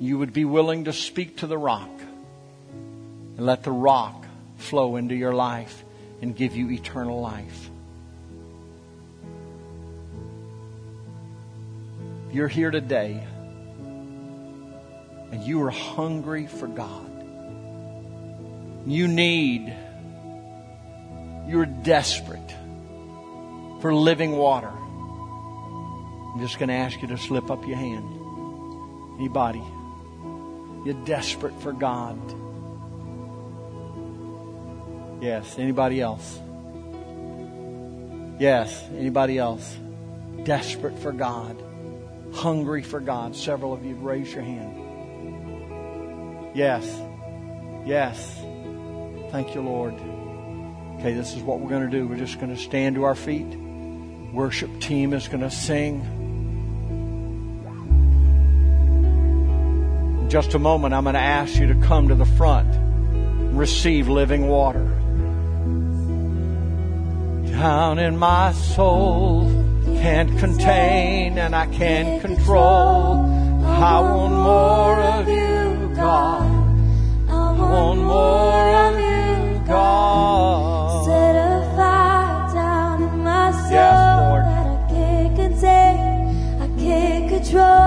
You 0.00 0.18
would 0.18 0.32
be 0.32 0.44
willing 0.44 0.84
to 0.84 0.92
speak 0.92 1.38
to 1.38 1.46
the 1.46 1.58
rock 1.58 1.90
and 2.70 3.44
let 3.44 3.62
the 3.62 3.72
rock 3.72 4.24
flow 4.56 4.96
into 4.96 5.14
your 5.14 5.34
life 5.34 5.84
and 6.22 6.34
give 6.34 6.56
you 6.56 6.70
eternal 6.70 7.20
life. 7.20 7.70
You're 12.32 12.48
here 12.48 12.70
today 12.70 13.22
and 15.30 15.42
you 15.44 15.62
are 15.62 15.70
hungry 15.70 16.46
for 16.46 16.66
God 16.66 17.17
you 18.90 19.08
need, 19.08 19.74
you're 21.46 21.66
desperate 21.66 22.54
for 23.80 23.94
living 23.94 24.32
water, 24.32 24.72
I'm 26.34 26.40
just 26.40 26.58
going 26.58 26.68
to 26.68 26.74
ask 26.74 27.00
you 27.02 27.08
to 27.08 27.18
slip 27.18 27.50
up 27.50 27.66
your 27.66 27.76
hand. 27.76 28.04
Anybody? 29.18 29.62
You're 30.84 31.04
desperate 31.04 31.60
for 31.60 31.72
God. 31.72 32.18
Yes. 35.20 35.58
Anybody 35.58 36.00
else? 36.00 36.38
Yes. 38.38 38.84
Anybody 38.96 39.38
else? 39.38 39.76
Desperate 40.44 40.98
for 41.00 41.12
God. 41.12 41.60
Hungry 42.32 42.82
for 42.82 43.00
God. 43.00 43.34
Several 43.34 43.72
of 43.72 43.84
you 43.84 43.96
raise 43.96 44.32
your 44.32 44.44
hand. 44.44 44.76
Yes. 46.54 46.84
Yes. 47.84 48.40
Thank 49.30 49.54
you, 49.54 49.60
Lord. 49.60 49.94
Okay, 50.98 51.12
this 51.12 51.34
is 51.34 51.42
what 51.42 51.60
we're 51.60 51.68
going 51.68 51.88
to 51.88 51.90
do. 51.90 52.08
We're 52.08 52.16
just 52.16 52.40
going 52.40 52.54
to 52.54 52.60
stand 52.60 52.96
to 52.96 53.04
our 53.04 53.14
feet. 53.14 53.46
Worship 54.32 54.80
team 54.80 55.12
is 55.12 55.28
going 55.28 55.42
to 55.42 55.50
sing. 55.50 56.00
In 60.22 60.30
just 60.30 60.54
a 60.54 60.58
moment, 60.58 60.94
I'm 60.94 61.04
going 61.04 61.14
to 61.14 61.20
ask 61.20 61.56
you 61.56 61.66
to 61.66 61.74
come 61.86 62.08
to 62.08 62.14
the 62.14 62.24
front 62.24 62.74
and 62.74 63.58
receive 63.58 64.08
living 64.08 64.48
water. 64.48 64.84
Down 67.52 67.98
in 67.98 68.16
my 68.16 68.52
soul, 68.52 69.50
can't 69.84 70.38
contain 70.38 71.38
and 71.38 71.54
I 71.54 71.66
can't 71.66 72.22
control. 72.22 73.26
I 73.64 74.00
want 74.00 74.32
more 74.32 75.00
of 75.00 75.28
you, 75.28 75.94
God. 75.94 76.42
I 77.28 77.52
want 77.52 78.00
more 78.00 78.76
of 78.76 79.00
you. 79.00 79.07
God. 79.68 81.04
Set 81.04 81.36
a 81.36 81.76
fire 81.76 82.54
down 82.54 83.02
in 83.02 83.18
my 83.22 83.50
soul 83.52 83.70
yes, 83.70 84.48
that 84.48 84.66
I 84.66 84.78
can't 84.88 85.36
contain, 85.36 86.62
I 86.62 86.68
can't 86.80 87.28
control. 87.28 87.77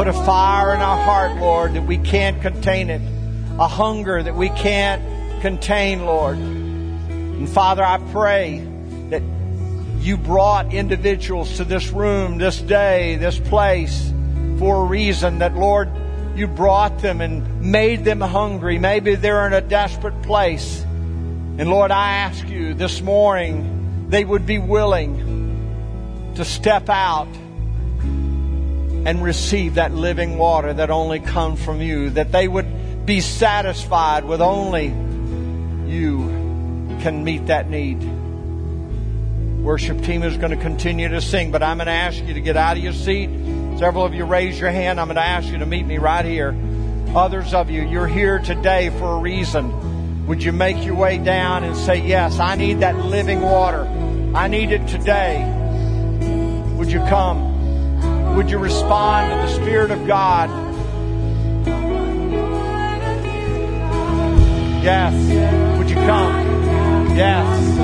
Put 0.00 0.08
a 0.08 0.14
fire 0.14 0.74
in 0.74 0.80
our 0.80 0.96
heart, 0.96 1.36
Lord, 1.36 1.74
that 1.74 1.86
we 1.86 1.98
can't 1.98 2.40
contain 2.40 2.88
it. 2.88 3.02
A 3.58 3.68
hunger 3.68 4.22
that 4.22 4.34
we 4.34 4.48
can't 4.48 5.42
contain, 5.42 6.06
Lord. 6.06 6.38
And 6.38 7.46
Father, 7.46 7.84
I 7.84 7.98
pray 8.10 8.66
that 9.10 9.22
you 9.98 10.16
brought 10.16 10.72
individuals 10.72 11.58
to 11.58 11.64
this 11.64 11.90
room, 11.90 12.38
this 12.38 12.62
day, 12.62 13.16
this 13.16 13.38
place 13.38 14.10
for 14.58 14.84
a 14.84 14.84
reason 14.86 15.40
that, 15.40 15.54
Lord, 15.54 15.90
you 16.34 16.46
brought 16.46 17.00
them 17.00 17.20
and 17.20 17.60
made 17.60 18.02
them 18.06 18.22
hungry. 18.22 18.78
Maybe 18.78 19.16
they're 19.16 19.46
in 19.48 19.52
a 19.52 19.60
desperate 19.60 20.22
place. 20.22 20.80
And 20.80 21.68
Lord, 21.68 21.90
I 21.90 22.12
ask 22.12 22.48
you 22.48 22.72
this 22.72 23.02
morning 23.02 24.06
they 24.08 24.24
would 24.24 24.46
be 24.46 24.58
willing 24.58 26.32
to 26.36 26.44
step 26.46 26.88
out 26.88 27.28
and 29.06 29.22
receive 29.22 29.74
that 29.74 29.92
living 29.92 30.36
water 30.36 30.74
that 30.74 30.90
only 30.90 31.20
comes 31.20 31.62
from 31.62 31.80
you, 31.80 32.10
that 32.10 32.32
they 32.32 32.46
would 32.46 33.06
be 33.06 33.20
satisfied 33.20 34.24
with 34.24 34.40
only 34.40 34.86
you 35.86 36.28
can 37.00 37.24
meet 37.24 37.46
that 37.46 37.68
need. 37.68 38.02
Worship 39.62 40.02
team 40.02 40.22
is 40.22 40.36
going 40.36 40.50
to 40.50 40.56
continue 40.56 41.08
to 41.08 41.20
sing, 41.20 41.50
but 41.50 41.62
I'm 41.62 41.78
going 41.78 41.86
to 41.86 41.92
ask 41.92 42.22
you 42.24 42.34
to 42.34 42.40
get 42.40 42.56
out 42.56 42.76
of 42.76 42.82
your 42.82 42.92
seat. 42.92 43.28
Several 43.78 44.04
of 44.04 44.14
you 44.14 44.24
raise 44.24 44.58
your 44.58 44.70
hand. 44.70 45.00
I'm 45.00 45.06
going 45.06 45.16
to 45.16 45.22
ask 45.22 45.48
you 45.48 45.58
to 45.58 45.66
meet 45.66 45.86
me 45.86 45.98
right 45.98 46.24
here. 46.24 46.56
Others 47.14 47.54
of 47.54 47.70
you, 47.70 47.82
you're 47.82 48.06
here 48.06 48.38
today 48.38 48.90
for 48.90 49.16
a 49.16 49.18
reason. 49.18 50.26
Would 50.26 50.42
you 50.42 50.52
make 50.52 50.84
your 50.84 50.94
way 50.94 51.18
down 51.18 51.64
and 51.64 51.76
say, 51.76 51.96
Yes, 52.00 52.38
I 52.38 52.54
need 52.54 52.80
that 52.80 52.96
living 52.96 53.40
water. 53.40 53.84
I 54.34 54.46
need 54.46 54.70
it 54.70 54.86
today. 54.86 55.44
Would 56.76 56.92
you 56.92 57.00
come? 57.00 57.49
Would 58.36 58.50
you 58.50 58.58
respond 58.58 59.32
to 59.32 59.36
the 59.46 59.62
Spirit 59.62 59.90
of 59.90 60.06
God? 60.06 60.48
Yes. 64.82 65.78
Would 65.78 65.90
you 65.90 65.96
come? 65.96 67.16
Yes. 67.16 67.78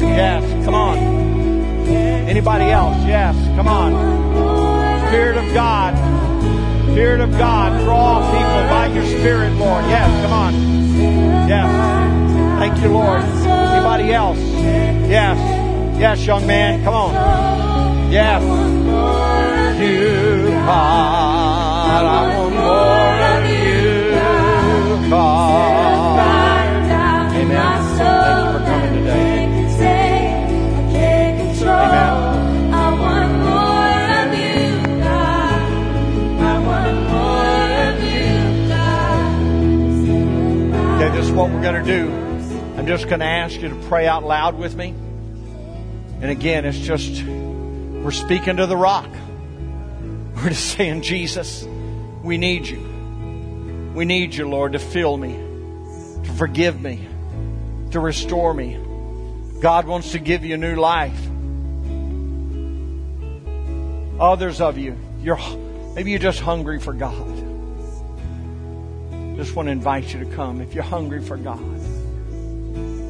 Yes. 0.00 0.64
Come 0.64 0.74
on. 0.74 0.98
Anybody 1.88 2.70
else? 2.70 2.96
Yes. 3.04 3.36
Come 3.56 3.68
on. 3.68 3.92
Spirit 5.08 5.36
of 5.36 5.52
God. 5.52 5.94
Spirit 6.92 7.20
of 7.20 7.30
God. 7.32 7.78
Draw 7.82 8.20
people 8.30 8.68
by 8.70 8.86
your 8.86 9.04
Spirit, 9.04 9.52
Lord. 9.54 9.84
Yes. 9.86 10.24
Come 10.24 10.32
on. 10.32 10.54
Yes. 11.48 12.58
Thank 12.58 12.82
you, 12.82 12.88
Lord. 12.88 13.20
Anybody 13.20 14.12
else? 14.14 14.38
Yes. 14.38 15.98
Yes, 15.98 16.24
young 16.24 16.46
man. 16.46 16.82
Come 16.84 16.94
on. 16.94 18.12
Yes 18.12 18.71
God. 20.72 22.04
I 22.04 22.36
want 22.36 22.54
more 22.54 23.16
of 23.32 23.44
you, 23.50 24.10
God. 25.10 26.22
Amen. 27.36 27.82
Thank 27.98 28.12
you 28.46 28.58
for 28.58 28.64
coming 28.64 28.94
today. 29.04 29.42
Okay, 40.94 41.10
this 41.16 41.26
is 41.26 41.32
what 41.32 41.50
we're 41.50 41.62
going 41.62 41.84
to 41.84 41.90
do. 41.90 42.10
I'm 42.76 42.86
just 42.86 43.08
going 43.08 43.20
to 43.20 43.26
ask 43.26 43.60
you 43.60 43.68
to 43.68 43.74
pray 43.88 44.06
out 44.06 44.24
loud 44.24 44.56
with 44.56 44.76
me. 44.76 44.94
And 46.20 46.30
again, 46.30 46.64
it's 46.64 46.78
just, 46.78 47.24
we're 47.24 48.12
speaking 48.12 48.56
to 48.58 48.66
the 48.66 48.76
rock. 48.76 49.08
We're 50.42 50.48
just 50.48 50.76
saying, 50.76 51.02
Jesus, 51.02 51.62
we 52.24 52.36
need 52.36 52.66
you. 52.66 53.92
We 53.94 54.04
need 54.04 54.34
you, 54.34 54.48
Lord, 54.48 54.72
to 54.72 54.80
fill 54.80 55.16
me, 55.16 55.34
to 56.24 56.32
forgive 56.32 56.82
me, 56.82 57.06
to 57.92 58.00
restore 58.00 58.52
me. 58.52 58.76
God 59.60 59.86
wants 59.86 60.10
to 60.12 60.18
give 60.18 60.44
you 60.44 60.54
a 60.54 60.58
new 60.58 60.74
life. 60.74 61.16
Others 64.18 64.60
of 64.60 64.78
you, 64.78 64.96
you're 65.20 65.38
maybe 65.94 66.10
you're 66.10 66.18
just 66.18 66.40
hungry 66.40 66.80
for 66.80 66.92
God. 66.92 67.36
Just 69.36 69.54
want 69.54 69.68
to 69.68 69.70
invite 69.70 70.12
you 70.12 70.24
to 70.24 70.26
come. 70.34 70.60
If 70.60 70.74
you're 70.74 70.82
hungry 70.82 71.22
for 71.22 71.36
God, 71.36 71.80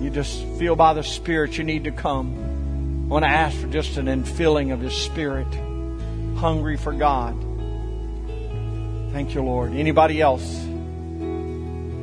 you 0.02 0.10
just 0.10 0.44
feel 0.58 0.76
by 0.76 0.92
the 0.92 1.02
Spirit 1.02 1.56
you 1.56 1.64
need 1.64 1.84
to 1.84 1.92
come. 1.92 3.06
I 3.06 3.08
want 3.08 3.24
to 3.24 3.30
ask 3.30 3.56
for 3.56 3.68
just 3.68 3.96
an 3.96 4.04
infilling 4.04 4.74
of 4.74 4.80
His 4.80 4.94
Spirit 4.94 5.48
hungry 6.42 6.76
for 6.76 6.92
God. 6.92 7.40
Thank 9.12 9.32
you, 9.32 9.44
Lord. 9.44 9.74
Anybody 9.74 10.20
else? 10.20 10.42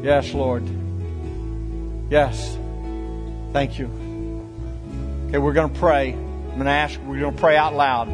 Yes, 0.01 0.33
Lord. 0.33 0.63
Yes. 2.09 2.57
Thank 3.51 3.77
you. 3.77 3.87
Okay, 5.27 5.39
we're 5.39 5.51
going 5.51 5.73
to 5.73 5.77
pray. 5.77 6.13
I'm 6.13 6.51
going 6.51 6.63
to 6.63 6.71
ask, 6.71 6.97
we're 7.01 7.19
going 7.19 7.35
to 7.35 7.39
pray 7.39 7.57
out 7.57 7.73
loud. 7.73 8.07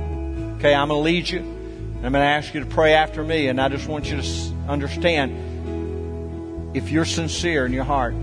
Okay, 0.57 0.73
I'm 0.73 0.87
going 0.87 0.99
to 0.99 1.03
lead 1.03 1.29
you. 1.29 1.41
I'm 1.41 2.01
going 2.01 2.13
to 2.13 2.19
ask 2.19 2.55
you 2.55 2.61
to 2.61 2.65
pray 2.65 2.93
after 2.93 3.23
me, 3.23 3.47
and 3.47 3.61
I 3.61 3.69
just 3.69 3.87
want 3.87 4.09
you 4.09 4.19
to 4.19 4.53
understand 4.67 6.75
if 6.75 6.89
you're 6.89 7.05
sincere 7.05 7.67
in 7.67 7.71
your 7.71 7.83
heart, 7.83 8.15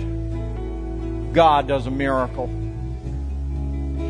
God 1.32 1.68
does 1.68 1.86
a 1.86 1.92
miracle. 1.92 2.50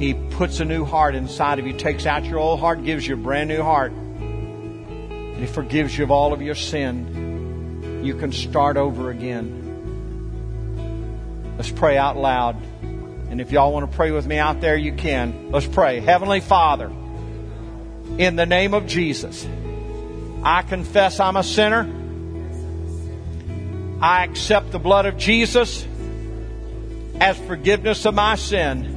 He 0.03 0.15
puts 0.15 0.59
a 0.59 0.65
new 0.65 0.85
heart 0.85 1.15
inside 1.15 1.61
of 1.61 1.67
you, 1.69 1.75
takes 1.75 2.07
out 2.07 2.25
your 2.25 2.41
old 2.41 2.59
heart, 2.59 2.83
gives 2.83 3.07
you 3.07 3.15
a 3.15 3.17
brand 3.17 3.49
new 3.49 3.63
heart. 3.63 3.93
And 3.93 5.37
He 5.37 5.47
forgives 5.47 5.97
you 5.97 6.03
of 6.03 6.11
all 6.11 6.33
of 6.33 6.43
your 6.43 6.57
sin. 6.57 8.01
You 8.03 8.17
can 8.17 8.33
start 8.33 8.77
over 8.77 9.11
again. 9.11 9.61
Let's 11.57 11.71
pray 11.71 11.97
out 11.97 12.17
loud. 12.17 12.57
And 12.83 13.41
if 13.41 13.53
y'all 13.53 13.73
want 13.73 13.89
to 13.89 13.97
pray 13.97 14.11
with 14.11 14.27
me 14.27 14.39
out 14.39 14.61
there, 14.61 14.77
you 14.77 14.93
can. 14.93 15.53
Let's 15.53 15.69
pray. 15.69 16.01
Heavenly 16.01 16.41
Father, 16.41 16.91
in 18.19 18.35
the 18.35 18.45
name 18.45 18.75
of 18.75 18.89
Jesus, 18.89 19.47
I 20.43 20.63
confess 20.63 21.21
I'm 21.21 21.37
a 21.37 21.45
sinner. 21.45 21.89
I 24.01 24.25
accept 24.25 24.73
the 24.73 24.81
blood 24.81 25.07
of 25.07 25.17
Jesus 25.17 25.87
as 27.21 27.39
forgiveness 27.47 28.05
of 28.05 28.15
my 28.15 28.35
sin. 28.35 28.92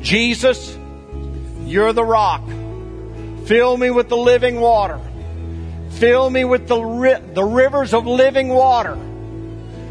Jesus, 0.00 0.76
you're 1.64 1.92
the 1.92 2.04
rock. 2.04 2.42
Fill 3.44 3.76
me 3.76 3.90
with 3.90 4.08
the 4.08 4.16
living 4.16 4.60
water. 4.60 5.00
Fill 5.90 6.30
me 6.30 6.44
with 6.44 6.68
the, 6.68 6.80
ri- 6.80 7.20
the 7.34 7.44
rivers 7.44 7.92
of 7.92 8.06
living 8.06 8.48
water. 8.48 8.96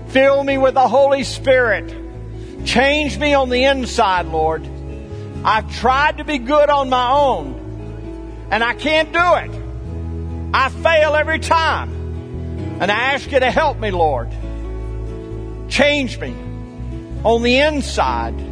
Fill 0.08 0.44
me 0.44 0.58
with 0.58 0.74
the 0.74 0.88
Holy 0.88 1.24
Spirit. 1.24 2.66
Change 2.66 3.18
me 3.18 3.34
on 3.34 3.50
the 3.50 3.66
inside, 3.66 4.26
Lord. 4.26 4.68
I've 5.44 5.74
tried 5.76 6.18
to 6.18 6.24
be 6.24 6.38
good 6.38 6.70
on 6.70 6.90
my 6.90 7.12
own, 7.12 8.48
and 8.52 8.64
I 8.64 8.74
can't 8.74 9.14
do 9.14 9.36
it. 9.36 9.52
I 10.54 10.70
fail 10.70 11.16
every 11.16 11.40
time. 11.40 12.00
And 12.82 12.90
I 12.90 13.14
ask 13.14 13.32
you 13.32 13.40
to 13.40 13.52
help 13.52 13.78
me, 13.78 13.92
Lord. 13.92 14.30
Change 15.70 16.18
me 16.18 16.34
on 17.24 17.44
the 17.44 17.60
inside 17.60 18.49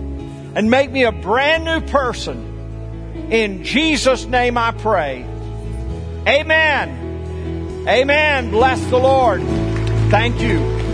and 0.58 0.72
make 0.72 0.90
me 0.90 1.04
a 1.04 1.12
brand 1.12 1.66
new 1.66 1.82
person. 1.82 3.30
In 3.30 3.64
Jesus' 3.64 4.26
name 4.26 4.58
I 4.58 4.72
pray. 4.72 5.24
Amen. 6.28 7.86
Amen. 7.88 8.50
Bless 8.50 8.84
the 8.88 8.98
Lord. 8.98 9.44
Thank 10.10 10.42
you. 10.42 10.87